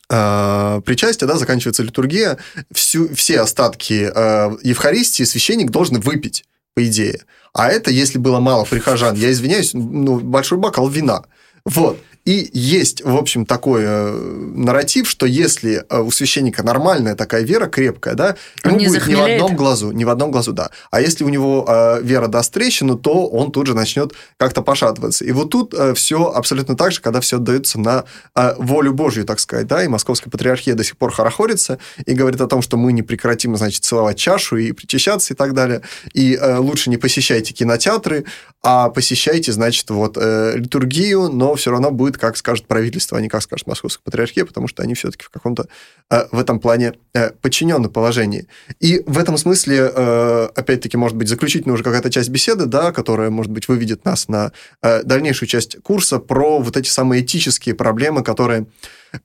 э, 0.10 0.82
да, 1.22 1.38
заканчивается 1.38 1.84
литургия, 1.84 2.38
всю, 2.72 3.14
все 3.14 3.42
остатки 3.42 4.10
э, 4.14 4.58
Евхаристии 4.64 5.24
священник 5.24 5.70
должен 5.70 6.00
выпить, 6.00 6.46
по 6.74 6.86
идее. 6.86 7.22
А 7.54 7.70
это, 7.70 7.92
если 7.92 8.18
было 8.18 8.40
мало 8.40 8.66
прихожан, 8.66 9.16
я 9.16 9.32
извиняюсь, 9.32 9.74
ну, 9.74 10.20
большой 10.20 10.58
бокал 10.58 10.88
вина. 10.88 11.24
Вот. 11.66 12.00
И 12.26 12.50
есть, 12.54 13.04
в 13.04 13.16
общем, 13.16 13.46
такой 13.46 13.82
э, 13.84 14.12
нарратив, 14.56 15.10
что 15.10 15.26
если 15.26 15.84
э, 15.90 16.00
у 16.00 16.12
священника 16.12 16.64
нормальная 16.64 17.16
такая 17.16 17.44
вера, 17.44 17.68
крепкая, 17.68 18.14
да, 18.14 18.36
ему 18.64 18.78
не 18.78 18.88
будет 18.88 19.00
захмелеет. 19.00 19.28
ни 19.28 19.32
в 19.32 19.36
одном 19.36 19.56
глазу, 19.56 19.92
ни 19.92 20.04
в 20.04 20.10
одном 20.10 20.32
глазу, 20.32 20.54
да. 20.54 20.70
А 20.92 21.02
если 21.02 21.24
у 21.24 21.30
него 21.30 21.66
э, 21.68 22.02
вера 22.04 22.28
даст 22.28 22.54
трещину, 22.54 22.98
то 22.98 23.28
он 23.28 23.52
тут 23.52 23.68
же 23.68 23.74
начнет 23.74 24.14
как-то 24.38 24.62
пошатываться. 24.62 25.26
И 25.26 25.32
вот 25.32 25.50
тут 25.50 25.74
э, 25.74 25.94
все 25.96 26.26
абсолютно 26.26 26.76
так 26.76 26.92
же, 26.92 27.02
когда 27.02 27.20
все 27.20 27.38
отдается 27.38 27.80
на 27.80 28.04
э, 28.36 28.54
волю 28.58 28.94
Божью, 28.94 29.26
так 29.26 29.40
сказать, 29.40 29.66
да, 29.66 29.84
и 29.84 29.88
Московская 29.88 30.30
патриархия 30.30 30.76
до 30.76 30.84
сих 30.84 30.98
пор 30.98 31.12
хорохорится 31.12 31.80
и 32.06 32.14
говорит 32.14 32.42
о 32.42 32.48
том, 32.48 32.62
что 32.62 32.78
мы 32.78 32.94
не 32.94 33.02
прекратим, 33.02 33.56
значит, 33.58 33.84
целовать 33.84 34.18
чашу 34.18 34.58
и 34.58 34.72
причащаться 34.72 35.34
и 35.34 35.38
так 35.38 35.54
далее. 35.54 35.82
И 36.14 36.36
э, 36.36 36.58
лучше 36.58 36.90
не 36.90 36.98
посещайте 36.98 37.54
кинотеатры, 37.54 38.26
а 38.62 38.90
посещайте, 38.90 39.52
значит, 39.52 39.90
вот 39.90 40.18
э, 40.18 40.58
литургию, 40.58 41.30
но 41.30 41.56
все 41.56 41.72
равно 41.72 41.92
будет 41.92 42.19
как 42.20 42.38
скажет 42.38 42.68
правительство, 42.68 43.18
а 43.18 43.22
не 43.22 43.30
как 43.30 43.42
скажет 43.42 43.66
Московская 43.66 44.04
патриархия, 44.04 44.46
потому 44.46 44.68
что 44.68 44.84
они 44.84 44.94
все-таки 44.94 45.24
в 45.24 45.30
каком-то 45.30 45.68
э, 46.12 46.28
в 46.32 46.40
этом 46.40 46.60
плане 46.60 46.94
э, 47.14 47.32
подчиненном 47.32 47.92
положении. 47.92 48.48
И 48.80 49.02
в 49.08 49.18
этом 49.18 49.38
смысле, 49.38 49.92
э, 49.94 50.50
опять-таки, 50.56 50.98
может 50.98 51.18
быть, 51.18 51.28
заключительная 51.28 51.74
уже 51.74 51.84
какая-то 51.84 52.12
часть 52.12 52.30
беседы, 52.30 52.66
да, 52.68 52.92
которая, 52.92 53.30
может 53.32 53.52
быть, 53.52 53.68
выведет 53.68 54.06
нас 54.06 54.28
на 54.28 54.52
э, 54.84 55.04
дальнейшую 55.04 55.50
часть 55.50 55.82
курса 55.82 56.20
про 56.20 56.60
вот 56.60 56.78
эти 56.78 56.90
самые 56.90 57.24
этические 57.24 57.74
проблемы, 57.74 58.24
которые 58.24 58.68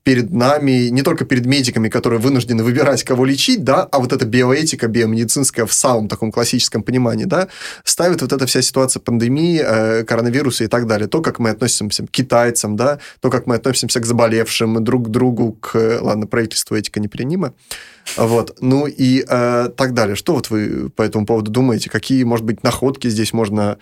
перед 0.03 0.31
нами, 0.31 0.89
не 0.89 1.01
только 1.01 1.25
перед 1.25 1.45
медиками, 1.45 1.89
которые 1.89 2.19
вынуждены 2.19 2.63
выбирать, 2.63 3.03
кого 3.03 3.25
лечить, 3.25 3.63
да, 3.63 3.83
а 3.83 3.99
вот 3.99 4.13
эта 4.13 4.25
биоэтика, 4.25 4.87
биомедицинская 4.87 5.65
в 5.65 5.73
самом 5.73 6.07
таком 6.07 6.31
классическом 6.31 6.83
понимании, 6.83 7.25
да, 7.25 7.47
ставит 7.83 8.21
вот 8.21 8.33
эта 8.33 8.45
вся 8.45 8.61
ситуация 8.61 8.99
пандемии, 8.99 9.61
э, 9.63 10.03
коронавируса 10.03 10.63
и 10.63 10.67
так 10.67 10.87
далее. 10.87 11.07
То, 11.07 11.21
как 11.21 11.39
мы 11.39 11.49
относимся 11.49 12.05
к 12.05 12.11
китайцам, 12.11 12.75
да, 12.75 12.99
то, 13.19 13.29
как 13.29 13.47
мы 13.47 13.55
относимся 13.55 13.99
к 13.99 14.05
заболевшим, 14.05 14.83
друг 14.83 15.07
к 15.07 15.09
другу, 15.09 15.53
к, 15.53 15.99
ладно, 16.01 16.27
правительству 16.27 16.75
этика 16.75 16.99
неприменима, 16.99 17.53
вот, 18.17 18.57
ну 18.61 18.87
и 18.87 19.25
э, 19.27 19.69
так 19.75 19.93
далее. 19.93 20.15
Что 20.15 20.33
вот 20.35 20.49
вы 20.49 20.89
по 20.89 21.01
этому 21.01 21.25
поводу 21.25 21.51
думаете? 21.51 21.89
Какие, 21.89 22.23
может 22.23 22.45
быть, 22.45 22.63
находки 22.63 23.09
здесь 23.09 23.33
можно 23.33 23.77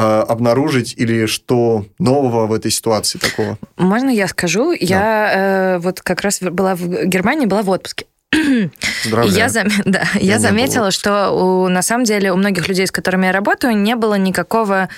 обнаружить 0.00 0.94
или 0.96 1.26
что 1.26 1.86
нового 1.98 2.46
в 2.46 2.52
этой 2.52 2.70
ситуации 2.70 3.18
такого? 3.18 3.58
Можно 3.76 4.10
я 4.10 4.28
скажу? 4.28 4.70
Да. 4.70 4.76
Я 4.80 5.32
э, 5.34 5.78
вот 5.78 6.00
как 6.00 6.20
раз 6.20 6.40
была 6.40 6.74
в 6.74 7.06
Германии, 7.06 7.46
была 7.46 7.62
в 7.62 7.70
отпуске. 7.70 8.06
Я, 8.32 9.48
зам... 9.48 9.68
да, 9.84 10.04
я, 10.14 10.34
я 10.34 10.38
заметила, 10.38 10.90
что 10.90 11.30
у, 11.30 11.68
на 11.68 11.82
самом 11.82 12.04
деле 12.04 12.32
у 12.32 12.36
многих 12.36 12.68
людей, 12.68 12.86
с 12.86 12.92
которыми 12.92 13.26
я 13.26 13.32
работаю, 13.32 13.76
не 13.76 13.96
было 13.96 14.14
никакого 14.14 14.88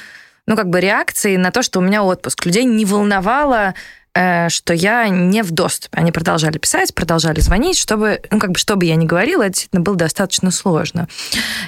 ну, 0.46 0.57
как 0.57 0.68
бы 0.68 0.80
реакции 0.80 1.36
на 1.36 1.53
то, 1.53 1.62
что 1.62 1.78
у 1.78 1.82
меня 1.82 2.03
отпуск. 2.03 2.44
Людей 2.44 2.64
не 2.64 2.84
волновало, 2.84 3.74
что 4.12 4.74
я 4.74 5.08
не 5.08 5.42
в 5.42 5.52
доступе. 5.52 5.96
Они 5.98 6.11
продолжали 6.12 6.58
писать, 6.58 6.94
продолжали 6.94 7.40
звонить, 7.40 7.78
чтобы, 7.78 8.20
ну, 8.30 8.38
как 8.38 8.50
бы, 8.52 8.58
что 8.58 8.76
бы 8.76 8.84
я 8.84 8.96
ни 8.96 9.06
говорила, 9.06 9.42
это 9.42 9.52
действительно 9.52 9.82
было 9.82 9.96
достаточно 9.96 10.50
сложно. 10.50 11.08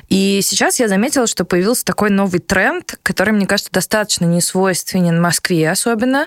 И 0.08 0.40
сейчас 0.42 0.80
я 0.80 0.88
заметила, 0.88 1.26
что 1.26 1.44
появился 1.44 1.84
такой 1.84 2.10
новый 2.10 2.40
тренд, 2.40 2.96
который, 3.02 3.32
мне 3.32 3.46
кажется, 3.46 3.70
достаточно 3.72 4.24
не 4.24 4.40
Москве 5.20 5.70
особенно, 5.70 6.26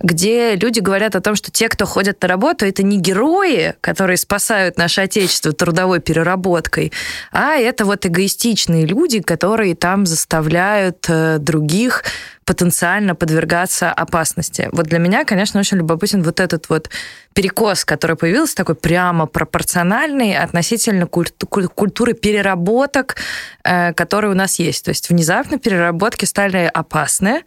где 0.00 0.54
люди 0.56 0.80
говорят 0.80 1.16
о 1.16 1.20
том, 1.20 1.34
что 1.34 1.50
те, 1.50 1.68
кто 1.68 1.86
ходят 1.86 2.20
на 2.22 2.28
работу, 2.28 2.64
это 2.66 2.82
не 2.82 2.98
герои, 2.98 3.74
которые 3.80 4.16
спасают 4.16 4.76
наше 4.76 5.00
Отечество 5.00 5.52
трудовой 5.52 6.00
переработкой, 6.00 6.92
а 7.32 7.56
это 7.56 7.84
вот 7.84 8.06
эгоистичные 8.06 8.86
люди, 8.86 9.20
которые 9.20 9.74
там 9.74 10.06
заставляют 10.06 11.06
э, 11.08 11.38
других 11.38 12.04
потенциально 12.44 13.14
подвергаться 13.14 13.90
опасности. 13.90 14.68
Вот 14.72 14.86
для 14.86 14.98
меня, 14.98 15.24
конечно, 15.24 15.60
очень 15.60 15.78
любопытен 15.78 16.22
вот 16.22 16.40
этот 16.40 16.68
вот 16.68 16.90
перекос, 17.34 17.84
который 17.84 18.16
появился, 18.16 18.54
такой 18.54 18.76
прямо 18.76 19.26
пропорциональный 19.26 20.36
относительно 20.36 21.06
культуры 21.06 22.14
переработок, 22.14 23.16
э, 23.64 23.92
которые 23.92 24.30
у 24.30 24.34
нас 24.34 24.58
есть. 24.60 24.84
То 24.84 24.90
есть 24.90 25.10
внезапно 25.10 25.58
переработки 25.58 26.24
стали 26.24 26.70
опасны 26.72 27.42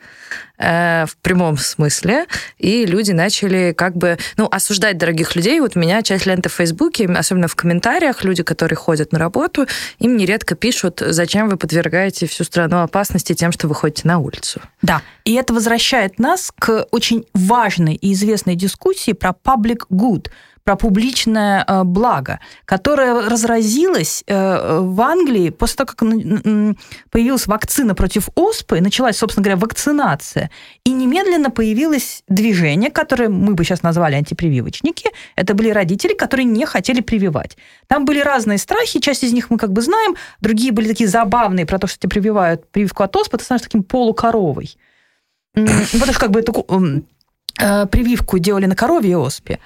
э, 0.58 1.06
в 1.06 1.16
прямом 1.18 1.58
смысле, 1.58 2.26
и 2.58 2.86
люди 2.86 3.12
начали 3.12 3.74
как 3.76 3.96
бы, 3.96 4.18
ну, 4.36 4.48
осуждать 4.52 4.98
дорогих 4.98 5.36
людей. 5.38 5.60
Вот 5.62 5.78
у 5.78 5.80
меня 5.80 6.02
часть 6.02 6.26
ленты 6.26 6.50
в 6.50 6.54
Фейсбуке, 6.54 7.06
особенно 7.06 7.48
в 7.48 7.56
комментариях, 7.56 8.26
люди, 8.26 8.44
которые 8.44 8.76
ходят 8.76 9.14
на 9.14 9.20
работу, 9.20 9.68
им 10.00 10.18
нередко 10.18 10.56
пишут, 10.56 11.02
зачем 11.06 11.48
вы 11.48 11.56
подвергаете 11.56 12.28
всю 12.28 12.44
страну 12.44 12.82
опасности 12.82 13.34
тем, 13.34 13.54
что 13.54 13.70
вы 13.70 13.76
ходите 13.76 14.06
на 14.06 14.20
улицу. 14.20 14.62
Да, 14.82 15.02
и 15.24 15.34
это 15.36 15.54
возвращает 15.54 16.20
нас 16.20 16.52
к 16.60 16.86
очень 16.92 17.26
важной 17.34 17.96
и 17.96 18.12
известной 18.12 18.56
дискуссии 18.56 19.14
про 19.14 19.30
public 19.30 19.77
public 19.78 19.88
good, 19.90 20.30
про 20.64 20.76
публичное 20.76 21.64
э, 21.66 21.84
благо, 21.84 22.40
которое 22.66 23.30
разразилось 23.30 24.24
э, 24.28 24.80
в 24.82 25.00
Англии 25.02 25.50
после 25.50 25.76
того, 25.78 25.88
как 25.88 26.00
появилась 27.10 27.48
вакцина 27.48 27.96
против 27.96 28.30
оспы, 28.36 28.82
началась, 28.82 29.18
собственно 29.18 29.46
говоря, 29.46 29.62
вакцинация, 29.62 30.52
и 30.84 30.92
немедленно 30.92 31.52
появилось 31.52 32.24
движение, 32.28 32.92
которое 32.92 33.30
мы 33.30 33.54
бы 33.54 33.64
сейчас 33.64 33.82
назвали 33.82 34.16
антипрививочники. 34.16 35.10
Это 35.38 35.54
были 35.54 35.70
родители, 35.70 36.14
которые 36.14 36.46
не 36.46 36.66
хотели 36.66 37.00
прививать. 37.00 37.58
Там 37.88 38.04
были 38.04 38.20
разные 38.20 38.58
страхи, 38.58 39.00
часть 39.00 39.24
из 39.24 39.32
них 39.32 39.50
мы 39.50 39.58
как 39.58 39.72
бы 39.72 39.82
знаем, 39.82 40.16
другие 40.42 40.74
были 40.74 40.90
такие 40.90 41.08
забавные 41.08 41.66
про 41.66 41.80
то, 41.80 41.88
что 41.88 41.98
тебе 41.98 42.10
прививают 42.10 42.70
прививку 42.72 43.04
от 43.04 43.16
оспы, 43.16 43.38
ты 43.38 43.46
становишься 43.46 43.70
таким 43.70 43.84
полукоровой. 43.84 44.78
Вот 45.56 46.10
уж 46.10 46.18
как 46.18 46.32
бы 46.32 46.42
Э, 46.42 47.02
прививку 47.58 48.39
делали 48.39 48.66
на 48.66 48.76
корове 48.76 49.12
и 49.12 49.16
оспе. 49.16 49.60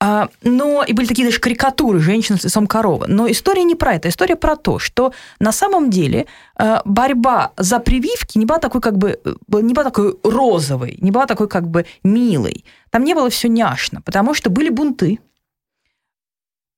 А, 0.00 0.28
но 0.42 0.84
и 0.84 0.92
были 0.92 1.06
такие 1.06 1.26
даже 1.26 1.40
карикатуры 1.40 1.98
женщин 1.98 2.38
с 2.38 2.44
лицом 2.44 2.68
коровы. 2.68 3.06
Но 3.08 3.28
история 3.28 3.64
не 3.64 3.74
про 3.74 3.94
это. 3.94 4.08
История 4.08 4.36
про 4.36 4.54
то, 4.54 4.78
что 4.78 5.12
на 5.40 5.50
самом 5.50 5.90
деле 5.90 6.26
э, 6.56 6.78
борьба 6.84 7.50
за 7.56 7.80
прививки 7.80 8.38
не 8.38 8.46
была 8.46 8.58
такой 8.60 8.80
как 8.80 8.96
бы 8.96 9.18
э, 9.24 9.34
не 9.60 9.74
была 9.74 9.84
такой 9.84 10.16
розовой, 10.22 10.98
не 11.00 11.10
была 11.10 11.26
такой 11.26 11.48
как 11.48 11.66
бы 11.68 11.84
милой. 12.04 12.64
Там 12.90 13.02
не 13.02 13.14
было 13.14 13.28
все 13.28 13.48
няшно, 13.48 14.00
потому 14.02 14.34
что 14.34 14.50
были 14.50 14.68
бунты, 14.68 15.18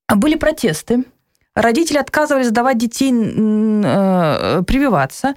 были 0.08 0.36
протесты, 0.36 1.04
родители 1.54 1.98
отказывались 1.98 2.48
сдавать 2.48 2.78
детей 2.78 3.12
э, 3.12 4.62
прививаться. 4.66 5.34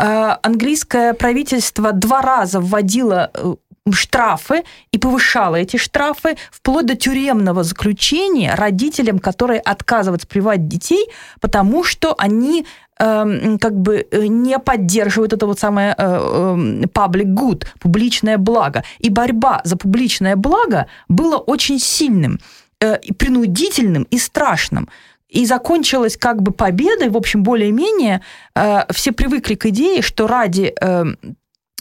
Э, 0.00 0.36
английское 0.42 1.14
правительство 1.14 1.92
два 1.92 2.22
раза 2.22 2.60
вводило 2.60 3.30
э, 3.34 3.54
штрафы 3.92 4.64
и 4.92 4.98
повышала 4.98 5.56
эти 5.56 5.76
штрафы 5.76 6.36
вплоть 6.50 6.86
до 6.86 6.96
тюремного 6.96 7.62
заключения 7.62 8.54
родителям, 8.54 9.18
которые 9.18 9.60
отказываются 9.60 10.26
прививать 10.26 10.68
детей, 10.68 11.06
потому 11.40 11.84
что 11.84 12.14
они 12.18 12.66
э, 12.98 13.56
как 13.60 13.76
бы 13.76 14.06
э, 14.10 14.26
не 14.26 14.58
поддерживают 14.58 15.32
это 15.32 15.46
вот 15.46 15.58
самое 15.58 15.94
э, 15.96 16.04
эм, 16.04 16.82
public 16.82 17.34
good, 17.34 17.66
публичное 17.78 18.38
благо. 18.38 18.84
И 18.98 19.10
борьба 19.10 19.60
за 19.64 19.76
публичное 19.76 20.36
благо 20.36 20.86
была 21.08 21.38
очень 21.38 21.78
сильным, 21.78 22.40
э, 22.80 22.98
принудительным 23.18 24.04
и 24.04 24.18
страшным 24.18 24.88
и 25.30 25.46
закончилась 25.46 26.16
как 26.16 26.42
бы 26.42 26.50
победой, 26.50 27.08
в 27.08 27.16
общем, 27.16 27.42
более-менее 27.42 28.20
э, 28.54 28.80
все 28.92 29.12
привыкли 29.12 29.54
к 29.54 29.66
идее, 29.66 30.02
что 30.02 30.26
ради 30.26 30.74
э, 30.80 31.04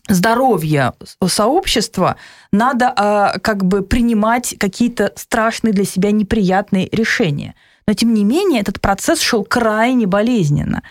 здоровья 0.09 0.93
сообщества 1.25 2.15
надо 2.51 2.93
э, 2.95 3.39
как 3.39 3.63
бы 3.63 3.81
принимать 3.81 4.55
какие-то 4.59 5.13
страшные 5.15 5.73
для 5.73 5.85
себя 5.85 6.11
неприятные 6.11 6.89
решения. 6.91 7.55
Но 7.87 7.93
тем 7.93 8.13
не 8.13 8.23
менее 8.23 8.61
этот 8.61 8.81
процесс 8.81 9.21
шел 9.21 9.43
крайне 9.43 10.05
болезненно. 10.05 10.83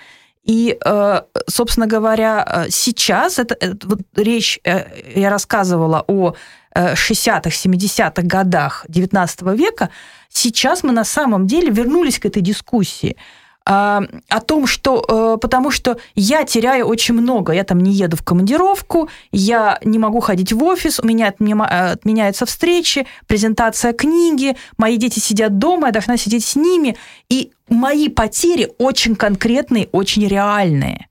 И, 0.49 0.79
э, 0.83 1.23
собственно 1.47 1.87
говоря, 1.87 2.43
э, 2.47 2.71
сейчас 2.71 3.39
это, 3.39 3.55
это 3.61 3.87
вот 3.87 4.01
речь, 4.17 4.59
э, 4.65 4.85
я 5.15 5.31
рассказывала 5.31 6.05
о 6.09 6.35
60-х, 6.75 7.51
70-х 7.51 8.23
годах 8.23 8.87
XIX 8.89 9.57
века, 9.57 9.91
сейчас 10.29 10.85
мы 10.85 10.93
на 10.93 11.05
самом 11.05 11.47
деле 11.47 11.71
вернулись 11.71 12.19
к 12.19 12.27
этой 12.27 12.41
дискуссии 12.41 13.17
о 13.69 14.41
том, 14.47 14.67
что 14.67 15.05
э, 15.07 15.39
потому 15.39 15.71
что 15.71 15.99
я 16.15 16.45
теряю 16.45 16.87
очень 16.87 17.15
много. 17.15 17.53
Я 17.53 17.65
там 17.65 17.81
не 17.81 17.93
еду 17.93 18.17
в 18.17 18.23
командировку, 18.23 19.11
я 19.31 19.79
не 19.85 19.99
могу 19.99 20.21
ходить 20.21 20.55
в 20.55 20.65
офис, 20.65 20.99
у 21.01 21.07
меня 21.07 21.29
отменяются 21.29 22.47
встречи, 22.47 23.07
презентация 23.27 23.93
книги, 23.93 24.57
мои 24.79 24.97
дети 24.97 25.19
сидят 25.19 25.59
дома, 25.59 25.89
я 25.89 25.93
должна 25.93 26.17
сидеть 26.17 26.47
с 26.47 26.57
ними, 26.57 26.97
и 27.29 27.53
мои 27.69 28.09
потери 28.09 28.73
очень 28.79 29.15
конкретные, 29.15 29.91
очень 29.93 30.27
реальные. 30.27 31.09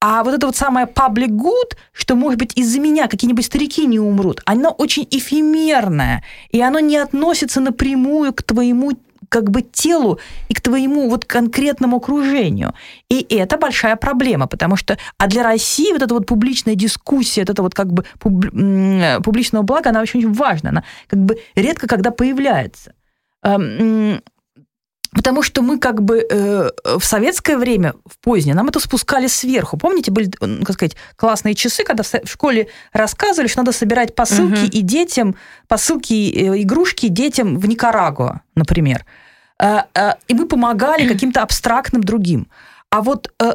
А 0.00 0.22
вот 0.22 0.32
это 0.34 0.46
вот 0.46 0.56
самое 0.56 0.86
public 0.86 1.30
good, 1.30 1.76
что, 1.92 2.14
может 2.14 2.38
быть, 2.38 2.56
из-за 2.56 2.78
меня 2.78 3.08
какие-нибудь 3.08 3.44
старики 3.44 3.84
не 3.84 3.98
умрут, 3.98 4.42
оно 4.46 4.70
очень 4.70 5.06
эфемерное, 5.10 6.22
и 6.50 6.60
оно 6.60 6.78
не 6.78 6.98
относится 6.98 7.60
напрямую 7.60 8.32
к 8.32 8.44
твоему 8.44 8.92
как 9.30 9.48
бы 9.48 9.62
телу 9.62 10.18
и 10.48 10.54
к 10.54 10.60
твоему 10.60 11.08
вот 11.08 11.24
конкретному 11.24 11.96
окружению. 11.96 12.74
И 13.08 13.24
это 13.30 13.56
большая 13.56 13.96
проблема, 13.96 14.46
потому 14.46 14.76
что, 14.76 14.98
а 15.18 15.28
для 15.28 15.42
России 15.42 15.92
вот 15.92 16.02
эта 16.02 16.12
вот 16.12 16.26
публичная 16.26 16.74
дискуссия, 16.74 17.42
вот 17.42 17.50
это 17.50 17.62
вот 17.62 17.74
как 17.74 17.92
бы 17.92 18.04
публичного 18.18 19.62
блага, 19.62 19.90
она 19.90 20.02
очень-очень 20.02 20.32
важна, 20.32 20.70
она 20.70 20.84
как 21.06 21.20
бы 21.20 21.38
редко 21.54 21.86
когда 21.86 22.10
появляется. 22.10 22.92
Потому 25.12 25.42
что 25.42 25.62
мы 25.62 25.78
как 25.78 26.02
бы 26.02 26.24
э, 26.30 26.70
в 26.84 27.04
советское 27.04 27.56
время, 27.56 27.94
в 28.06 28.18
позднее, 28.20 28.54
нам 28.54 28.68
это 28.68 28.78
спускали 28.78 29.26
сверху. 29.26 29.76
Помните, 29.76 30.12
были, 30.12 30.30
как 30.30 30.74
сказать, 30.74 30.96
классные 31.16 31.54
часы, 31.56 31.82
когда 31.82 32.04
в 32.04 32.30
школе 32.30 32.68
рассказывали, 32.92 33.48
что 33.48 33.58
надо 33.58 33.72
собирать 33.72 34.14
посылки 34.14 34.66
угу. 34.66 34.70
и 34.70 34.82
детям, 34.82 35.34
посылки, 35.66 36.12
э, 36.12 36.62
игрушки 36.62 37.08
детям 37.08 37.58
в 37.58 37.66
Никарагуа, 37.66 38.42
например. 38.54 39.04
Э, 39.60 39.82
э, 39.94 40.12
и 40.28 40.34
мы 40.34 40.46
помогали 40.46 41.06
каким-то 41.12 41.42
абстрактным 41.42 42.02
другим. 42.02 42.48
А 42.90 43.02
вот 43.02 43.32
э, 43.40 43.54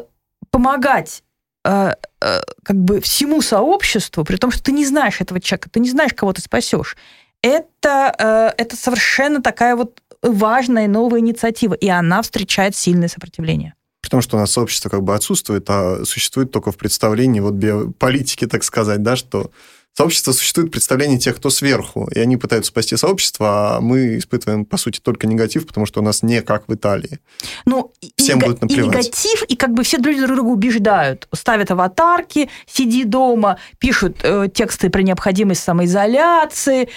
помогать 0.50 1.22
как 1.64 2.76
бы 2.76 3.00
всему 3.00 3.42
сообществу, 3.42 4.22
при 4.22 4.36
том, 4.36 4.52
что 4.52 4.62
ты 4.62 4.70
не 4.70 4.86
знаешь 4.86 5.20
этого 5.20 5.40
человека, 5.40 5.68
ты 5.68 5.80
не 5.80 5.90
знаешь, 5.90 6.12
кого 6.14 6.32
ты 6.32 6.40
спасешь, 6.40 6.96
это, 7.42 8.54
это 8.56 8.76
совершенно 8.76 9.42
такая 9.42 9.74
вот 9.74 10.00
важная 10.22 10.86
новая 10.86 11.18
инициатива, 11.18 11.74
и 11.74 11.88
она 11.88 12.22
встречает 12.22 12.76
сильное 12.76 13.08
сопротивление. 13.08 13.74
Потому 14.00 14.22
что 14.22 14.36
у 14.36 14.40
нас 14.40 14.52
сообщество 14.52 14.90
как 14.90 15.02
бы 15.02 15.12
отсутствует, 15.12 15.68
а 15.68 16.04
существует 16.04 16.52
только 16.52 16.70
в 16.70 16.76
представлении 16.76 17.40
вот 17.40 17.54
биополитики, 17.54 18.46
так 18.46 18.62
сказать, 18.62 19.02
да, 19.02 19.16
что 19.16 19.50
сообщество 19.96 20.32
существует 20.32 20.70
представление 20.70 21.18
тех, 21.18 21.36
кто 21.36 21.48
сверху, 21.50 22.08
и 22.14 22.18
они 22.18 22.36
пытаются 22.36 22.68
спасти 22.68 22.96
сообщество, 22.96 23.76
а 23.76 23.80
мы 23.80 24.18
испытываем, 24.18 24.64
по 24.64 24.76
сути, 24.76 25.00
только 25.00 25.26
негатив, 25.26 25.66
потому 25.66 25.86
что 25.86 26.00
у 26.00 26.04
нас 26.04 26.22
не 26.22 26.42
как 26.42 26.68
в 26.68 26.74
Италии. 26.74 27.18
Ну, 27.64 27.92
Всем 28.16 28.38
и, 28.38 28.44
будет 28.44 28.60
наплевать. 28.60 28.94
И 28.94 28.98
негатив, 28.98 29.42
и 29.44 29.56
как 29.56 29.72
бы 29.72 29.82
все 29.84 29.98
друг 29.98 30.16
друга 30.16 30.48
убеждают. 30.48 31.28
Ставят 31.34 31.70
аватарки, 31.70 32.50
сиди 32.66 33.04
дома, 33.04 33.58
пишут 33.78 34.18
э, 34.22 34.48
тексты 34.52 34.90
про 34.90 35.02
необходимость 35.02 35.62
самоизоляции, 35.62 36.88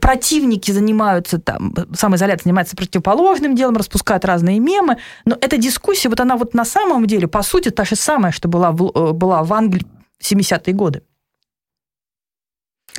противники 0.00 0.70
занимаются 0.72 1.38
там, 1.38 1.74
самоизоляция 1.94 2.44
занимается 2.44 2.76
противоположным 2.76 3.54
делом, 3.54 3.76
распускают 3.76 4.24
разные 4.24 4.58
мемы, 4.58 4.96
но 5.24 5.36
эта 5.40 5.56
дискуссия, 5.56 6.08
вот 6.08 6.20
она 6.20 6.36
вот 6.36 6.54
на 6.54 6.64
самом 6.64 7.06
деле, 7.06 7.28
по 7.28 7.42
сути, 7.42 7.70
та 7.70 7.84
же 7.84 7.96
самая, 7.96 8.32
что 8.32 8.48
была 8.48 8.72
в, 8.72 8.90
э, 8.92 9.12
была 9.12 9.44
в 9.44 9.52
Англии 9.52 9.86
в 10.18 10.30
70-е 10.30 10.74
годы. 10.74 11.02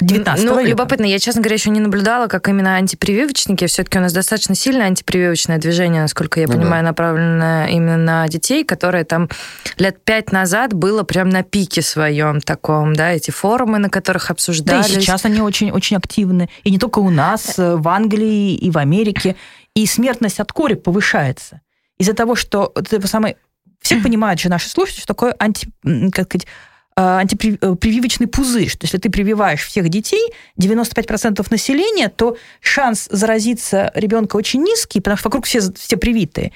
19 0.02 0.46
Ну, 0.46 0.58
века. 0.58 0.70
любопытно, 0.70 1.06
я, 1.06 1.20
честно 1.20 1.42
говоря, 1.42 1.56
еще 1.56 1.70
не 1.70 1.80
наблюдала, 1.80 2.28
как 2.28 2.50
именно 2.50 2.76
антипрививочники. 2.76 3.66
Все-таки 3.68 3.98
у 3.98 4.02
нас 4.02 4.14
достаточно 4.14 4.56
сильное 4.56 4.88
антипрививочное 4.88 5.58
движение, 5.58 6.02
насколько 6.02 6.40
я 6.40 6.48
ну, 6.48 6.54
понимаю, 6.54 6.84
да. 6.84 6.90
направленное 6.90 7.68
именно 7.68 7.98
на 7.98 8.28
детей, 8.28 8.64
которые 8.64 9.04
там 9.04 9.30
лет 9.78 10.04
пять 10.04 10.32
назад 10.32 10.74
было 10.74 11.04
прям 11.04 11.30
на 11.30 11.44
пике 11.44 11.82
своем 11.82 12.42
таком, 12.42 12.96
да, 12.96 13.12
эти 13.12 13.32
форумы, 13.32 13.78
на 13.78 13.90
которых 13.90 14.32
обсуждались. 14.32 14.88
Да, 14.88 15.00
и 15.00 15.02
сейчас 15.02 15.26
они 15.26 15.42
очень, 15.42 15.72
очень 15.72 15.98
активны. 15.98 16.50
И 16.64 16.72
не 16.72 16.80
только 16.80 17.00
у 17.00 17.10
нас, 17.10 17.58
э, 17.60 17.76
в 17.76 17.88
Англии 17.88 18.56
и 18.56 18.72
в 18.72 18.78
Америке. 18.78 19.36
И 19.76 19.86
смертность 19.86 20.40
от 20.40 20.52
кори 20.52 20.74
повышается. 20.74 21.62
Из-за 21.98 22.14
того, 22.14 22.36
что 22.36 22.74
это 22.76 23.08
самое 23.08 23.38
все 23.80 23.96
понимают 24.04 24.40
же 24.40 24.50
наши 24.50 24.70
слушатели, 24.70 25.00
что 25.02 25.08
такое 25.08 25.36
анти, 25.40 25.70
как 26.12 26.26
сказать, 26.26 26.48
Э, 26.48 26.48
антипрививочный 26.96 28.28
пузырь, 28.28 28.70
что 28.70 28.86
если 28.86 28.98
ты 28.98 29.10
прививаешь 29.10 29.66
всех 29.66 29.90
детей, 29.90 30.32
95% 30.60 31.46
населения, 31.50 32.10
то 32.10 32.38
шанс 32.60 33.08
заразиться 33.12 33.92
ребенка 33.96 34.36
очень 34.36 34.62
низкий, 34.62 35.00
потому 35.00 35.18
что 35.18 35.30
вокруг 35.30 35.46
все, 35.46 35.62
все 35.74 35.98
привитые. 35.98 36.52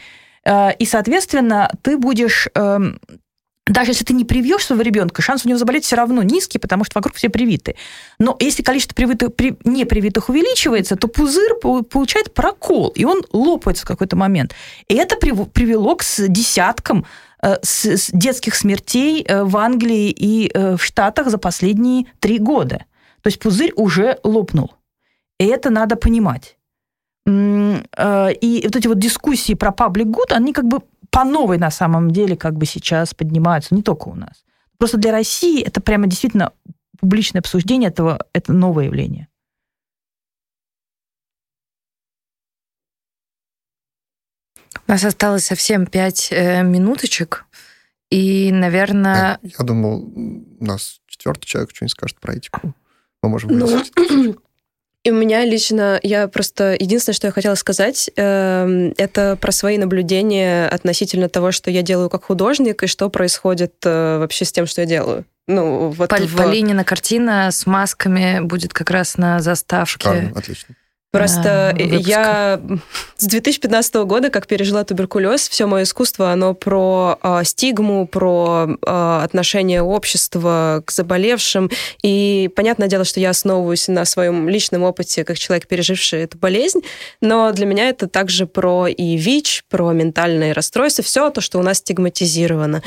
Э, 0.45 0.73
и, 0.77 0.85
соответственно, 0.85 1.71
ты 1.81 1.97
будешь 1.97 2.47
эм, 2.53 2.99
даже 3.67 3.91
если 3.91 4.03
ты 4.03 4.13
не 4.13 4.25
привьешь 4.25 4.65
своего 4.65 4.83
ребенка, 4.83 5.21
шанс 5.21 5.45
у 5.45 5.49
него 5.49 5.57
заболеть 5.57 5.85
все 5.85 5.95
равно 5.95 6.21
низкий, 6.21 6.59
потому 6.59 6.83
что 6.83 6.99
вокруг 6.99 7.15
все 7.15 7.29
привиты. 7.29 7.75
Но 8.19 8.37
если 8.39 8.61
количество 8.61 8.93
привитых, 8.93 9.33
при, 9.35 9.57
непривитых 9.63 10.29
увеличивается, 10.29 10.95
то 10.95 11.07
пузырь 11.07 11.55
получает 11.61 12.33
прокол, 12.33 12.89
и 12.89 13.05
он 13.05 13.23
лопается 13.31 13.85
в 13.85 13.87
какой-то 13.87 14.15
момент. 14.15 14.53
И 14.87 14.93
это 14.93 15.15
привело 15.15 15.95
к 15.95 16.03
десяткам 16.27 17.05
Э, 17.05 17.07
с, 17.61 17.85
с 17.85 18.09
детских 18.11 18.55
смертей 18.55 19.23
э, 19.23 19.43
в 19.43 19.55
Англии 19.57 20.09
и 20.09 20.51
э, 20.53 20.75
в 20.77 20.83
Штатах 20.83 21.29
за 21.29 21.37
последние 21.37 22.05
три 22.19 22.39
года. 22.39 22.85
То 23.21 23.27
есть 23.27 23.39
пузырь 23.39 23.73
уже 23.75 24.17
лопнул. 24.23 24.73
И 25.39 25.45
это 25.45 25.69
надо 25.69 25.95
понимать. 25.95 26.57
И 27.27 28.61
вот 28.63 28.75
эти 28.75 28.87
вот 28.87 28.99
дискуссии 28.99 29.53
про 29.55 29.71
public 29.71 30.05
good, 30.05 30.31
они 30.31 30.53
как 30.53 30.65
бы 30.65 30.81
по 31.09 31.23
новой 31.23 31.57
на 31.57 31.71
самом 31.71 32.11
деле 32.11 32.35
как 32.35 32.55
бы 32.55 32.65
сейчас 32.65 33.13
поднимаются, 33.13 33.73
не 33.73 33.81
только 33.81 34.09
у 34.09 34.15
нас. 34.15 34.43
Просто 34.77 34.97
для 34.97 35.11
России 35.11 35.63
это 35.63 35.81
прямо 35.81 36.07
действительно 36.07 36.51
публичное 36.99 37.39
обсуждение 37.39 37.89
этого, 37.89 38.19
это 38.33 38.53
новое 38.53 38.85
явление. 38.85 39.27
У 44.87 44.91
нас 44.91 45.03
осталось 45.03 45.45
совсем 45.45 45.85
пять 45.87 46.29
э, 46.31 46.63
минуточек. 46.63 47.45
И, 48.11 48.51
наверное... 48.51 49.39
Я, 49.41 49.51
я 49.59 49.65
думал, 49.65 50.11
у 50.59 50.63
нас 50.63 51.01
четвертый 51.07 51.45
человек 51.45 51.71
что-нибудь 51.73 51.91
скажет 51.91 52.19
про 52.19 52.35
этику. 52.35 52.73
Мы 53.23 53.29
можем 53.29 53.57
ну, 53.57 53.83
И 55.03 55.11
у 55.11 55.15
меня 55.15 55.45
лично, 55.45 55.99
я 56.01 56.27
просто... 56.27 56.75
Единственное, 56.79 57.15
что 57.15 57.27
я 57.27 57.31
хотела 57.31 57.53
сказать, 57.55 58.09
э, 58.15 58.91
это 58.97 59.37
про 59.39 59.51
свои 59.51 59.77
наблюдения 59.77 60.67
относительно 60.67 61.29
того, 61.29 61.51
что 61.51 61.69
я 61.69 61.83
делаю 61.83 62.09
как 62.09 62.23
художник, 62.23 62.81
и 62.81 62.87
что 62.87 63.09
происходит 63.09 63.75
э, 63.83 64.17
вообще 64.17 64.45
с 64.45 64.51
тем, 64.51 64.65
что 64.65 64.81
я 64.81 64.87
делаю. 64.87 65.25
Ну, 65.47 65.89
вот 65.89 66.09
Пол, 66.09 66.19
в... 66.25 66.35
Полинина 66.35 66.83
картина 66.83 67.51
с 67.51 67.67
масками 67.67 68.39
будет 68.39 68.73
как 68.73 68.89
раз 68.89 69.17
на 69.17 69.39
заставке. 69.41 69.91
Шикарно, 69.91 70.31
отлично. 70.35 70.75
Просто 71.17 71.73
выпуска. 71.77 72.09
я 72.09 72.61
с 73.17 73.25
2015 73.25 73.95
года, 73.95 74.29
как 74.29 74.47
пережила 74.47 74.83
туберкулез, 74.83 75.47
все 75.47 75.65
мое 75.65 75.83
искусство, 75.83 76.31
оно 76.31 76.53
про 76.53 77.17
э, 77.23 77.41
стигму, 77.45 78.07
про 78.07 78.67
э, 78.67 79.19
отношение 79.23 79.81
общества 79.81 80.83
к 80.85 80.91
заболевшим. 80.91 81.71
И 82.03 82.49
понятное 82.55 82.89
дело, 82.89 83.05
что 83.05 83.21
я 83.21 83.29
основываюсь 83.29 83.87
на 83.87 84.03
своем 84.03 84.49
личном 84.49 84.83
опыте, 84.83 85.23
как 85.23 85.39
человек, 85.39 85.67
переживший 85.67 86.23
эту 86.23 86.37
болезнь, 86.37 86.81
но 87.21 87.51
для 87.53 87.65
меня 87.65 87.87
это 87.89 88.07
также 88.07 88.47
про 88.47 88.87
и 88.87 89.15
ВИЧ, 89.15 89.63
про 89.69 89.93
ментальные 89.93 90.51
расстройства, 90.51 91.03
все 91.03 91.29
то, 91.29 91.39
что 91.39 91.59
у 91.59 91.61
нас 91.61 91.77
стигматизировано. 91.77 92.83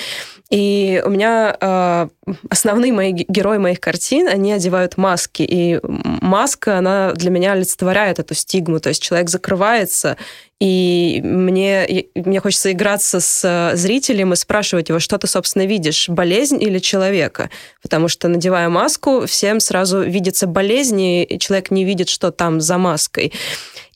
И 0.51 1.03
у 1.05 1.11
меня 1.11 1.57
э, 1.61 2.09
основные 2.51 2.93
мои 2.93 3.13
герои 3.13 3.59
моих 3.59 3.81
картин, 3.81 4.29
они 4.29 4.53
одевают 4.53 4.97
маски. 4.97 5.43
И 5.43 5.81
маска, 5.83 6.79
она 6.79 7.13
для 7.13 7.31
меня 7.31 7.53
олицетворяет 7.53 8.18
эту 8.19 8.35
стигму. 8.35 8.81
То 8.81 8.91
есть 8.91 9.03
человек 9.03 9.29
закрывается, 9.31 10.17
и 10.61 11.21
мне, 11.23 12.07
мне 12.15 12.41
хочется 12.41 12.73
играться 12.73 13.21
с 13.21 13.73
зрителем 13.75 14.33
и 14.33 14.37
спрашивать 14.37 14.89
его, 14.89 14.99
что 14.99 15.17
ты, 15.19 15.27
собственно, 15.29 15.67
видишь, 15.67 16.09
болезнь 16.09 16.61
или 16.61 16.81
человека? 16.81 17.51
Потому 17.81 18.09
что, 18.09 18.27
надевая 18.29 18.69
маску, 18.69 19.27
всем 19.27 19.61
сразу 19.61 20.01
видится 20.03 20.47
болезнь, 20.47 21.01
и 21.01 21.39
человек 21.39 21.71
не 21.71 21.85
видит, 21.85 22.09
что 22.09 22.33
там 22.33 22.61
за 22.61 22.77
маской. 22.77 23.33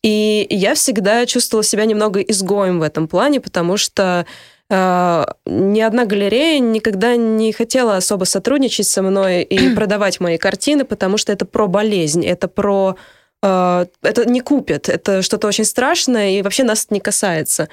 И 0.02 0.46
я 0.50 0.74
всегда 0.74 1.26
чувствовала 1.26 1.64
себя 1.64 1.84
немного 1.84 2.20
изгоем 2.20 2.80
в 2.80 2.82
этом 2.82 3.06
плане, 3.06 3.40
потому 3.40 3.76
что 3.76 4.26
э, 4.68 5.24
ни 5.46 5.80
одна 5.80 6.06
галерея 6.06 6.58
никогда 6.58 7.14
не 7.16 7.52
хотела 7.52 7.96
особо 7.96 8.24
сотрудничать 8.24 8.88
со 8.88 9.02
мной 9.02 9.42
и 9.42 9.74
продавать 9.76 10.18
мои 10.20 10.38
картины, 10.38 10.84
потому 10.84 11.18
что 11.18 11.32
это 11.32 11.44
про 11.44 11.68
болезнь, 11.68 12.24
это 12.26 12.48
про 12.48 12.96
э, 12.96 13.21
это 13.42 14.24
не 14.24 14.40
купят, 14.40 14.88
это 14.88 15.22
что-то 15.22 15.48
очень 15.48 15.64
страшное 15.64 16.30
и 16.30 16.42
вообще 16.42 16.62
нас 16.62 16.86
не 16.90 17.00
касается. 17.00 17.68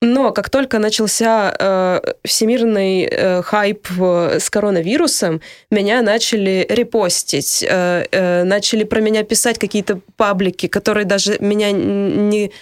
Но 0.00 0.32
как 0.32 0.50
только 0.50 0.78
начался 0.78 1.54
э, 1.58 2.00
всемирный 2.24 3.04
э, 3.04 3.42
хайп 3.42 3.88
с 3.98 4.50
коронавирусом, 4.50 5.40
меня 5.70 6.02
начали 6.02 6.66
репостить, 6.68 7.64
э, 7.66 8.04
э, 8.10 8.44
начали 8.44 8.84
про 8.84 9.00
меня 9.00 9.24
писать 9.24 9.58
какие-то 9.58 10.00
паблики, 10.16 10.66
которые 10.66 11.04
даже 11.04 11.38
меня 11.40 11.70
не 11.72 12.52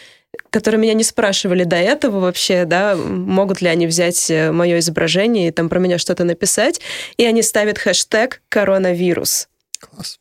которые 0.51 0.81
меня 0.81 0.95
не 0.95 1.05
спрашивали 1.05 1.65
до 1.65 1.77
этого 1.77 2.21
вообще, 2.21 2.65
да, 2.65 2.97
могут 2.97 3.61
ли 3.61 3.69
они 3.69 3.87
взять 3.87 4.31
э, 4.31 4.51
мое 4.51 4.79
изображение 4.79 5.49
и 5.49 5.51
там 5.51 5.69
про 5.69 5.79
меня 5.79 5.99
что-то 5.99 6.25
написать, 6.25 6.81
и 7.19 7.25
они 7.27 7.43
ставят 7.43 7.77
хэштег 7.79 8.41
коронавирус. 8.49 9.49
Класс. 9.79 10.19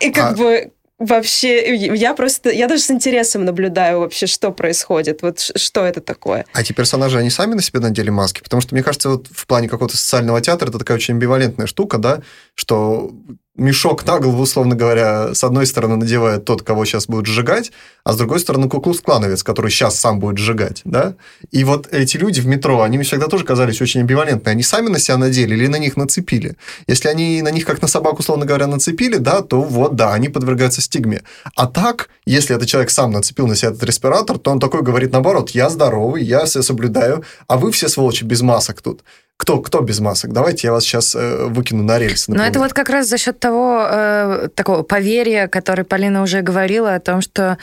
И 0.00 0.12
как 0.12 0.32
А- 0.32 0.36
бы 0.36 0.70
вообще, 1.00 1.74
я 1.74 2.14
просто, 2.14 2.50
я 2.50 2.68
даже 2.68 2.82
с 2.82 2.90
интересом 2.90 3.44
наблюдаю 3.44 4.00
вообще, 4.00 4.26
что 4.26 4.52
происходит, 4.52 5.22
вот 5.22 5.40
что 5.40 5.84
это 5.84 6.00
такое. 6.00 6.44
А 6.52 6.60
эти 6.60 6.72
персонажи, 6.72 7.18
они 7.18 7.30
сами 7.30 7.54
на 7.54 7.62
себе 7.62 7.80
надели 7.80 8.10
маски? 8.10 8.40
Потому 8.42 8.60
что, 8.60 8.74
мне 8.74 8.84
кажется, 8.84 9.08
вот 9.08 9.26
в 9.34 9.46
плане 9.46 9.68
какого-то 9.68 9.96
социального 9.96 10.40
театра 10.40 10.68
это 10.68 10.78
такая 10.78 10.96
очень 10.96 11.14
амбивалентная 11.14 11.66
штука, 11.66 11.98
да, 11.98 12.20
что 12.60 13.10
мешок 13.56 14.06
на 14.06 14.18
голову, 14.18 14.42
условно 14.42 14.76
говоря, 14.76 15.34
с 15.34 15.42
одной 15.44 15.66
стороны 15.66 15.96
надевает 15.96 16.44
тот, 16.44 16.62
кого 16.62 16.84
сейчас 16.84 17.06
будут 17.06 17.26
сжигать, 17.26 17.72
а 18.04 18.12
с 18.12 18.16
другой 18.18 18.38
стороны 18.38 18.68
куклус-клановец, 18.68 19.42
который 19.42 19.70
сейчас 19.70 19.98
сам 19.98 20.20
будет 20.20 20.36
сжигать, 20.36 20.82
да? 20.84 21.14
И 21.50 21.64
вот 21.64 21.88
эти 21.90 22.18
люди 22.18 22.40
в 22.40 22.46
метро, 22.46 22.82
они 22.82 22.98
мне 22.98 23.06
всегда 23.06 23.28
тоже 23.28 23.44
казались 23.44 23.80
очень 23.80 24.00
амбивалентные. 24.00 24.52
Они 24.52 24.62
сами 24.62 24.88
на 24.88 24.98
себя 24.98 25.16
надели 25.16 25.54
или 25.54 25.68
на 25.68 25.76
них 25.76 25.96
нацепили? 25.96 26.56
Если 26.86 27.08
они 27.08 27.40
на 27.40 27.50
них 27.50 27.64
как 27.64 27.80
на 27.80 27.88
собаку, 27.88 28.18
условно 28.18 28.44
говоря, 28.44 28.66
нацепили, 28.66 29.16
да, 29.16 29.40
то 29.40 29.62
вот, 29.62 29.96
да, 29.96 30.12
они 30.12 30.28
подвергаются 30.28 30.82
стигме. 30.82 31.22
А 31.56 31.66
так, 31.66 32.10
если 32.26 32.54
этот 32.54 32.68
человек 32.68 32.90
сам 32.90 33.10
нацепил 33.10 33.46
на 33.46 33.56
себя 33.56 33.70
этот 33.70 33.82
респиратор, 33.84 34.38
то 34.38 34.50
он 34.50 34.60
такой 34.60 34.82
говорит, 34.82 35.12
наоборот, 35.12 35.50
я 35.50 35.70
здоровый, 35.70 36.22
я 36.22 36.44
все 36.44 36.60
соблюдаю, 36.60 37.24
а 37.48 37.56
вы 37.56 37.72
все 37.72 37.88
сволочи 37.88 38.24
без 38.24 38.42
масок 38.42 38.82
тут. 38.82 39.02
Кто, 39.36 39.60
кто 39.60 39.80
без 39.80 40.00
масок? 40.00 40.32
Давайте 40.32 40.68
я 40.68 40.72
вас 40.72 40.84
сейчас 40.84 41.14
э, 41.14 41.46
выкину 41.46 41.82
на 41.82 41.98
рельсы. 41.98 42.30
Но 42.30 42.34
например. 42.34 42.50
это 42.50 42.60
вот 42.60 42.72
как 42.72 42.90
раз 42.90 43.08
за 43.08 43.18
счет 43.18 43.40
того 43.40 43.86
э, 43.90 44.48
такого 44.54 44.82
поверья, 44.82 45.48
который 45.48 45.84
Полина 45.84 46.22
уже 46.22 46.42
говорила 46.42 46.94
о 46.94 47.00
том, 47.00 47.20
что 47.20 47.56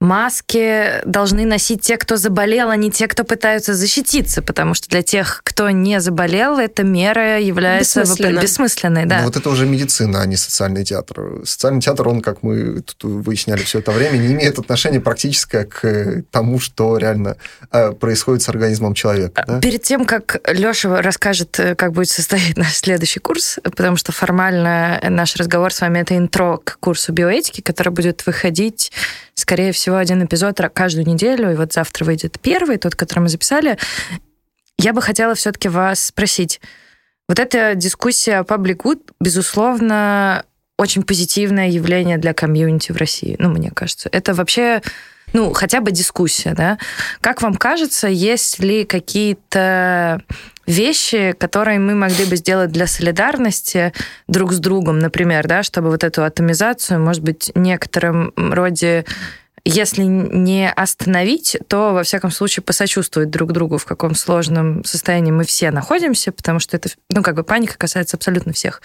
маски 0.00 1.04
должны 1.04 1.44
носить 1.44 1.82
те, 1.82 1.96
кто 1.96 2.16
заболел, 2.16 2.70
а 2.70 2.76
не 2.76 2.90
те, 2.90 3.08
кто 3.08 3.24
пытаются 3.24 3.74
защититься, 3.74 4.42
потому 4.42 4.74
что 4.74 4.88
для 4.88 5.02
тех, 5.02 5.40
кто 5.42 5.70
не 5.70 6.00
заболел, 6.00 6.58
эта 6.58 6.84
мера 6.84 7.40
является 7.40 8.02
Бессмысленна. 8.02 8.40
бессмысленной. 8.40 9.06
Да. 9.06 9.18
Ну, 9.18 9.24
вот 9.24 9.36
это 9.36 9.50
уже 9.50 9.66
медицина, 9.66 10.22
а 10.22 10.26
не 10.26 10.36
социальный 10.36 10.84
театр. 10.84 11.44
Социальный 11.44 11.80
театр, 11.80 12.08
он, 12.08 12.20
как 12.20 12.44
мы 12.44 12.80
тут 12.82 13.02
выясняли 13.02 13.62
все 13.62 13.80
это 13.80 13.90
время, 13.90 14.18
не 14.18 14.34
имеет 14.34 14.58
отношения 14.58 15.00
практическое 15.00 15.64
к 15.64 16.22
тому, 16.30 16.60
что 16.60 16.96
реально 16.96 17.36
э, 17.72 17.92
происходит 17.92 18.42
с 18.42 18.48
организмом 18.48 18.94
человека. 18.94 19.44
да? 19.46 19.60
Перед 19.60 19.82
тем, 19.82 20.04
как 20.04 20.40
Леша 20.46 21.02
расскажет, 21.02 21.58
э, 21.58 21.74
как 21.74 21.92
будет 21.92 22.08
состоять 22.08 22.56
наш 22.56 22.74
следующий 22.74 23.20
курс, 23.20 23.58
потому 23.64 23.96
что 23.96 24.12
формально 24.12 25.00
наш 25.08 25.34
разговор 25.34 25.72
с 25.72 25.80
вами 25.80 25.98
это 25.98 26.16
интро 26.16 26.58
к 26.58 26.78
курсу 26.78 27.12
биоэтики, 27.12 27.62
который 27.62 27.92
будет 27.92 28.24
выходить, 28.26 28.92
скорее 29.48 29.72
всего, 29.72 29.96
один 29.96 30.22
эпизод 30.22 30.60
каждую 30.68 31.06
неделю, 31.06 31.50
и 31.50 31.54
вот 31.54 31.72
завтра 31.72 32.04
выйдет 32.04 32.38
первый, 32.38 32.76
тот, 32.76 32.94
который 32.94 33.20
мы 33.20 33.28
записали. 33.30 33.78
Я 34.78 34.92
бы 34.92 35.00
хотела 35.00 35.34
все-таки 35.34 35.70
вас 35.70 36.02
спросить. 36.02 36.60
Вот 37.30 37.38
эта 37.38 37.74
дискуссия 37.74 38.42
Good, 38.42 39.00
безусловно, 39.18 40.44
очень 40.76 41.02
позитивное 41.02 41.70
явление 41.70 42.18
для 42.18 42.34
комьюнити 42.34 42.92
в 42.92 42.98
России, 42.98 43.36
ну, 43.38 43.48
мне 43.48 43.70
кажется. 43.70 44.10
Это 44.12 44.34
вообще, 44.34 44.82
ну, 45.32 45.54
хотя 45.54 45.80
бы 45.80 45.92
дискуссия, 45.92 46.52
да? 46.52 46.78
Как 47.22 47.40
вам 47.40 47.54
кажется, 47.54 48.06
есть 48.06 48.58
ли 48.58 48.84
какие-то 48.84 50.20
вещи, 50.68 51.34
которые 51.38 51.78
мы 51.78 51.94
могли 51.94 52.26
бы 52.26 52.36
сделать 52.36 52.70
для 52.70 52.86
солидарности 52.86 53.92
друг 54.28 54.52
с 54.52 54.58
другом, 54.58 54.98
например, 54.98 55.48
да, 55.48 55.62
чтобы 55.62 55.88
вот 55.88 56.04
эту 56.04 56.22
атомизацию, 56.22 57.00
может 57.00 57.22
быть, 57.22 57.50
некотором 57.54 58.32
роде 58.36 59.04
если 59.64 60.04
не 60.04 60.70
остановить, 60.70 61.58
то, 61.66 61.92
во 61.92 62.02
всяком 62.02 62.30
случае, 62.30 62.62
посочувствовать 62.62 63.28
друг 63.28 63.52
другу, 63.52 63.76
в 63.76 63.84
каком 63.84 64.14
сложном 64.14 64.82
состоянии 64.84 65.30
мы 65.30 65.44
все 65.44 65.70
находимся, 65.70 66.32
потому 66.32 66.58
что 66.58 66.76
это, 66.76 66.88
ну, 67.10 67.22
как 67.22 67.34
бы 67.34 67.42
паника 67.42 67.76
касается 67.76 68.16
абсолютно 68.16 68.52
всех. 68.52 68.80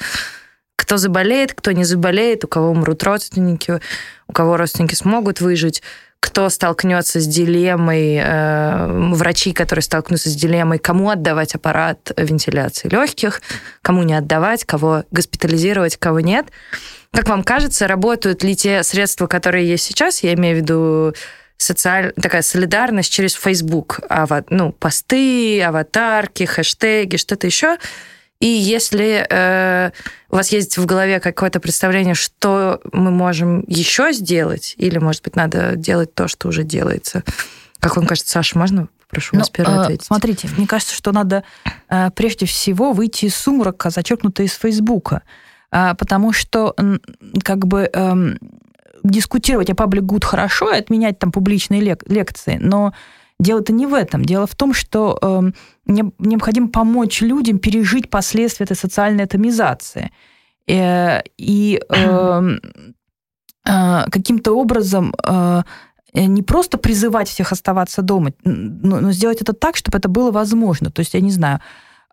Кто 0.75 0.97
заболеет, 0.97 1.53
кто 1.53 1.71
не 1.71 1.85
заболеет, 1.85 2.43
у 2.43 2.47
кого 2.47 2.69
умрут 2.69 3.03
родственники, 3.03 3.79
у 4.27 4.33
кого 4.33 4.57
родственники 4.57 4.95
смогут 4.95 5.39
выжить, 5.39 5.83
кто 6.23 6.49
столкнется 6.49 7.19
с 7.19 7.27
дилеммой, 7.27 8.15
э, 8.15 9.11
врачи, 9.13 9.51
которые 9.51 9.83
столкнутся 9.83 10.29
с 10.29 10.35
дилеммой, 10.35 10.79
кому 10.79 11.09
отдавать 11.09 11.53
аппарат 11.53 12.13
вентиляции 12.15 12.87
легких, 12.87 13.41
кому 13.81 14.03
не 14.03 14.13
отдавать, 14.13 14.63
кого 14.63 15.03
госпитализировать, 15.11 15.97
кого 15.97 16.21
нет. 16.21 16.45
Как 17.11 17.27
вам 17.27 17.43
кажется, 17.43 17.87
работают 17.87 18.41
ли 18.41 18.55
те 18.55 18.83
средства, 18.83 19.27
которые 19.27 19.67
есть 19.67 19.83
сейчас, 19.83 20.23
я 20.23 20.33
имею 20.35 20.55
в 20.55 20.61
виду 20.61 21.13
социаль... 21.57 22.13
такая 22.13 22.41
солидарность 22.41 23.11
через 23.11 23.33
Facebook, 23.33 23.99
ава... 24.07 24.45
ну, 24.49 24.71
посты, 24.71 25.61
аватарки, 25.61 26.45
хэштеги, 26.45 27.17
что-то 27.17 27.47
еще. 27.47 27.77
И 28.39 28.47
если 28.47 29.27
э, 29.29 29.91
у 30.33 30.35
вас 30.35 30.51
есть 30.51 30.79
в 30.79 30.85
голове 30.87 31.19
какое-то 31.19 31.59
представление, 31.59 32.15
что 32.15 32.81
мы 32.91 33.11
можем 33.11 33.63
еще 33.67 34.11
сделать, 34.13 34.73
или, 34.77 34.97
может 34.97 35.21
быть, 35.21 35.35
надо 35.35 35.75
делать 35.75 36.15
то, 36.15 36.27
что 36.27 36.47
уже 36.47 36.63
делается. 36.63 37.23
Как 37.79 37.97
вам 37.97 38.07
кажется, 38.07 38.31
Саша, 38.31 38.57
можно 38.57 38.87
попрошу 39.07 39.37
вас 39.37 39.49
Ну, 39.49 39.53
первой 39.53 39.75
э, 39.77 39.81
ответить? 39.83 40.05
Смотрите, 40.07 40.49
мне 40.57 40.65
кажется, 40.65 40.95
что 40.95 41.11
надо 41.11 41.43
э, 41.87 42.09
прежде 42.15 42.47
всего 42.47 42.93
выйти 42.93 43.25
из 43.25 43.35
сумрака, 43.35 43.91
зачеркнутого 43.91 44.47
из 44.47 44.53
Фейсбука. 44.55 45.21
А, 45.69 45.93
Потому 45.93 46.33
что 46.33 46.75
как 47.43 47.67
бы 47.67 47.87
эм, 47.93 48.39
дискутировать 49.03 49.69
о 49.69 49.75
паблик 49.75 50.01
гуд 50.03 50.25
хорошо 50.25 50.71
и 50.73 50.79
отменять 50.79 51.19
там 51.19 51.31
публичные 51.31 51.79
лек- 51.79 52.11
лекции, 52.11 52.57
но 52.59 52.91
дело-то 53.43 53.73
не 53.73 53.87
в 53.87 53.93
этом. 53.93 54.25
Дело 54.25 54.45
в 54.45 54.55
том, 54.55 54.73
что 54.73 55.19
не- 55.85 56.13
необходимо 56.19 56.67
помочь 56.69 57.21
людям 57.21 57.59
пережить 57.59 58.09
последствия 58.09 58.65
этой 58.65 58.77
социальной 58.77 59.23
атомизации. 59.25 60.09
Э, 60.67 61.21
И 61.37 61.79
эм, 61.89 62.59
э, 63.67 64.09
каким-то 64.09 64.53
образом 64.53 65.13
э, 65.23 65.63
не 66.15 66.43
просто 66.43 66.77
призывать 66.77 67.27
всех 67.27 67.51
оставаться 67.51 68.01
дома, 68.01 68.31
но, 68.45 68.99
но 69.01 69.11
сделать 69.11 69.41
это 69.41 69.53
так, 69.53 69.75
чтобы 69.75 69.97
это 69.97 70.09
было 70.09 70.31
возможно. 70.31 70.89
То 70.89 71.01
есть, 71.01 71.13
я 71.13 71.21
не 71.21 71.31
знаю, 71.31 71.59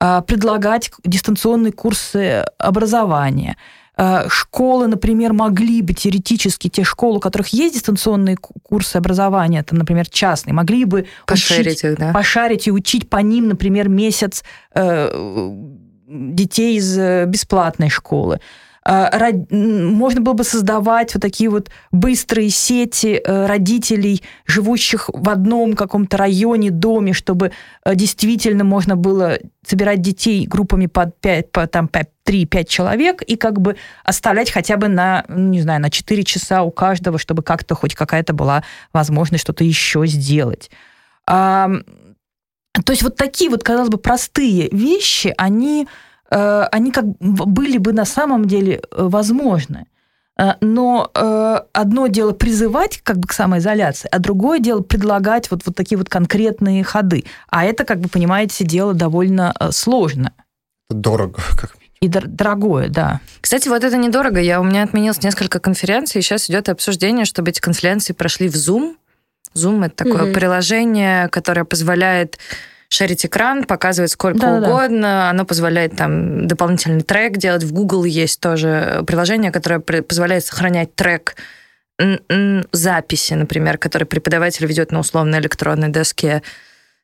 э, 0.01 0.23
предлагать 0.27 0.91
дистанционные 1.05 1.73
курсы 1.73 2.45
образования. 2.59 3.57
Э, 4.01 4.29
Школы, 4.31 4.87
например, 4.87 5.35
могли 5.35 5.83
бы 5.83 5.93
теоретически, 5.93 6.69
те 6.69 6.85
школы, 6.85 7.19
у 7.19 7.21
которых 7.21 7.49
есть 7.49 7.75
дистанционные 7.75 8.39
ку- 8.39 8.55
курсы 8.63 8.97
образования, 8.97 9.63
там, 9.63 9.79
например, 9.79 10.09
частные, 10.09 10.55
могли 10.55 10.87
бы 10.87 11.07
Пошерить 11.27 11.85
их, 11.85 11.99
да? 11.99 12.13
пошарить 12.13 12.67
и 12.67 12.73
учить 12.73 13.11
по 13.11 13.19
ним, 13.19 13.49
например, 13.49 13.91
месяц 13.91 14.43
э, 14.75 15.51
детей 16.09 16.79
из 16.79 16.99
э, 16.99 17.27
бесплатной 17.27 17.91
школы. 17.91 18.41
Э, 18.87 19.33
можно 19.51 20.21
было 20.21 20.35
бы 20.35 20.45
создавать 20.45 21.15
вот 21.15 21.21
такие 21.21 21.51
вот 21.51 21.71
быстрые 21.93 22.51
сети 22.51 23.21
э, 23.23 23.47
родителей, 23.47 24.23
живущих 24.47 25.11
в 25.13 25.29
одном 25.29 25.75
каком-то 25.75 26.17
районе, 26.17 26.71
доме, 26.71 27.13
чтобы 27.13 27.53
действительно 27.87 28.65
можно 28.65 28.97
было 28.97 29.39
собирать 29.67 30.01
детей 30.01 30.47
группами 30.47 30.87
по 30.87 31.07
5, 31.07 31.53
по, 31.53 31.67
там, 31.67 31.89
3-5 32.27 32.65
человек 32.65 33.23
и 33.23 33.37
как 33.37 33.61
бы 33.61 33.77
оставлять 34.05 34.51
хотя 34.51 34.77
бы 34.77 34.89
на, 34.89 35.25
ну, 35.29 35.49
не 35.49 35.61
знаю, 35.61 35.81
на 35.81 35.91
4 35.91 36.25
часа 36.25 36.63
у 36.63 36.71
каждого, 36.71 37.19
чтобы 37.19 37.43
как-то 37.43 37.75
хоть 37.75 37.95
какая-то 37.95 38.33
была 38.33 38.65
возможность 38.93 39.43
что-то 39.43 39.65
еще 39.65 40.07
сделать. 40.07 40.71
То 42.85 42.93
есть 42.93 43.03
вот 43.03 43.17
такие 43.17 43.51
вот, 43.51 43.63
казалось 43.63 43.91
бы, 43.91 43.99
простые 43.99 44.69
вещи, 44.71 45.35
они, 45.37 45.87
э, 45.87 46.10
они 46.37 46.93
как 46.93 47.07
были 47.19 47.79
бы 47.79 47.93
на 47.93 48.05
самом 48.05 48.47
деле 48.47 48.77
э, 48.77 48.81
возможны. 48.91 49.87
Э, 50.39 50.53
но 50.61 51.11
одно 51.73 52.07
дело 52.07 52.33
призывать 52.33 53.01
как 53.03 53.19
бы 53.19 53.29
к 53.29 53.33
самоизоляции, 53.33 54.09
а 54.11 54.19
другое 54.19 54.59
дело 54.59 54.81
предлагать 54.81 55.51
вот, 55.51 55.63
вот 55.67 55.75
такие 55.75 55.99
вот 55.99 56.09
конкретные 56.09 56.85
ходы. 56.85 57.25
А 57.49 57.65
это, 57.65 57.85
как 57.85 58.01
бы 58.01 58.09
понимаете, 58.09 58.65
дело 58.65 58.95
довольно 58.95 59.55
сложное. 59.71 60.33
Дорого, 60.89 61.41
как 61.57 61.77
и 62.01 62.09
дорогое, 62.09 62.89
да. 62.89 63.21
Кстати, 63.43 63.69
вот 63.69 63.85
это 63.85 63.99
недорого. 63.99 64.41
Я, 64.41 64.61
у 64.61 64.65
меня 64.65 64.85
отменилось 64.85 65.23
несколько 65.23 65.61
конференций, 65.61 66.21
и 66.21 66.23
сейчас 66.23 66.49
идет 66.49 66.71
обсуждение, 66.71 67.27
чтобы 67.27 67.51
эти 67.51 67.61
конференции 67.61 68.15
прошли 68.15 68.49
в 68.49 68.55
Zoom, 68.55 68.95
Zoom 69.55 69.85
это 69.85 70.05
такое 70.05 70.31
mm-hmm. 70.31 70.35
приложение, 70.35 71.29
которое 71.29 71.65
позволяет 71.65 72.39
шарить 72.91 73.25
экран, 73.25 73.65
показывать 73.65 74.11
сколько 74.11 74.41
да, 74.41 74.55
угодно. 74.57 75.01
Да. 75.01 75.31
Оно 75.31 75.45
позволяет 75.45 75.97
там 75.97 76.47
дополнительный 76.47 77.03
трек 77.03 77.39
делать. 77.39 77.63
В 77.63 77.73
Google 77.73 78.05
есть 78.05 78.41
тоже 78.41 79.03
приложение, 79.07 79.53
которое 79.53 79.81
позволяет 79.81 80.45
сохранять 80.45 80.95
трек 80.95 81.37
записи, 82.73 83.35
например, 83.35 83.79
который 83.79 84.05
преподаватель 84.05 84.67
ведет 84.67 84.91
на 84.91 85.01
условной 85.01 85.39
электронной 85.39 85.89
доске. 85.89 86.43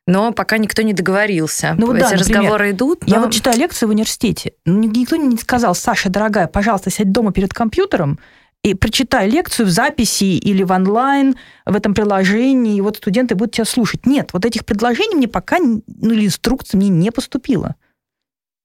Но 0.06 0.32
пока 0.32 0.58
никто 0.58 0.82
не 0.82 0.92
договорился. 0.92 1.74
Ну, 1.76 1.88
вот 1.88 1.96
Эти 1.96 2.10
да, 2.10 2.16
разговоры 2.16 2.70
идут. 2.70 3.06
Но... 3.06 3.14
Я 3.14 3.20
вот 3.20 3.32
читаю 3.32 3.58
лекции 3.58 3.86
в 3.86 3.90
университете. 3.90 4.52
Никто 4.64 5.16
не 5.16 5.36
сказал, 5.36 5.74
Саша, 5.74 6.08
дорогая, 6.08 6.46
пожалуйста, 6.46 6.90
сядь 6.90 7.12
дома 7.12 7.32
перед 7.32 7.52
компьютером 7.52 8.18
и 8.66 8.74
прочитай 8.74 9.28
лекцию 9.28 9.66
в 9.66 9.70
записи 9.70 10.24
или 10.24 10.64
в 10.64 10.72
онлайн, 10.72 11.36
в 11.64 11.76
этом 11.76 11.94
приложении, 11.94 12.76
и 12.76 12.80
вот 12.80 12.96
студенты 12.96 13.36
будут 13.36 13.54
тебя 13.54 13.64
слушать. 13.64 14.06
Нет, 14.06 14.30
вот 14.32 14.44
этих 14.44 14.64
предложений 14.64 15.16
мне 15.16 15.28
пока, 15.28 15.58
ну 15.58 16.10
или 16.12 16.26
инструкций 16.26 16.76
мне 16.76 16.88
не 16.88 17.12
поступило. 17.12 17.76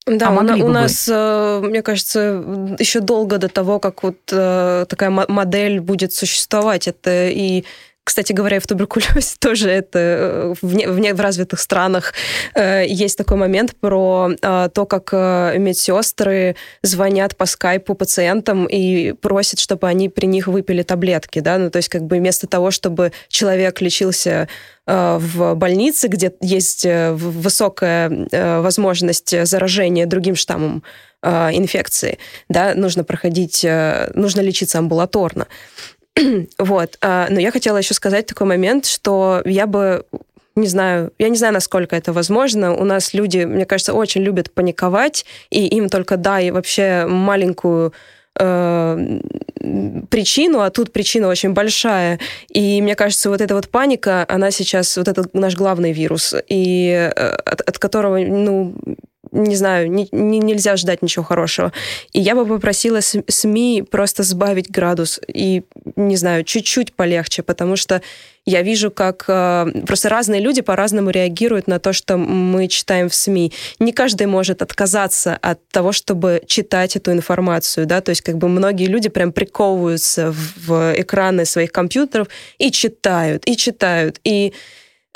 Да, 0.08 0.30
а 0.30 0.56
у, 0.56 0.66
у 0.66 0.70
нас, 0.70 1.08
э, 1.08 1.62
мне 1.64 1.84
кажется, 1.84 2.44
еще 2.80 3.02
долго 3.02 3.38
до 3.38 3.48
того, 3.48 3.80
как 3.80 4.02
вот 4.02 4.18
э, 4.32 4.86
такая 4.90 5.12
модель 5.12 5.80
будет 5.80 6.12
существовать, 6.14 6.88
это 6.88 7.30
и 7.30 7.64
кстати 8.04 8.34
говоря, 8.34 8.60
в 8.60 8.68
туберкулезе 8.68 9.36
тоже 9.40 9.70
это 9.70 10.00
э, 10.00 10.54
в, 10.62 10.76
не, 10.76 10.88
в, 10.88 11.00
не, 11.00 11.14
в 11.14 11.20
развитых 11.20 11.60
странах 11.60 12.14
э, 12.56 12.86
есть 12.88 13.18
такой 13.18 13.38
момент 13.38 13.76
про 13.80 14.32
э, 14.42 14.70
то, 14.74 14.86
как 14.86 15.10
э, 15.14 15.58
медсестры 15.58 16.56
звонят 16.82 17.38
по 17.38 17.46
скайпу 17.46 17.94
пациентам 17.94 18.66
и 18.66 19.14
просят, 19.14 19.60
чтобы 19.60 19.88
они 19.88 20.10
при 20.10 20.26
них 20.26 20.48
выпили 20.48 20.82
таблетки, 20.82 21.40
да, 21.40 21.58
ну 21.58 21.70
то 21.70 21.78
есть 21.78 21.90
как 21.90 22.04
бы 22.04 22.18
вместо 22.18 22.48
того, 22.48 22.72
чтобы 22.72 23.12
человек 23.28 23.82
лечился 23.82 24.48
э, 24.88 25.18
в 25.20 25.54
больнице, 25.54 26.08
где 26.08 26.34
есть 26.42 26.86
э, 26.86 27.14
высокая 27.14 28.10
возможность 28.62 29.46
заражения 29.46 30.06
другим 30.06 30.36
штаммом 30.36 30.84
инфекции, 31.24 32.18
да, 32.50 32.74
нужно 32.74 33.04
проходить, 33.04 33.64
нужно 34.16 34.42
лечиться 34.42 34.80
амбулаторно. 34.80 35.46
вот. 36.60 36.98
А, 37.02 37.28
но 37.30 37.40
я 37.40 37.52
хотела 37.52 37.78
еще 37.78 37.94
сказать 37.94 38.26
такой 38.26 38.48
момент, 38.48 38.86
что 38.86 39.42
я 39.46 39.68
бы 39.68 40.06
не 40.56 40.68
знаю, 40.68 41.14
я 41.18 41.30
не 41.30 41.38
знаю, 41.38 41.54
насколько 41.54 41.96
это 41.96 42.12
возможно. 42.12 42.76
У 42.76 42.84
нас 42.84 43.14
люди, 43.14 43.46
мне 43.46 43.66
кажется, 43.66 43.94
очень 43.94 44.22
любят 44.22 44.52
паниковать, 44.52 45.26
и 45.50 45.66
им 45.68 45.90
только 45.90 46.18
дай 46.18 46.52
вообще 46.52 47.06
маленькую 47.08 47.94
э, 48.38 49.20
причину, 50.10 50.60
а 50.60 50.70
тут 50.70 50.92
причина 50.92 51.30
очень 51.30 51.54
большая. 51.54 52.20
И 52.50 52.82
мне 52.82 52.96
кажется, 52.96 53.30
вот 53.30 53.40
эта 53.40 53.56
вот 53.56 53.70
паника, 53.70 54.26
она 54.28 54.52
сейчас, 54.52 54.98
вот 54.98 55.08
это 55.08 55.26
наш 55.34 55.56
главный 55.56 55.94
вирус, 55.94 56.36
и 56.50 57.12
э, 57.16 57.30
от, 57.30 57.62
от 57.62 57.80
которого, 57.80 58.18
ну, 58.18 58.76
не 59.32 59.56
знаю, 59.56 59.90
не, 59.92 60.08
не, 60.12 60.40
нельзя 60.40 60.76
ждать 60.76 61.02
ничего 61.02 61.24
хорошего. 61.24 61.72
И 62.14 62.20
я 62.20 62.36
бы 62.36 62.46
попросила 62.46 63.00
СМИ 63.02 63.84
просто 63.90 64.24
сбавить 64.24 64.70
градус 64.70 65.20
и, 65.28 65.64
не 65.96 66.16
знаю, 66.18 66.44
чуть-чуть 66.44 66.94
полегче, 66.94 67.44
потому 67.44 67.76
что 67.76 68.02
я 68.46 68.64
вижу, 68.64 68.90
как 68.90 69.26
э, 69.28 69.68
просто 69.86 70.10
разные 70.10 70.42
люди 70.42 70.62
по-разному 70.62 71.12
реагируют 71.12 71.68
на 71.68 71.80
то, 71.80 71.94
что 71.94 72.18
мы 72.18 72.68
читаем 72.68 73.08
в 73.08 73.14
СМИ. 73.14 73.54
Не 73.80 73.94
каждый 73.94 74.26
может 74.26 74.62
отказаться 74.64 75.38
от 75.42 75.66
того, 75.70 75.92
чтобы 75.92 76.42
читать 76.48 76.96
эту 76.96 77.12
информацию, 77.12 77.86
да, 77.86 78.02
то 78.02 78.10
есть 78.10 78.22
как 78.22 78.38
бы 78.38 78.48
многие 78.48 78.88
люди 78.88 79.10
прям 79.10 79.32
приковываются 79.32 80.32
в, 80.32 80.68
в 80.68 80.94
экраны 80.98 81.46
своих 81.46 81.72
компьютеров 81.72 82.28
и 82.58 82.72
читают, 82.72 83.44
и 83.46 83.56
читают, 83.56 84.20
и 84.24 84.54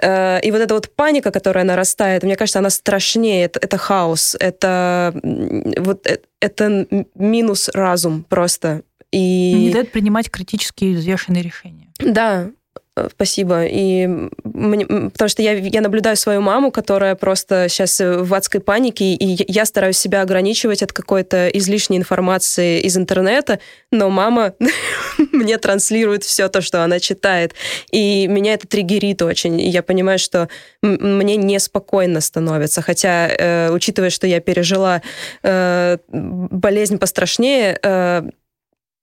и 0.01 0.51
вот 0.51 0.61
эта 0.61 0.73
вот 0.73 0.93
паника, 0.93 1.31
которая 1.31 1.63
нарастает, 1.63 2.23
мне 2.23 2.35
кажется, 2.35 2.59
она 2.59 2.69
страшнее. 2.69 3.45
Это, 3.45 3.59
это 3.61 3.77
хаос, 3.77 4.35
это 4.39 5.13
вот 5.23 6.05
э, 6.05 6.19
это 6.41 6.85
минус 7.15 7.69
разум 7.69 8.23
просто. 8.27 8.81
И... 9.11 9.53
Не 9.67 9.71
дает 9.71 9.91
принимать 9.91 10.29
критически 10.29 10.93
взвешенные 10.95 11.41
решения. 11.41 11.87
Да, 11.99 12.47
Э, 12.47 12.51
спасибо. 13.11 13.65
И 13.65 14.07
мне, 14.43 14.85
потому 14.85 15.27
что 15.27 15.41
я, 15.41 15.53
я 15.53 15.81
наблюдаю 15.81 16.15
свою 16.15 16.41
маму, 16.41 16.71
которая 16.71 17.15
просто 17.15 17.67
сейчас 17.67 17.99
в 17.99 18.33
адской 18.33 18.61
панике, 18.61 19.13
и 19.13 19.51
я 19.51 19.65
стараюсь 19.65 19.97
себя 19.97 20.21
ограничивать 20.21 20.81
от 20.81 20.93
какой-то 20.93 21.49
излишней 21.49 21.97
информации 21.97 22.79
из 22.79 22.97
интернета, 22.97 23.59
но 23.91 24.09
мама 24.09 24.53
мне 25.31 25.57
транслирует 25.57 26.23
все 26.23 26.47
то, 26.47 26.61
что 26.61 26.83
она 26.83 26.99
читает. 26.99 27.53
И 27.91 28.27
меня 28.27 28.53
это 28.53 28.67
триггерит 28.67 29.21
очень. 29.21 29.59
И 29.59 29.67
я 29.67 29.83
понимаю, 29.83 30.19
что 30.19 30.47
мне 30.81 31.35
неспокойно 31.35 32.21
становится. 32.21 32.81
Хотя, 32.81 33.27
э, 33.27 33.71
учитывая, 33.71 34.09
что 34.09 34.25
я 34.25 34.39
пережила 34.39 35.01
э, 35.43 35.97
болезнь 36.07 36.97
пострашнее, 36.97 37.77
э, 37.81 38.23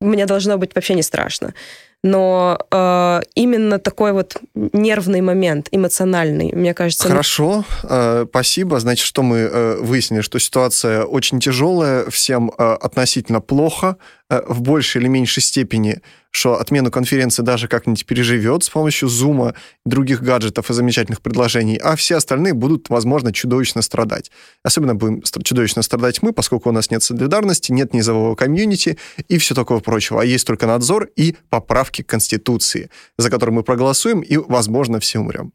мне 0.01 0.26
должно 0.26 0.57
быть 0.57 0.74
вообще 0.74 0.95
не 0.95 1.03
страшно 1.03 1.55
но 2.03 2.59
э, 2.70 3.20
именно 3.34 3.78
такой 3.78 4.12
вот 4.12 4.36
нервный 4.55 5.20
момент, 5.20 5.68
эмоциональный, 5.70 6.50
мне 6.53 6.74
кажется. 6.74 7.09
Хорошо, 7.09 7.64
э, 7.84 8.26
спасибо. 8.28 8.80
Значит, 8.80 9.07
что 9.07 9.22
мы 9.22 9.38
э, 9.38 9.76
выяснили, 9.80 10.20
что 10.20 10.38
ситуация 10.38 11.05
очень 11.05 11.38
тяжелая, 11.38 12.11
всем 12.11 12.50
э, 12.50 12.74
относительно 12.74 13.40
плохо, 13.40 13.96
э, 14.28 14.42
в 14.48 14.62
большей 14.62 15.00
или 15.00 15.09
меньшей 15.09 15.42
степени 15.42 16.03
что 16.33 16.59
отмену 16.59 16.91
конференции 16.91 17.43
даже 17.43 17.68
как-нибудь 17.68 18.05
переживет 18.07 18.64
с 18.64 18.70
помощью 18.70 19.09
Zoom 19.09 19.55
других 19.85 20.22
гаджетов 20.22 20.70
и 20.70 20.74
замечательных 20.74 21.20
предложений, 21.20 21.76
а 21.76 21.95
все 21.95 22.16
остальные 22.16 22.55
будут, 22.55 22.89
возможно, 22.89 23.33
чудовищно 23.33 23.83
страдать. 23.83 24.30
Особенно 24.64 24.95
будем 24.95 25.22
чудовищно 25.22 25.83
страдать 25.83 26.22
мы, 26.22 26.33
поскольку 26.33 26.70
у 26.70 26.72
нас 26.72 26.91
нет 26.91 27.03
солидарности, 27.03 27.70
нет 27.70 27.93
низового 27.93 28.35
комьюнити 28.35 28.99
и 29.28 29.39
все 29.39 29.55
такого 29.55 29.80
прочего, 29.80 30.22
а 30.22 30.24
есть 30.24 30.47
только 30.47 30.66
надзор 30.66 31.11
и 31.16 31.37
поправки 31.51 32.03
к 32.03 32.07
Конституции, 32.07 32.91
за 33.18 33.30
которые 33.30 33.55
мы 33.55 33.62
проголосуем 33.62 34.20
и, 34.20 34.39
возможно, 34.39 35.01
все 35.01 35.20
умрем. 35.20 35.53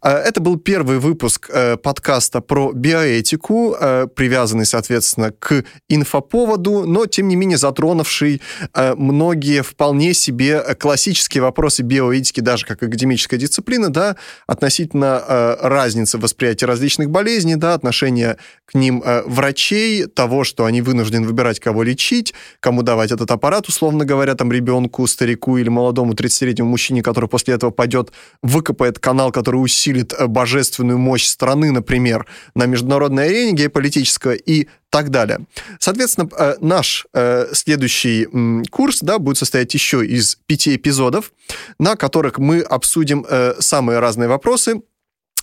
А, 0.00 0.18
это 0.18 0.40
был 0.40 0.56
первый 0.56 0.98
выпуск 0.98 1.50
э, 1.52 1.76
подкаста 1.76 2.40
про 2.40 2.72
биоэтику, 2.72 3.76
э, 3.78 4.06
привязанный, 4.14 4.66
соответственно, 4.66 5.32
к 5.32 5.64
инфоповоду, 5.88 6.84
но, 6.86 7.06
тем 7.06 7.28
не 7.28 7.36
менее, 7.36 7.58
затронувший 7.58 8.40
э, 8.74 8.94
многие 8.94 9.62
вполне 9.62 10.14
себе 10.14 10.60
классические 10.78 11.42
вопросы 11.42 11.82
биоэтики, 11.82 12.40
даже 12.40 12.66
как 12.66 12.82
академическая 12.82 13.38
дисциплина, 13.38 13.88
да, 13.88 14.16
относительно 14.46 15.56
разницы 15.60 16.18
восприятия 16.18 16.66
различных 16.66 17.10
болезней, 17.10 17.56
да, 17.56 17.74
отношения 17.74 18.36
к 18.66 18.74
ним 18.74 19.02
врачей, 19.26 20.06
того, 20.06 20.44
что 20.44 20.64
они 20.64 20.82
вынуждены 20.82 21.26
выбирать, 21.26 21.60
кого 21.60 21.82
лечить, 21.82 22.34
кому 22.60 22.82
давать 22.82 23.12
этот 23.12 23.30
аппарат, 23.30 23.68
условно 23.68 24.04
говоря, 24.04 24.34
там, 24.34 24.52
ребенку, 24.52 25.06
старику 25.06 25.56
или 25.56 25.68
молодому 25.68 26.12
30-летнему 26.14 26.68
мужчине, 26.68 27.02
который 27.02 27.28
после 27.28 27.54
этого 27.54 27.70
пойдет, 27.70 28.12
выкопает 28.42 28.98
канал, 28.98 29.32
который 29.32 29.53
который 29.54 29.64
усилит 29.64 30.12
э, 30.12 30.26
божественную 30.26 30.98
мощь 30.98 31.26
страны, 31.26 31.70
например, 31.70 32.26
на 32.54 32.66
международной 32.66 33.26
арене 33.26 33.52
геополитической 33.52 34.36
и 34.36 34.68
так 34.90 35.10
далее. 35.10 35.38
Соответственно, 35.78 36.28
э, 36.38 36.54
наш 36.60 37.06
э, 37.14 37.46
следующий 37.52 38.26
курс 38.70 39.00
да, 39.00 39.18
будет 39.18 39.38
состоять 39.38 39.74
еще 39.74 40.04
из 40.04 40.36
пяти 40.46 40.76
эпизодов, 40.76 41.32
на 41.78 41.96
которых 41.96 42.38
мы 42.38 42.60
обсудим 42.60 43.26
самые 43.60 43.98
разные 44.00 44.28
вопросы, 44.28 44.80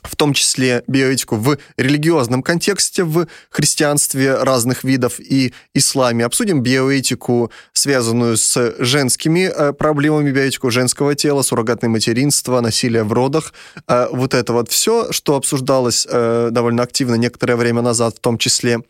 в 0.04 0.16
том 0.16 0.34
числе 0.34 0.84
биоэтику 0.88 1.36
в 1.36 1.58
религиозном 1.78 2.44
контексте, 2.44 3.04
в 3.04 3.28
христианстве 3.50 4.36
разных 4.36 4.84
видов 4.84 5.20
и 5.20 5.54
исламе. 5.74 6.26
Обсудим 6.26 6.62
биоэтику, 6.62 7.52
связанную 7.74 8.38
с 8.38 8.76
женскими 8.80 9.52
э, 9.54 9.74
проблемами, 9.74 10.32
биоэтику 10.32 10.72
женского 10.72 11.16
тела, 11.16 11.42
суррогатное 11.42 11.90
материнство, 11.90 12.62
насилие 12.62 13.04
в 13.04 13.14
родах. 13.14 13.54
Э, 13.88 14.08
вот 14.12 14.34
это 14.34 14.54
вот 14.54 14.72
все, 14.72 15.12
что 15.12 15.36
обсуждалось 15.36 16.08
э, 16.10 16.50
довольно 16.52 16.84
активно 16.84 17.16
некоторое 17.16 17.56
время 17.56 17.82
назад 17.82 18.16
в 18.18 18.20
том 18.20 18.38
числе. 18.38 18.82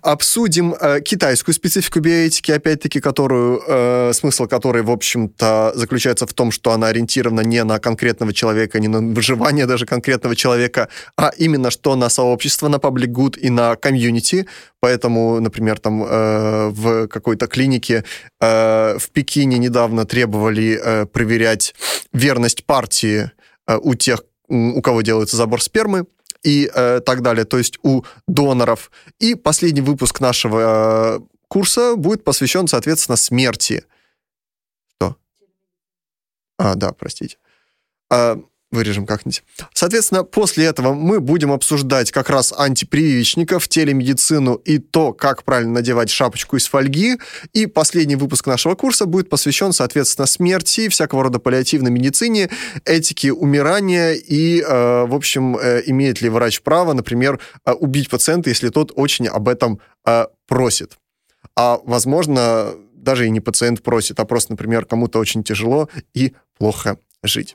Обсудим 0.00 0.74
э, 0.80 1.00
китайскую 1.00 1.54
специфику 1.54 2.00
биоэтики, 2.00 2.50
опять-таки, 2.50 3.00
которую, 3.00 3.62
э, 3.66 4.12
смысл 4.14 4.46
которой, 4.46 4.82
в 4.82 4.90
общем-то, 4.90 5.72
заключается 5.74 6.26
в 6.26 6.32
том, 6.32 6.50
что 6.50 6.72
она 6.72 6.88
ориентирована 6.88 7.40
не 7.42 7.62
на 7.64 7.78
конкретного 7.78 8.32
человека, 8.32 8.80
не 8.80 8.88
на 8.88 9.00
выживание 9.00 9.66
даже 9.66 9.84
конкретного 9.84 10.34
человека, 10.34 10.88
а 11.16 11.30
именно 11.36 11.70
что 11.70 11.94
на 11.94 12.08
сообщество, 12.08 12.68
на 12.68 12.76
public 12.76 13.08
good 13.08 13.38
и 13.38 13.50
на 13.50 13.76
комьюнити. 13.76 14.46
Поэтому, 14.80 15.40
например, 15.40 15.78
там 15.78 16.02
э, 16.02 16.68
в 16.68 17.08
какой-то 17.08 17.46
клинике 17.46 18.04
э, 18.40 18.96
в 18.98 19.10
Пекине 19.10 19.58
недавно 19.58 20.06
требовали 20.06 20.80
э, 20.82 21.06
проверять 21.06 21.74
верность 22.12 22.64
партии 22.64 23.30
э, 23.66 23.78
у 23.80 23.94
тех, 23.94 24.24
у 24.48 24.80
кого 24.80 25.02
делается 25.02 25.36
забор 25.36 25.62
спермы 25.62 26.06
и 26.42 26.70
э, 26.72 27.00
так 27.00 27.22
далее, 27.22 27.44
то 27.44 27.58
есть 27.58 27.78
у 27.82 28.02
доноров. 28.26 28.90
И 29.18 29.34
последний 29.34 29.80
выпуск 29.80 30.20
нашего 30.20 31.18
э, 31.18 31.20
курса 31.48 31.96
будет 31.96 32.24
посвящен, 32.24 32.66
соответственно, 32.66 33.16
смерти. 33.16 33.84
Что? 34.96 35.16
А, 36.58 36.74
да, 36.74 36.92
простите. 36.92 37.38
А, 38.10 38.38
Вырежем 38.72 39.04
как-нибудь. 39.04 39.42
Соответственно, 39.74 40.24
после 40.24 40.64
этого 40.64 40.94
мы 40.94 41.20
будем 41.20 41.52
обсуждать 41.52 42.10
как 42.10 42.30
раз 42.30 42.54
антипрививочников, 42.56 43.68
телемедицину 43.68 44.54
и 44.54 44.78
то, 44.78 45.12
как 45.12 45.44
правильно 45.44 45.74
надевать 45.74 46.08
шапочку 46.08 46.56
из 46.56 46.66
фольги. 46.66 47.18
И 47.52 47.66
последний 47.66 48.16
выпуск 48.16 48.46
нашего 48.46 48.74
курса 48.74 49.04
будет 49.04 49.28
посвящен, 49.28 49.74
соответственно, 49.74 50.24
смерти, 50.26 50.88
всякого 50.88 51.24
рода 51.24 51.38
паллиативной 51.38 51.90
медицине, 51.90 52.48
этике 52.86 53.34
умирания 53.34 54.14
и, 54.14 54.62
э, 54.62 55.04
в 55.06 55.14
общем, 55.14 55.58
э, 55.58 55.82
имеет 55.84 56.22
ли 56.22 56.30
врач 56.30 56.62
право, 56.62 56.94
например, 56.94 57.40
э, 57.66 57.72
убить 57.72 58.08
пациента, 58.08 58.48
если 58.48 58.70
тот 58.70 58.90
очень 58.96 59.28
об 59.28 59.50
этом 59.50 59.80
э, 60.06 60.26
просит. 60.48 60.96
А, 61.56 61.78
возможно, 61.84 62.74
даже 62.94 63.26
и 63.26 63.30
не 63.30 63.40
пациент 63.40 63.82
просит, 63.82 64.18
а 64.18 64.24
просто, 64.24 64.52
например, 64.52 64.86
кому-то 64.86 65.18
очень 65.18 65.44
тяжело 65.44 65.90
и 66.14 66.32
плохо 66.56 66.96
жить. 67.22 67.54